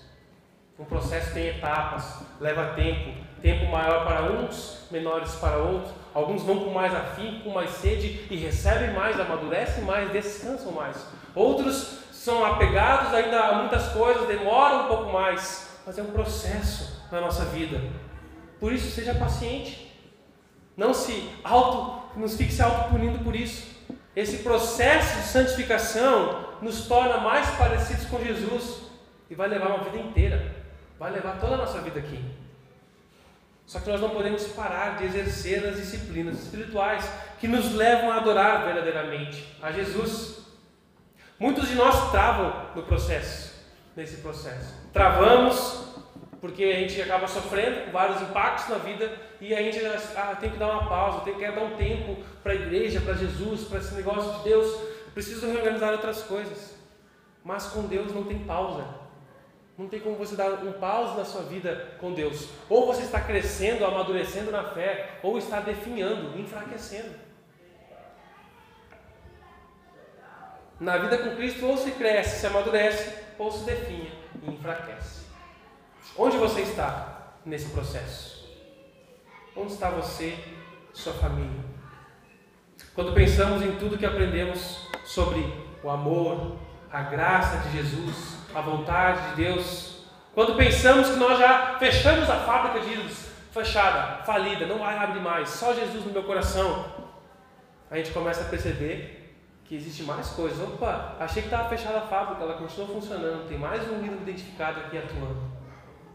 Um 0.78 0.84
processo 0.84 1.34
tem 1.34 1.48
etapas, 1.48 2.21
leva 2.39 2.74
tempo, 2.74 3.17
tempo 3.41 3.71
maior 3.71 4.06
para 4.06 4.24
uns, 4.24 4.86
menores 4.91 5.34
para 5.36 5.58
outros. 5.58 5.93
Alguns 6.13 6.43
vão 6.43 6.60
com 6.60 6.71
mais 6.71 6.93
afim, 6.93 7.39
com 7.43 7.50
mais 7.50 7.71
sede 7.71 8.28
e 8.30 8.36
recebem 8.36 8.93
mais, 8.93 9.19
amadurecem 9.19 9.84
mais, 9.86 10.12
descansam 10.12 10.74
mais. 10.74 11.08
Outros 11.34 12.00
são 12.25 12.43
apegados 12.43 13.13
ainda 13.13 13.39
a 13.39 13.55
muitas 13.59 13.89
coisas, 13.89 14.27
demoram 14.27 14.85
um 14.85 14.88
pouco 14.88 15.13
mais, 15.13 15.69
mas 15.85 15.95
é 15.99 16.01
um 16.01 16.09
processo 16.09 17.05
na 17.11 17.21
nossa 17.21 17.45
vida. 17.45 17.79
Por 18.59 18.73
isso, 18.73 18.89
seja 18.89 19.13
paciente. 19.13 19.95
Não 20.75 20.91
se 20.91 21.29
auto, 21.43 22.19
nos 22.19 22.35
fique 22.35 22.52
se 22.52 22.63
auto-punindo 22.63 23.19
por 23.19 23.35
isso. 23.35 23.75
Esse 24.15 24.39
processo 24.39 25.17
de 25.17 25.27
santificação 25.27 26.56
nos 26.63 26.87
torna 26.87 27.19
mais 27.19 27.47
parecidos 27.58 28.06
com 28.06 28.17
Jesus 28.19 28.89
e 29.29 29.35
vai 29.35 29.47
levar 29.47 29.67
uma 29.67 29.83
vida 29.83 30.00
inteira, 30.00 30.52
vai 30.97 31.12
levar 31.12 31.39
toda 31.39 31.54
a 31.54 31.58
nossa 31.58 31.79
vida 31.81 32.00
aqui. 32.00 32.19
Só 33.67 33.79
que 33.79 33.89
nós 33.89 34.02
não 34.02 34.10
podemos 34.10 34.47
parar 34.47 34.97
de 34.97 35.06
exercer 35.06 35.63
as 35.63 35.75
disciplinas 35.75 36.41
espirituais 36.41 37.08
que 37.39 37.47
nos 37.47 37.71
levam 37.75 38.12
a 38.12 38.17
adorar 38.17 38.63
verdadeiramente 38.65 39.56
a 39.62 39.71
Jesus. 39.71 40.44
Muitos 41.38 41.67
de 41.67 41.75
nós 41.75 42.12
travam 42.12 42.71
no 42.75 42.83
processo, 42.83 43.54
nesse 43.96 44.17
processo. 44.17 44.73
Travamos 44.94 45.86
porque 46.40 46.63
a 46.63 46.79
gente 46.79 47.02
acaba 47.02 47.27
sofrendo 47.27 47.92
vários 47.92 48.21
impactos 48.21 48.69
na 48.69 48.77
vida 48.77 49.12
e 49.42 49.54
a 49.54 49.62
gente 49.62 49.79
ah, 50.15 50.38
tem 50.40 50.52
que 50.52 50.58
dar 50.58 50.71
uma 50.71 50.88
pausa, 50.88 51.21
tem 51.21 51.33
que 51.33 51.52
dar 51.52 51.63
um 51.63 51.75
tempo 51.75 52.17
para 52.42 52.54
a 52.54 52.56
igreja, 52.56 53.02
para 53.02 53.15
Jesus, 53.15 53.65
para 53.65 53.79
esse 53.79 53.96
negócio 53.96 54.31
de 54.38 54.44
Deus. 54.44 54.79
Preciso 55.13 55.48
reorganizar 55.48 55.92
outras 55.92 56.23
coisas. 56.23 56.75
Mas 57.44 57.65
com 57.67 57.88
Deus 57.88 58.13
não 58.13 58.23
tem 58.23 58.40
pausa. 58.40 58.86
Não 59.77 59.90
tem 59.90 60.00
como 60.00 60.15
você 60.15 60.36
dar 60.36 60.52
um 60.63 60.73
pause 60.73 61.17
na 61.17 61.25
sua 61.25 61.42
vida 61.42 61.96
com 62.00 62.13
Deus. 62.13 62.48
Ou 62.69 62.86
você 62.86 63.02
está 63.02 63.19
crescendo, 63.19 63.83
amadurecendo 63.83 64.52
na 64.52 64.63
fé, 64.63 65.19
ou 65.21 65.38
está 65.38 65.60
definhando, 65.60 66.40
enfraquecendo. 66.40 67.25
Na 70.80 70.98
vida 70.98 71.17
com 71.17 71.36
Cristo, 71.36 71.65
ou 71.65 71.78
se 71.78 71.92
cresce, 71.92 72.40
se 72.40 72.48
amadurece, 72.48 73.13
ou 73.38 73.52
se 73.52 73.63
definha 73.63 74.12
e 74.44 74.52
enfraquece. 74.52 75.26
Onde 76.17 76.38
você 76.38 76.62
está 76.62 77.34
nesse 77.46 77.69
processo? 77.69 78.46
Onde 79.56 79.73
está 79.73 79.90
você, 79.90 80.38
sua 80.94 81.13
família? 81.13 81.63
Quando 82.94 83.13
pensamos 83.13 83.62
em 83.62 83.76
tudo 83.76 83.98
que 83.98 84.06
aprendemos 84.06 84.90
sobre 85.06 85.42
o 85.84 85.90
amor, 85.90 86.58
a 86.92 87.04
graça 87.04 87.58
de 87.67 87.78
Jesus, 87.78 88.38
a 88.54 88.62
vontade 88.62 89.30
de 89.30 89.44
Deus, 89.44 90.06
quando 90.34 90.56
pensamos 90.56 91.10
que 91.10 91.15
nós 91.15 91.40
já 91.40 91.78
fechamos 91.80 92.30
a 92.30 92.40
fábrica 92.40 92.82
de 92.82 92.94
ídolos, 92.94 93.30
fechada, 93.52 94.23
falida, 94.23 94.65
não 94.65 94.80
vai 94.80 94.98
abrir 94.98 95.21
mais, 95.21 95.50
só 95.50 95.73
Jesus 95.73 96.06
no 96.06 96.12
meu 96.12 96.23
coração, 96.23 96.86
a 97.90 97.96
gente 97.96 98.12
começa 98.12 98.42
a 98.42 98.50
perceber 98.50 99.14
que 99.65 99.75
existe 99.75 100.03
mais 100.03 100.29
coisas. 100.29 100.59
Opa, 100.59 101.15
achei 101.19 101.41
que 101.41 101.47
estava 101.47 101.69
fechada 101.69 101.97
a 101.97 102.07
fábrica, 102.07 102.43
ela 102.43 102.53
continua 102.53 102.87
funcionando, 102.87 103.47
tem 103.47 103.57
mais 103.57 103.81
um 103.89 104.03
ídolo 104.03 104.21
identificado 104.21 104.79
aqui 104.79 104.97
atuando. 104.97 105.55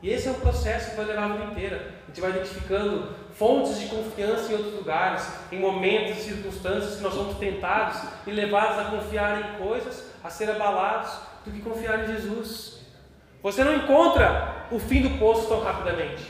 E 0.02 0.08
esse 0.08 0.28
é 0.28 0.30
um 0.30 0.40
processo 0.40 0.90
que 0.90 0.96
vai 0.96 1.04
levar 1.04 1.24
a 1.24 1.28
vida 1.28 1.44
inteira. 1.44 1.94
A 2.04 2.06
gente 2.06 2.20
vai 2.20 2.30
identificando 2.30 3.14
fontes 3.34 3.78
de 3.78 3.86
confiança 3.88 4.50
em 4.50 4.56
outros 4.56 4.74
lugares, 4.74 5.30
em 5.52 5.58
momentos 5.58 6.18
e 6.18 6.22
circunstâncias 6.22 6.96
que 6.96 7.02
nós 7.02 7.12
somos 7.12 7.36
tentados 7.36 8.00
e 8.26 8.30
levados 8.30 8.78
a 8.78 8.84
confiar 8.90 9.40
em 9.40 9.58
coisas, 9.58 10.10
a 10.24 10.30
ser 10.30 10.50
abalados, 10.50 11.12
do 11.44 11.50
que 11.50 11.60
confiar 11.60 12.04
em 12.04 12.06
Jesus. 12.06 12.80
Você 13.42 13.62
não 13.62 13.74
encontra 13.74 14.66
o 14.70 14.78
fim 14.78 15.02
do 15.02 15.18
poço 15.18 15.48
tão 15.48 15.62
rapidamente. 15.62 16.24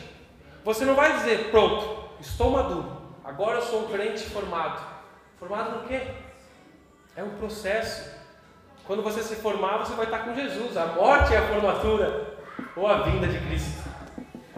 Você 0.65 0.85
não 0.85 0.95
vai 0.95 1.17
dizer, 1.19 1.51
pronto, 1.51 2.11
estou 2.21 2.51
maduro, 2.51 2.97
agora 3.25 3.59
eu 3.59 3.63
sou 3.63 3.85
um 3.85 3.89
crente 3.89 4.25
formado. 4.25 4.81
Formado 5.39 5.79
no 5.79 5.89
quê? 5.89 6.03
É 7.17 7.23
um 7.23 7.31
processo. 7.31 8.11
Quando 8.87 9.03
você 9.03 9.23
se 9.23 9.37
formar, 9.37 9.79
você 9.79 9.95
vai 9.95 10.07
estar 10.07 10.21
com 10.21 10.35
Jesus. 10.35 10.77
A 10.77 10.87
morte 10.87 11.35
é 11.35 11.39
a 11.39 11.49
formatura 11.49 12.35
ou 12.77 12.87
a 12.87 13.03
vinda 13.03 13.27
de 13.27 13.39
Cristo. 13.47 13.89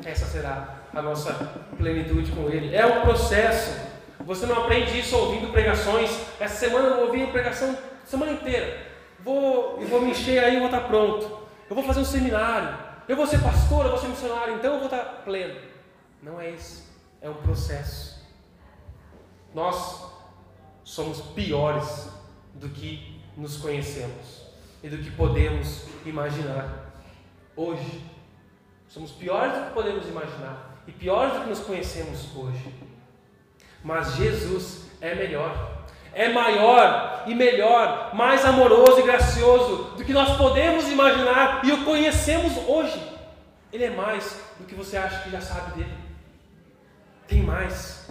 Essa 0.04 0.26
será 0.26 0.76
a 0.94 1.02
nossa 1.02 1.32
plenitude 1.76 2.32
com 2.32 2.48
Ele. 2.48 2.74
É 2.74 2.84
um 2.84 3.02
processo. 3.02 3.90
Você 4.20 4.46
não 4.46 4.64
aprende 4.64 4.98
isso 4.98 5.16
ouvindo 5.16 5.52
pregações. 5.52 6.10
Essa 6.38 6.66
semana 6.66 6.88
eu 6.88 7.06
ouvi 7.06 7.26
pregação 7.28 7.76
semana 8.04 8.32
inteira. 8.32 8.86
Vou, 9.20 9.78
eu 9.80 9.88
vou 9.88 10.00
me 10.00 10.10
encher 10.10 10.42
aí 10.42 10.56
e 10.56 10.58
vou 10.58 10.66
estar 10.66 10.82
pronto. 10.82 11.24
Eu 11.68 11.74
vou 11.76 11.84
fazer 11.84 12.00
um 12.00 12.04
seminário. 12.04 12.76
Eu 13.08 13.16
vou 13.16 13.26
ser 13.26 13.40
pastor, 13.40 13.84
eu 13.84 13.90
vou 13.90 14.00
ser 14.00 14.08
missionário, 14.08 14.54
então 14.54 14.74
eu 14.74 14.78
vou 14.78 14.86
estar 14.86 15.22
pleno. 15.24 15.58
Não 16.22 16.40
é 16.40 16.50
isso. 16.50 16.88
É 17.20 17.28
um 17.28 17.34
processo. 17.34 18.22
Nós 19.54 20.04
somos 20.84 21.20
piores 21.20 22.11
do 22.54 22.68
que 22.68 23.20
nos 23.36 23.56
conhecemos 23.56 24.42
e 24.82 24.88
do 24.88 24.98
que 24.98 25.10
podemos 25.10 25.84
imaginar 26.04 26.92
hoje. 27.56 28.04
Somos 28.88 29.12
piores 29.12 29.54
do 29.54 29.66
que 29.66 29.74
podemos 29.74 30.06
imaginar 30.06 30.82
e 30.86 30.92
piores 30.92 31.34
do 31.34 31.40
que 31.40 31.48
nos 31.48 31.60
conhecemos 31.60 32.34
hoje. 32.36 32.74
Mas 33.82 34.14
Jesus 34.16 34.86
é 35.00 35.14
melhor. 35.14 35.82
É 36.14 36.28
maior 36.28 37.24
e 37.26 37.34
melhor, 37.34 38.14
mais 38.14 38.44
amoroso 38.44 39.00
e 39.00 39.02
gracioso 39.02 39.94
do 39.96 40.04
que 40.04 40.12
nós 40.12 40.36
podemos 40.36 40.86
imaginar 40.88 41.64
e 41.64 41.72
o 41.72 41.84
conhecemos 41.84 42.52
hoje. 42.68 43.00
Ele 43.72 43.84
é 43.84 43.90
mais 43.90 44.38
do 44.58 44.66
que 44.66 44.74
você 44.74 44.98
acha 44.98 45.22
que 45.22 45.30
já 45.30 45.40
sabe 45.40 45.78
dele. 45.78 45.96
Tem 47.26 47.42
mais. 47.42 48.10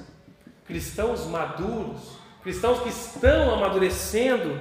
Cristãos 0.65 1.27
maduros, 1.27 2.17
cristãos 2.43 2.79
que 2.81 2.89
estão 2.89 3.53
amadurecendo 3.53 4.59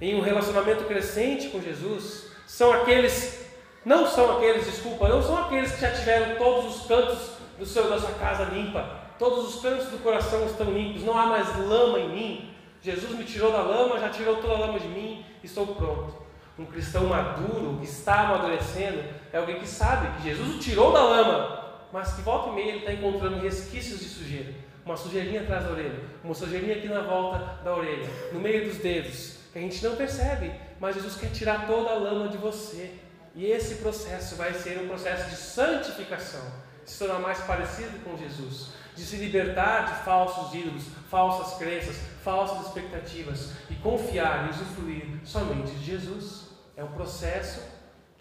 em 0.00 0.14
um 0.14 0.20
relacionamento 0.20 0.84
crescente 0.84 1.48
com 1.48 1.60
Jesus, 1.60 2.30
são 2.46 2.72
aqueles 2.72 3.44
não 3.84 4.06
são 4.06 4.38
aqueles, 4.38 4.64
desculpa, 4.64 5.08
não 5.08 5.22
são 5.22 5.36
aqueles 5.36 5.72
que 5.72 5.80
já 5.82 5.90
tiveram 5.90 6.36
todos 6.36 6.76
os 6.76 6.86
cantos 6.86 7.32
do 7.58 7.66
seu, 7.66 7.88
da 7.88 7.98
sua 7.98 8.12
casa 8.12 8.44
limpa, 8.44 8.88
todos 9.18 9.54
os 9.54 9.60
cantos 9.60 9.88
do 9.88 10.02
coração 10.02 10.46
estão 10.46 10.72
limpos, 10.72 11.04
não 11.04 11.16
há 11.18 11.26
mais 11.26 11.54
lama 11.58 12.00
em 12.00 12.08
mim. 12.08 12.50
Jesus 12.80 13.12
me 13.12 13.24
tirou 13.24 13.52
da 13.52 13.60
lama, 13.60 13.98
já 13.98 14.08
tirou 14.08 14.36
toda 14.36 14.54
a 14.54 14.58
lama 14.58 14.78
de 14.78 14.88
mim, 14.88 15.24
estou 15.42 15.66
pronto. 15.66 16.14
Um 16.58 16.64
cristão 16.64 17.04
maduro, 17.04 17.78
que 17.78 17.84
está 17.84 18.20
amadurecendo, 18.20 19.02
é 19.32 19.38
alguém 19.38 19.58
que 19.58 19.66
sabe 19.66 20.16
que 20.16 20.28
Jesus 20.28 20.56
o 20.56 20.58
tirou 20.58 20.92
da 20.92 21.02
lama, 21.02 21.86
mas 21.92 22.14
que 22.14 22.22
volta 22.22 22.50
e 22.50 22.52
meia 22.52 22.68
ele 22.68 22.78
está 22.78 22.92
encontrando 22.92 23.40
resquícios 23.40 24.00
de 24.00 24.06
sujeira. 24.06 24.54
Uma 24.84 24.96
sujeirinha 24.96 25.42
atrás 25.42 25.64
da 25.64 25.70
orelha, 25.70 26.00
uma 26.22 26.34
sujeirinha 26.34 26.76
aqui 26.76 26.88
na 26.88 27.00
volta 27.00 27.62
da 27.64 27.74
orelha, 27.74 28.08
no 28.32 28.40
meio 28.40 28.68
dos 28.68 28.78
dedos, 28.78 29.36
que 29.52 29.58
a 29.58 29.62
gente 29.62 29.82
não 29.82 29.96
percebe, 29.96 30.52
mas 30.78 30.94
Jesus 30.94 31.16
quer 31.16 31.30
tirar 31.30 31.66
toda 31.66 31.90
a 31.90 31.94
lama 31.94 32.28
de 32.28 32.36
você. 32.36 32.92
E 33.34 33.46
esse 33.46 33.76
processo 33.76 34.36
vai 34.36 34.52
ser 34.52 34.78
um 34.78 34.88
processo 34.88 35.30
de 35.30 35.36
santificação, 35.36 36.42
de 36.84 36.90
se 36.90 36.98
tornar 36.98 37.18
mais 37.18 37.38
parecido 37.38 37.98
com 38.04 38.16
Jesus, 38.16 38.74
de 38.94 39.02
se 39.02 39.16
libertar 39.16 39.86
de 39.86 40.04
falsos 40.04 40.54
ídolos, 40.54 40.84
falsas 41.08 41.58
crenças, 41.58 41.96
falsas 42.22 42.66
expectativas 42.66 43.52
e 43.70 43.74
confiar 43.76 44.46
e 44.46 44.50
usufruir 44.50 45.06
somente 45.24 45.72
de 45.72 45.84
Jesus. 45.84 46.48
É 46.76 46.84
um 46.84 46.92
processo 46.92 47.60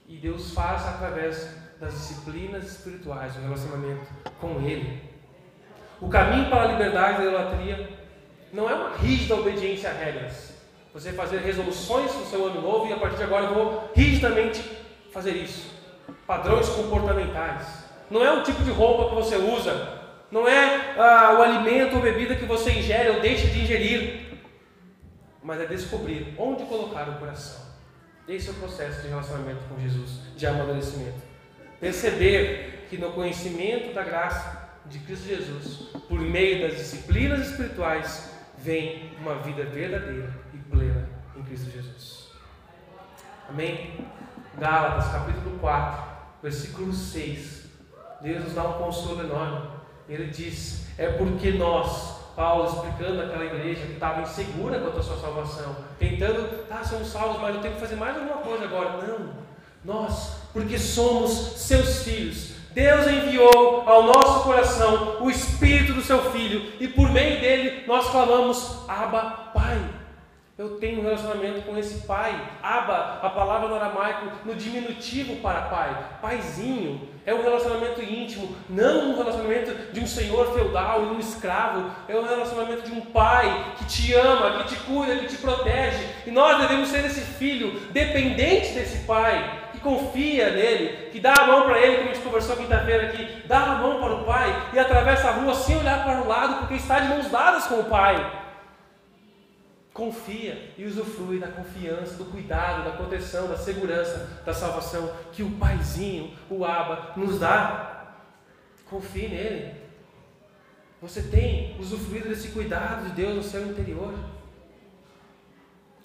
e 0.08 0.18
Deus 0.18 0.52
faz 0.54 0.86
através 0.86 1.48
das 1.80 1.94
disciplinas 1.94 2.66
espirituais, 2.66 3.36
o 3.36 3.42
relacionamento 3.42 4.08
com 4.40 4.62
Ele. 4.62 5.13
O 6.04 6.10
caminho 6.10 6.50
para 6.50 6.64
a 6.64 6.68
liberdade 6.74 7.20
da 7.20 7.24
idolatria 7.24 7.90
não 8.52 8.70
é 8.70 8.76
uma 8.76 8.98
rígida 8.98 9.36
obediência 9.36 9.90
a 9.90 9.94
regras. 9.94 10.54
Você 10.94 11.14
fazer 11.14 11.38
resoluções 11.38 12.14
no 12.14 12.26
seu 12.26 12.46
ano 12.46 12.62
novo 12.62 12.88
e 12.88 12.94
a 12.94 12.98
partir 12.98 13.18
de 13.18 13.24
agora 13.24 13.46
eu 13.46 13.54
vou 13.54 13.92
rigidamente 13.96 14.62
fazer 15.14 15.32
isso. 15.32 15.74
Padrões 16.28 16.68
comportamentais. 16.68 17.86
Não 18.12 18.24
é 18.24 18.32
o 18.34 18.44
tipo 18.44 18.62
de 18.64 18.70
roupa 18.70 19.10
que 19.10 19.16
você 19.16 19.38
usa. 19.38 20.02
Não 20.30 20.46
é 20.46 20.94
ah, 20.98 21.38
o 21.40 21.42
alimento 21.42 21.96
ou 21.96 22.02
bebida 22.02 22.36
que 22.36 22.46
você 22.46 22.72
ingere 22.72 23.10
ou 23.10 23.22
deixa 23.22 23.48
de 23.48 23.62
ingerir. 23.62 24.40
Mas 25.42 25.62
é 25.62 25.66
descobrir 25.66 26.36
onde 26.38 26.66
colocar 26.66 27.08
o 27.08 27.14
coração. 27.14 27.64
Esse 28.28 28.50
é 28.50 28.52
o 28.52 28.56
processo 28.56 29.02
de 29.02 29.08
relacionamento 29.08 29.64
com 29.70 29.80
Jesus, 29.80 30.20
de 30.36 30.46
amadurecimento. 30.46 31.22
Perceber 31.80 32.88
que 32.90 32.98
no 32.98 33.12
conhecimento 33.14 33.94
da 33.94 34.04
graça 34.04 34.63
de 34.86 35.00
Cristo 35.00 35.28
Jesus, 35.28 35.88
por 36.08 36.20
meio 36.20 36.68
das 36.68 36.78
disciplinas 36.78 37.50
espirituais, 37.50 38.32
vem 38.58 39.12
uma 39.20 39.36
vida 39.36 39.64
verdadeira 39.64 40.34
e 40.54 40.58
plena 40.58 41.10
em 41.36 41.44
Cristo 41.44 41.72
Jesus. 41.72 42.30
Amém? 43.50 44.06
Gálatas, 44.58 45.12
capítulo 45.12 45.58
4, 45.60 46.04
versículo 46.42 46.94
6. 46.94 47.64
Deus 48.22 48.44
nos 48.46 48.54
dá 48.54 48.64
um 48.64 48.74
consolo 48.74 49.22
enorme. 49.22 49.68
Ele 50.08 50.28
diz: 50.28 50.88
É 50.98 51.12
porque 51.12 51.52
nós, 51.52 52.20
Paulo 52.36 52.66
explicando 52.66 53.22
aquela 53.22 53.46
igreja 53.46 53.86
que 53.86 53.94
estava 53.94 54.22
insegura 54.22 54.80
quanto 54.80 55.00
à 55.00 55.04
sua 55.04 55.18
salvação, 55.18 55.76
tentando, 56.00 56.68
tá, 56.68 56.84
somos 56.84 57.10
salvos, 57.10 57.42
mas 57.42 57.56
eu 57.56 57.62
tenho 57.62 57.74
que 57.76 57.82
fazer 57.82 57.96
mais 57.96 58.16
alguma 58.16 58.38
coisa 58.38 58.66
agora. 58.66 59.06
Não, 59.06 59.34
nós, 59.84 60.38
porque 60.54 60.80
somos 60.80 61.32
seus 61.58 62.04
filhos, 62.04 62.53
Deus 62.74 63.08
enviou 63.08 63.84
ao 63.88 64.04
nosso 64.04 64.44
coração 64.44 65.18
o 65.22 65.30
Espírito 65.30 65.94
do 65.94 66.02
seu 66.02 66.32
Filho, 66.32 66.74
e 66.80 66.88
por 66.88 67.10
meio 67.12 67.40
dele 67.40 67.84
nós 67.88 68.08
falamos, 68.08 68.80
Abba, 68.88 69.52
Pai. 69.54 70.04
Eu 70.56 70.78
tenho 70.78 71.00
um 71.00 71.04
relacionamento 71.04 71.64
com 71.64 71.76
esse 71.76 72.06
pai. 72.06 72.40
Aba, 72.62 73.20
a 73.24 73.30
palavra 73.32 73.68
no 73.68 73.76
aramaico, 73.76 74.32
no 74.46 74.54
diminutivo 74.54 75.38
para 75.38 75.64
pai. 75.64 76.10
Paizinho. 76.22 77.10
É 77.26 77.34
um 77.34 77.42
relacionamento 77.42 78.04
íntimo, 78.04 78.56
não 78.70 79.12
um 79.12 79.18
relacionamento 79.18 79.92
de 79.92 80.00
um 80.00 80.06
senhor 80.06 80.54
feudal 80.54 81.04
e 81.04 81.08
um 81.08 81.20
escravo. 81.20 81.90
É 82.08 82.16
um 82.16 82.24
relacionamento 82.24 82.84
de 82.84 82.92
um 82.92 83.02
pai 83.02 83.74
que 83.78 83.86
te 83.86 84.14
ama, 84.14 84.60
que 84.60 84.76
te 84.76 84.82
cuida, 84.82 85.16
que 85.16 85.28
te 85.28 85.38
protege. 85.38 86.06
E 86.28 86.30
nós 86.30 86.62
devemos 86.62 86.90
ser 86.90 87.04
esse 87.04 87.22
filho 87.22 87.80
dependente 87.90 88.74
desse 88.74 89.06
pai, 89.06 89.63
confia 89.84 90.50
nele, 90.50 91.12
que 91.12 91.20
dá 91.20 91.34
a 91.34 91.46
mão 91.46 91.66
para 91.66 91.80
ele, 91.80 91.98
como 91.98 92.10
a 92.10 92.14
gente 92.14 92.24
conversou 92.24 92.58
quinta-feira 92.58 93.10
aqui, 93.10 93.44
dá 93.48 93.60
a 93.60 93.76
mão 93.76 94.00
para 94.00 94.16
o 94.16 94.24
pai 94.24 94.70
e 94.74 94.80
atravessa 94.80 95.28
a 95.28 95.32
rua 95.34 95.54
sem 95.54 95.78
olhar 95.78 96.04
para 96.04 96.22
o 96.22 96.28
lado, 96.28 96.60
porque 96.60 96.76
está 96.76 97.00
de 97.00 97.10
mãos 97.10 97.30
dadas 97.30 97.66
com 97.68 97.82
o 97.82 97.86
pai. 97.86 98.16
confia 99.94 100.74
e 100.76 100.86
usufrui 100.86 101.40
da 101.40 101.48
confiança, 101.48 102.16
do 102.16 102.26
cuidado, 102.26 102.84
da 102.84 102.98
proteção, 102.98 103.48
da 103.48 103.58
segurança, 103.58 104.42
da 104.44 104.54
salvação 104.54 105.12
que 105.32 105.44
o 105.44 105.52
Paizinho, 105.52 106.36
o 106.50 106.66
Abba, 106.66 107.14
nos 107.16 107.40
dá. 107.40 108.16
Confie 108.90 109.28
nele. 109.28 109.76
Você 111.02 111.22
tem 111.22 111.76
usufruído 111.80 112.30
desse 112.30 112.50
cuidado 112.50 113.06
de 113.06 113.12
Deus 113.12 113.36
no 113.36 113.44
seu 113.44 113.66
interior. 113.68 114.14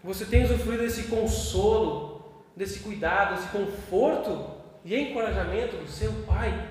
Você 0.03 0.25
tem 0.25 0.45
usufruído 0.45 0.83
desse 0.83 1.05
consolo, 1.05 2.08
desse 2.59 2.81
cuidado, 2.81 3.37
desse 3.37 3.49
conforto 3.49 4.51
e 4.85 4.95
encorajamento 4.95 5.77
do 5.77 5.89
seu 5.89 6.13
Pai. 6.27 6.69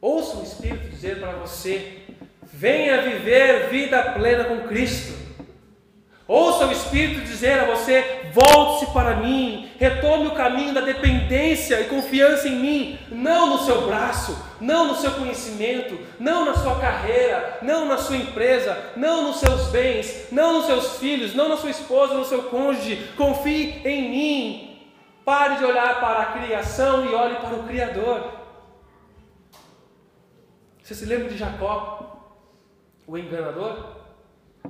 Ouça 0.00 0.36
o 0.36 0.42
Espírito 0.42 0.90
dizer 0.90 1.18
para 1.18 1.32
você: 1.32 2.02
venha 2.42 3.02
viver 3.02 3.70
vida 3.70 4.12
plena 4.12 4.44
com 4.44 4.68
Cristo. 4.68 5.17
Ouça 6.28 6.66
o 6.66 6.72
Espírito 6.72 7.22
dizer 7.22 7.58
a 7.58 7.64
você: 7.64 8.28
volte-se 8.34 8.92
para 8.92 9.16
mim, 9.16 9.70
retome 9.78 10.26
o 10.26 10.34
caminho 10.34 10.74
da 10.74 10.82
dependência 10.82 11.80
e 11.80 11.88
confiança 11.88 12.46
em 12.46 12.56
mim, 12.56 12.98
não 13.08 13.46
no 13.46 13.58
seu 13.60 13.86
braço, 13.86 14.38
não 14.60 14.88
no 14.88 14.96
seu 14.96 15.12
conhecimento, 15.12 15.98
não 16.20 16.44
na 16.44 16.52
sua 16.52 16.78
carreira, 16.78 17.60
não 17.62 17.86
na 17.86 17.96
sua 17.96 18.18
empresa, 18.18 18.92
não 18.94 19.28
nos 19.28 19.36
seus 19.36 19.68
bens, 19.68 20.28
não 20.30 20.58
nos 20.58 20.66
seus 20.66 20.98
filhos, 20.98 21.34
não 21.34 21.48
na 21.48 21.56
sua 21.56 21.70
esposa, 21.70 22.12
no 22.12 22.26
seu 22.26 22.42
cônjuge. 22.42 23.10
Confie 23.16 23.80
em 23.86 24.10
mim. 24.10 24.64
Pare 25.24 25.56
de 25.56 25.64
olhar 25.64 25.98
para 25.98 26.20
a 26.20 26.32
criação 26.32 27.06
e 27.06 27.14
olhe 27.14 27.36
para 27.36 27.54
o 27.54 27.64
Criador. 27.64 28.32
Você 30.82 30.94
se 30.94 31.06
lembra 31.06 31.28
de 31.28 31.38
Jacó, 31.38 32.36
o 33.06 33.16
enganador? 33.16 33.96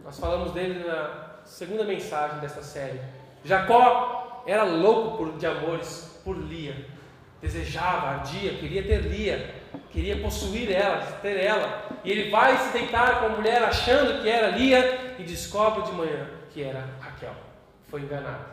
Nós 0.04 0.18
falamos 0.18 0.52
dele 0.52 0.84
na 0.84 1.28
segunda 1.49 1.82
mensagem 1.82 2.38
desta 2.40 2.62
série. 2.62 3.01
Jacó 3.42 4.42
era 4.46 4.62
louco 4.62 5.16
por, 5.16 5.38
de 5.38 5.46
amores 5.46 6.20
por 6.22 6.36
Lia. 6.36 6.86
Desejava, 7.40 8.09
ardia, 8.09 8.55
queria 8.55 8.82
ter 8.82 9.01
Lia, 9.03 9.55
queria 9.90 10.20
possuir 10.20 10.70
ela, 10.70 11.01
ter 11.22 11.36
ela. 11.36 11.86
E 12.05 12.11
ele 12.11 12.30
vai 12.30 12.57
se 12.59 12.72
deitar 12.72 13.20
com 13.20 13.26
a 13.26 13.28
mulher 13.30 13.62
achando 13.62 14.22
que 14.22 14.28
era 14.28 14.57
Lia 14.57 15.16
e 15.18 15.22
descobre 15.22 15.82
de 15.84 15.92
manhã 15.92 16.28
que 16.51 16.62
era 16.62 16.84
Raquel. 17.01 17.34
Foi 17.86 18.03
enganado. 18.03 18.44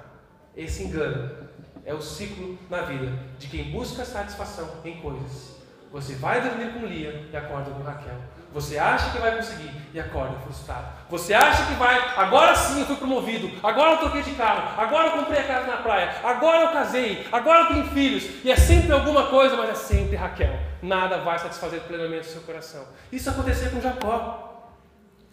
Esse 0.55 0.83
engano 0.83 1.49
é 1.83 1.93
o 1.93 2.01
ciclo 2.01 2.57
na 2.69 2.81
vida 2.81 3.11
de 3.37 3.47
quem 3.47 3.71
busca 3.71 4.05
satisfação 4.05 4.69
em 4.85 5.01
coisas. 5.01 5.55
Você 5.91 6.15
vai 6.15 6.41
dormir 6.41 6.73
com 6.73 6.85
Lia 6.85 7.27
e 7.31 7.35
acorda 7.35 7.71
com 7.71 7.83
Raquel. 7.83 8.15
Você 8.55 8.77
acha 8.77 9.11
que 9.11 9.17
vai 9.17 9.35
conseguir 9.35 9.69
e 9.93 9.99
acorda 9.99 10.39
frustrado. 10.39 10.87
Você 11.09 11.33
acha 11.33 11.65
que 11.65 11.73
vai, 11.73 11.99
agora 12.15 12.55
sim 12.55 12.79
eu 12.79 12.85
fui 12.85 12.95
promovido, 12.95 13.51
agora 13.61 13.95
eu 13.95 13.97
troquei 13.97 14.21
de 14.21 14.31
carro, 14.31 14.81
agora 14.81 15.07
eu 15.07 15.11
comprei 15.11 15.41
a 15.41 15.43
casa 15.43 15.67
na 15.67 15.77
praia, 15.77 16.15
agora 16.23 16.63
eu 16.63 16.69
casei, 16.69 17.27
agora 17.33 17.63
eu 17.63 17.67
tenho 17.67 17.87
filhos. 17.87 18.45
E 18.45 18.49
é 18.49 18.55
sempre 18.55 18.93
alguma 18.93 19.27
coisa, 19.27 19.57
mas 19.57 19.71
é 19.71 19.75
sempre 19.75 20.15
Raquel. 20.15 20.57
Nada 20.81 21.17
vai 21.17 21.37
satisfazer 21.37 21.81
plenamente 21.81 22.29
o 22.29 22.31
seu 22.31 22.43
coração. 22.43 22.87
Isso 23.11 23.29
aconteceu 23.29 23.71
com 23.71 23.81
Jacó. 23.81 24.71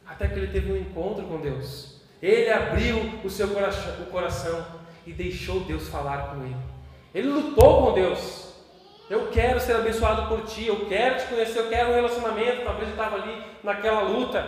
Até 0.04 0.26
que 0.26 0.34
ele 0.34 0.48
teve 0.48 0.72
um 0.72 0.76
encontro 0.76 1.24
com 1.24 1.40
Deus. 1.40 2.00
Ele 2.20 2.50
abriu 2.50 3.20
o 3.22 3.30
seu 3.30 3.46
coração, 3.50 4.02
o 4.02 4.06
coração 4.06 4.66
e 5.06 5.12
deixou 5.12 5.60
Deus 5.60 5.86
falar 5.86 6.34
com 6.34 6.42
ele. 6.42 6.56
Ele 7.14 7.28
lutou 7.28 7.86
com 7.86 7.94
Deus. 7.94 8.51
Eu 9.12 9.28
quero 9.30 9.60
ser 9.60 9.76
abençoado 9.76 10.26
por 10.26 10.46
ti, 10.46 10.66
eu 10.66 10.86
quero 10.86 11.18
te 11.18 11.26
conhecer, 11.26 11.58
eu 11.58 11.68
quero 11.68 11.90
um 11.90 11.94
relacionamento. 11.94 12.64
Talvez 12.64 12.88
eu 12.88 12.94
estava 12.94 13.16
ali 13.16 13.44
naquela 13.62 14.00
luta. 14.00 14.42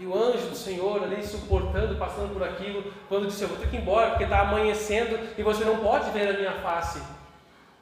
E 0.00 0.04
o 0.04 0.12
anjo 0.12 0.48
do 0.48 0.56
Senhor 0.56 1.04
ali 1.04 1.24
suportando, 1.24 1.94
passando 1.94 2.32
por 2.32 2.42
aquilo, 2.42 2.92
quando 3.08 3.28
disse: 3.28 3.42
Eu 3.42 3.48
vou 3.50 3.58
ter 3.58 3.68
que 3.68 3.76
ir 3.76 3.82
embora 3.82 4.08
porque 4.08 4.24
está 4.24 4.40
amanhecendo 4.40 5.16
e 5.38 5.42
você 5.44 5.64
não 5.64 5.76
pode 5.76 6.10
ver 6.10 6.28
a 6.28 6.32
minha 6.32 6.54
face, 6.54 7.00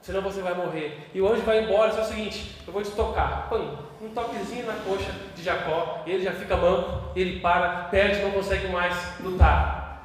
senão 0.03 0.21
você 0.21 0.43
vai 0.43 0.53
morrer. 0.53 1.09
E 1.15 1.21
o 1.23 1.27
anjo 1.27 1.41
vai 1.45 1.65
embora 1.65 1.93
e 1.93 1.97
diz 1.97 2.05
o 2.05 2.09
seguinte: 2.11 2.59
Eu 2.67 2.75
vou 2.75 2.83
te 2.83 2.91
tocar. 2.91 3.49
Pum, 3.49 3.79
um 4.03 4.11
toquezinho 4.11 4.67
na 4.67 4.75
coxa 4.85 5.11
de 5.35 5.43
Jacó, 5.43 6.03
ele 6.07 6.25
já 6.25 6.33
fica 6.33 6.59
manco, 6.59 7.11
ele 7.17 7.41
para, 7.41 7.85
perde, 7.85 8.21
não 8.21 8.33
consegue 8.33 8.69
mais 8.69 9.19
lutar. 9.21 10.05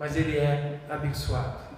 Mas 0.00 0.16
ele 0.16 0.36
é 0.36 0.80
abençoado. 0.90 1.69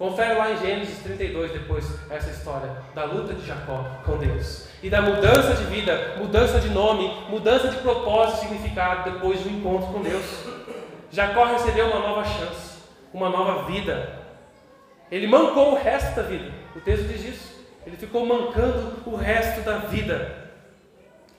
Confere 0.00 0.32
lá 0.32 0.50
em 0.50 0.56
Gênesis 0.56 0.98
32 1.00 1.52
depois 1.52 1.84
essa 2.08 2.30
história 2.30 2.74
da 2.94 3.04
luta 3.04 3.34
de 3.34 3.46
Jacó 3.46 3.84
com 4.02 4.16
Deus 4.16 4.66
e 4.82 4.88
da 4.88 5.02
mudança 5.02 5.52
de 5.52 5.64
vida, 5.64 6.14
mudança 6.16 6.58
de 6.58 6.70
nome, 6.70 7.06
mudança 7.28 7.68
de 7.68 7.76
propósito 7.76 8.38
e 8.38 8.48
significado 8.48 9.10
depois 9.12 9.40
do 9.42 9.50
encontro 9.50 9.92
com 9.92 10.00
Deus. 10.00 10.24
Jacó 11.10 11.44
recebeu 11.44 11.88
uma 11.88 11.98
nova 11.98 12.24
chance, 12.24 12.78
uma 13.12 13.28
nova 13.28 13.70
vida. 13.70 14.20
Ele 15.10 15.26
mancou 15.26 15.72
o 15.72 15.76
resto 15.76 16.16
da 16.16 16.22
vida. 16.22 16.50
O 16.74 16.80
texto 16.80 17.06
diz 17.06 17.22
isso. 17.22 17.66
Ele 17.86 17.98
ficou 17.98 18.24
mancando 18.24 19.02
o 19.04 19.16
resto 19.16 19.60
da 19.60 19.80
vida, 19.80 20.48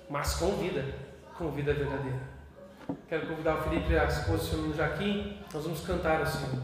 mas 0.07 0.35
com 0.35 0.51
vida, 0.57 0.85
com 1.35 1.49
vida 1.49 1.73
verdadeira. 1.73 2.19
Quero 3.09 3.25
convidar 3.25 3.55
o 3.55 3.63
Felipe 3.63 3.97
a 3.97 4.07
se 4.07 4.29
posicionar 4.29 4.67
no 4.67 4.75
Jaquim. 4.75 5.39
Nós 5.51 5.63
vamos 5.63 5.81
cantar 5.81 6.21
assim. 6.21 6.61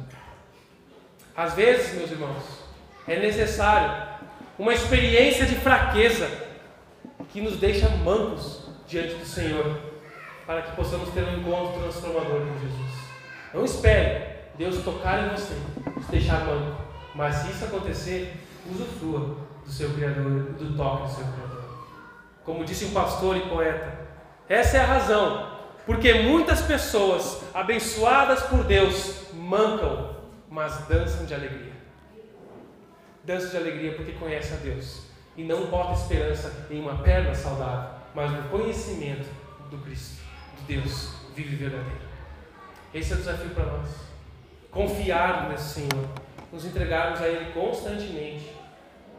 Às 1.37 1.53
vezes, 1.53 1.93
meus 1.93 2.09
irmãos, 2.09 2.41
é 3.07 3.19
necessário 3.19 4.07
uma 4.57 4.73
experiência 4.73 5.45
de 5.45 5.53
fraqueza 5.53 6.27
que 7.29 7.39
nos 7.39 7.57
deixa 7.57 7.87
mancos 7.89 8.63
diante 8.87 9.13
do 9.13 9.25
Senhor, 9.25 9.79
para 10.47 10.63
que 10.63 10.75
possamos 10.75 11.09
ter 11.09 11.23
um 11.23 11.37
encontro 11.37 11.79
transformador 11.79 12.39
com 12.39 12.59
Jesus. 12.59 12.91
Não 13.53 13.63
espere 13.63 14.23
Deus 14.57 14.83
tocar 14.83 15.25
em 15.25 15.29
você, 15.29 15.53
te 16.01 16.09
deixar 16.09 16.43
manco, 16.43 16.81
mas 17.13 17.35
se 17.35 17.51
isso 17.51 17.65
acontecer, 17.65 18.35
usufrua 18.71 19.37
do 19.63 19.71
seu 19.71 19.91
Criador, 19.91 20.53
do 20.53 20.75
toque 20.75 21.03
do 21.03 21.09
seu 21.09 21.25
Criador. 21.25 21.63
Como 22.43 22.65
disse 22.65 22.85
um 22.85 22.93
pastor 22.93 23.37
e 23.37 23.41
poeta, 23.41 23.93
essa 24.49 24.77
é 24.77 24.79
a 24.79 24.85
razão 24.85 25.55
porque 25.85 26.15
muitas 26.15 26.63
pessoas 26.63 27.43
abençoadas 27.53 28.41
por 28.43 28.63
Deus 28.63 29.27
mancam 29.33 30.16
mas 30.49 30.87
dançam 30.87 31.25
de 31.25 31.33
alegria. 31.33 31.73
Dançam 33.23 33.49
de 33.49 33.57
alegria 33.57 33.95
porque 33.95 34.13
conhecem 34.13 34.57
a 34.57 34.59
Deus 34.59 35.07
e 35.35 35.43
não 35.43 35.67
botam 35.67 35.93
esperança 35.93 36.67
em 36.69 36.79
uma 36.79 36.97
perna 37.03 37.33
saudável, 37.35 37.91
mas 38.15 38.31
no 38.31 38.49
conhecimento 38.49 39.27
do 39.69 39.77
Cristo, 39.79 40.21
de 40.57 40.75
Deus 40.75 41.13
vive 41.35 41.53
e 41.53 41.57
verdadeiro. 41.57 42.07
Esse 42.93 43.13
é 43.13 43.15
o 43.15 43.19
desafio 43.19 43.49
para 43.51 43.65
nós. 43.65 43.89
Confiar 44.71 45.49
nesse 45.49 45.75
Senhor, 45.75 46.07
nos 46.51 46.65
entregarmos 46.65 47.21
a 47.21 47.27
Ele 47.27 47.51
constantemente. 47.51 48.51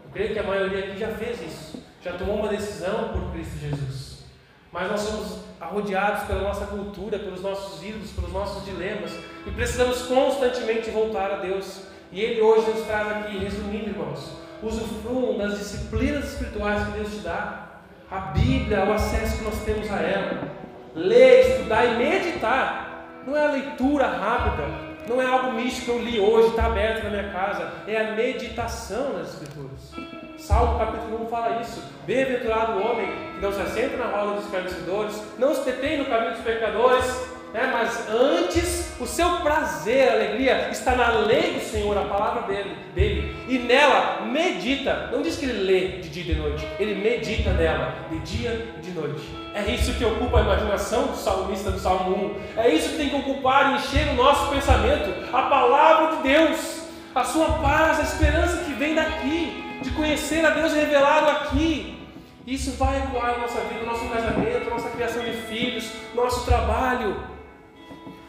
Eu 0.04 0.10
creio 0.12 0.32
que 0.32 0.38
a 0.38 0.42
maioria 0.42 0.80
aqui 0.80 0.98
já 0.98 1.08
fez 1.08 1.40
isso, 1.40 1.84
já 2.02 2.14
tomou 2.14 2.36
uma 2.36 2.48
decisão 2.48 3.10
por 3.10 3.30
Cristo 3.32 3.58
Jesus. 3.58 4.24
Mas 4.72 4.90
nós 4.90 5.00
somos 5.00 5.44
arrodeados 5.60 6.24
pela 6.24 6.42
nossa 6.42 6.66
cultura, 6.66 7.18
pelos 7.18 7.42
nossos 7.42 7.82
ídolos, 7.82 8.10
pelos 8.10 8.32
nossos 8.32 8.64
dilemas, 8.64 9.12
e 9.46 9.50
precisamos 9.50 10.02
constantemente 10.02 10.90
voltar 10.90 11.30
a 11.30 11.36
Deus. 11.36 11.82
E 12.10 12.20
Ele 12.20 12.40
hoje 12.40 12.70
nos 12.70 12.86
traz 12.86 13.08
aqui, 13.08 13.38
resumindo, 13.38 13.90
irmãos, 13.90 14.32
usufruam 14.62 15.36
das 15.36 15.58
disciplinas 15.58 16.32
espirituais 16.32 16.86
que 16.86 16.92
Deus 16.92 17.12
te 17.12 17.18
dá. 17.20 17.66
A 18.10 18.18
Bíblia, 18.18 18.84
o 18.84 18.92
acesso 18.92 19.38
que 19.38 19.44
nós 19.44 19.62
temos 19.64 19.90
a 19.90 19.96
ela. 19.96 20.48
Ler, 20.94 21.50
estudar 21.50 21.84
e 21.84 21.96
meditar. 21.98 22.88
Não 23.26 23.36
é 23.36 23.46
a 23.46 23.50
leitura 23.50 24.06
rápida, 24.06 24.64
não 25.06 25.20
é 25.20 25.26
algo 25.26 25.52
místico 25.52 25.86
que 25.86 25.90
eu 25.90 25.98
li 26.02 26.18
hoje, 26.18 26.48
está 26.48 26.66
aberto 26.66 27.04
na 27.04 27.10
minha 27.10 27.30
casa. 27.30 27.70
É 27.86 27.96
a 28.00 28.12
meditação 28.12 29.18
nas 29.18 29.34
Escrituras. 29.34 29.92
Salmo 30.38 30.78
capítulo 30.78 31.24
1 31.24 31.28
fala 31.28 31.60
isso. 31.60 31.82
Bem-aventurado 32.06 32.78
o 32.78 32.90
homem 32.90 33.06
que 33.34 33.42
não 33.42 33.52
se 33.52 33.60
assenta 33.60 33.96
na 33.96 34.06
roda 34.06 34.36
dos 34.36 34.44
escarnecedores, 34.44 35.22
não 35.38 35.54
se 35.54 35.64
detém 35.64 35.98
no 35.98 36.06
caminho 36.06 36.32
dos 36.32 36.40
pecadores, 36.40 37.28
né? 37.52 37.70
mas 37.72 38.08
antes 38.08 38.92
o 39.00 39.06
seu 39.06 39.38
prazer, 39.38 40.10
alegria 40.10 40.68
está 40.70 40.94
na 40.96 41.08
lei 41.10 41.54
do 41.54 41.60
Senhor, 41.60 41.96
a 41.96 42.02
palavra 42.02 42.42
dele, 42.42 42.76
dele, 42.94 43.36
e 43.48 43.58
nela 43.58 44.22
medita. 44.22 45.08
Não 45.12 45.22
diz 45.22 45.36
que 45.36 45.44
ele 45.44 45.64
lê 45.64 45.88
de 45.98 46.08
dia 46.08 46.22
e 46.22 46.26
de 46.26 46.34
noite, 46.34 46.66
ele 46.78 46.94
medita 46.96 47.50
nela 47.50 47.94
de 48.10 48.18
dia 48.20 48.74
e 48.76 48.80
de 48.80 48.90
noite. 48.90 49.22
É 49.54 49.70
isso 49.72 49.94
que 49.94 50.04
ocupa 50.04 50.38
a 50.38 50.42
imaginação 50.42 51.08
do 51.08 51.16
salmista 51.16 51.70
do 51.70 51.78
Salmo 51.78 52.36
1. 52.56 52.60
É 52.60 52.68
isso 52.68 52.90
que 52.90 52.96
tem 52.96 53.08
que 53.08 53.16
ocupar 53.16 53.72
e 53.72 53.76
encher 53.76 54.08
o 54.10 54.14
nosso 54.14 54.50
pensamento, 54.50 55.12
a 55.32 55.42
palavra 55.42 56.16
de 56.16 56.22
Deus, 56.22 56.82
a 57.14 57.24
sua 57.24 57.46
paz, 57.58 57.98
a 57.98 58.02
esperança 58.02 58.64
que 58.64 58.72
vem 58.72 58.94
daqui, 58.94 59.64
de 59.82 59.90
conhecer 59.90 60.44
a 60.44 60.50
Deus 60.50 60.72
revelado 60.72 61.30
aqui. 61.30 61.98
Isso 62.46 62.72
vai 62.72 62.98
ecoar 62.98 63.32
na 63.32 63.38
nossa 63.38 63.60
vida, 63.60 63.80
no 63.80 63.86
nosso 63.86 64.08
casamento, 64.08 64.70
nossa 64.70 64.88
criação 64.90 65.22
de 65.22 65.32
filhos, 65.32 65.92
nosso 66.14 66.46
trabalho. 66.46 67.37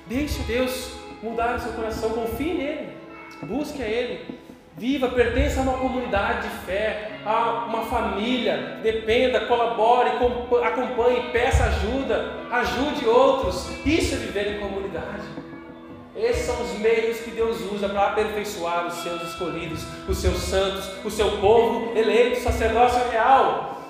Deixe 0.10 0.42
Deus 0.42 0.94
mudar 1.22 1.58
o 1.58 1.60
seu 1.60 1.72
coração, 1.74 2.10
confie 2.10 2.56
nele, 2.56 2.90
busque 3.44 3.84
a 3.84 3.86
Ele, 3.86 4.40
viva, 4.76 5.08
pertença 5.10 5.60
a 5.60 5.64
uma 5.64 5.78
comunidade 5.78 6.50
de 6.50 6.56
fé, 6.66 7.12
a 7.24 7.66
uma 7.66 7.84
família, 7.84 8.80
dependa, 8.82 9.42
colabore, 9.42 10.10
acompanhe, 10.64 11.30
peça 11.32 11.66
ajuda, 11.66 12.26
ajude 12.50 13.06
outros. 13.06 13.70
Isso 13.86 14.16
é 14.16 14.18
viver 14.18 14.56
em 14.56 14.60
comunidade. 14.60 15.28
Esses 16.16 16.48
são 16.48 16.60
os 16.60 16.80
meios 16.80 17.20
que 17.20 17.30
Deus 17.30 17.62
usa 17.72 17.88
para 17.88 18.08
aperfeiçoar 18.08 18.88
os 18.88 18.96
seus 18.96 19.22
escolhidos, 19.22 19.86
os 20.08 20.18
seus 20.18 20.40
santos, 20.40 20.90
o 21.06 21.12
seu 21.12 21.38
povo 21.38 21.96
eleito, 21.96 22.40
sacerdócio 22.40 23.08
real. 23.12 23.84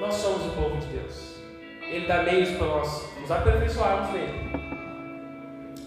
Nós 0.00 0.14
somos 0.14 0.46
o 0.46 0.50
povo 0.50 0.76
de 0.76 0.86
Deus. 0.86 1.34
Ele 1.82 2.06
dá 2.06 2.22
meios 2.22 2.50
para 2.50 2.66
nós 2.68 3.04
nos 3.20 3.28
aperfeiçoarmos 3.28 4.12
nele 4.12 4.70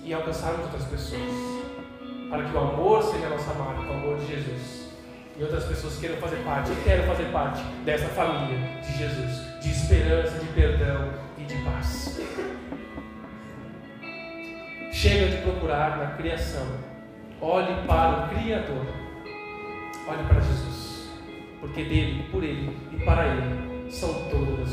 e 0.04 0.14
alcançarmos 0.14 0.66
outras 0.66 0.86
pessoas. 0.86 1.64
Para 2.30 2.44
que 2.44 2.56
o 2.56 2.60
amor 2.60 3.04
seja 3.04 3.28
a 3.28 3.30
nossa 3.30 3.54
marca, 3.54 3.82
o 3.82 3.94
amor 3.94 4.18
de 4.18 4.28
Jesus. 4.28 4.92
E 5.38 5.44
outras 5.44 5.66
pessoas 5.66 5.98
queiram 5.98 6.18
fazer 6.18 6.38
parte, 6.38 6.72
e 6.72 6.76
queiram 6.84 7.06
fazer 7.06 7.32
parte 7.32 7.62
dessa 7.86 8.08
família 8.10 8.58
de 8.82 8.98
Jesus, 8.98 9.62
de 9.62 9.72
esperança, 9.72 10.40
de 10.40 10.46
perdão 10.48 11.14
e 11.38 11.44
de 11.44 11.56
paz. 11.64 12.20
Chega 14.92 15.36
de 15.36 15.42
procurar 15.42 15.98
na 15.98 16.08
criação. 16.18 16.68
Olhe 17.42 17.88
para 17.88 18.26
o 18.26 18.30
Criador. 18.30 18.86
Olhe 20.08 20.24
para 20.28 20.40
Jesus. 20.40 21.10
Porque 21.60 21.84
dele, 21.84 22.28
por 22.32 22.44
ele 22.44 22.78
e 22.92 22.98
para 23.04 23.28
ele 23.28 23.92
são 23.92 24.30
todas 24.30 24.70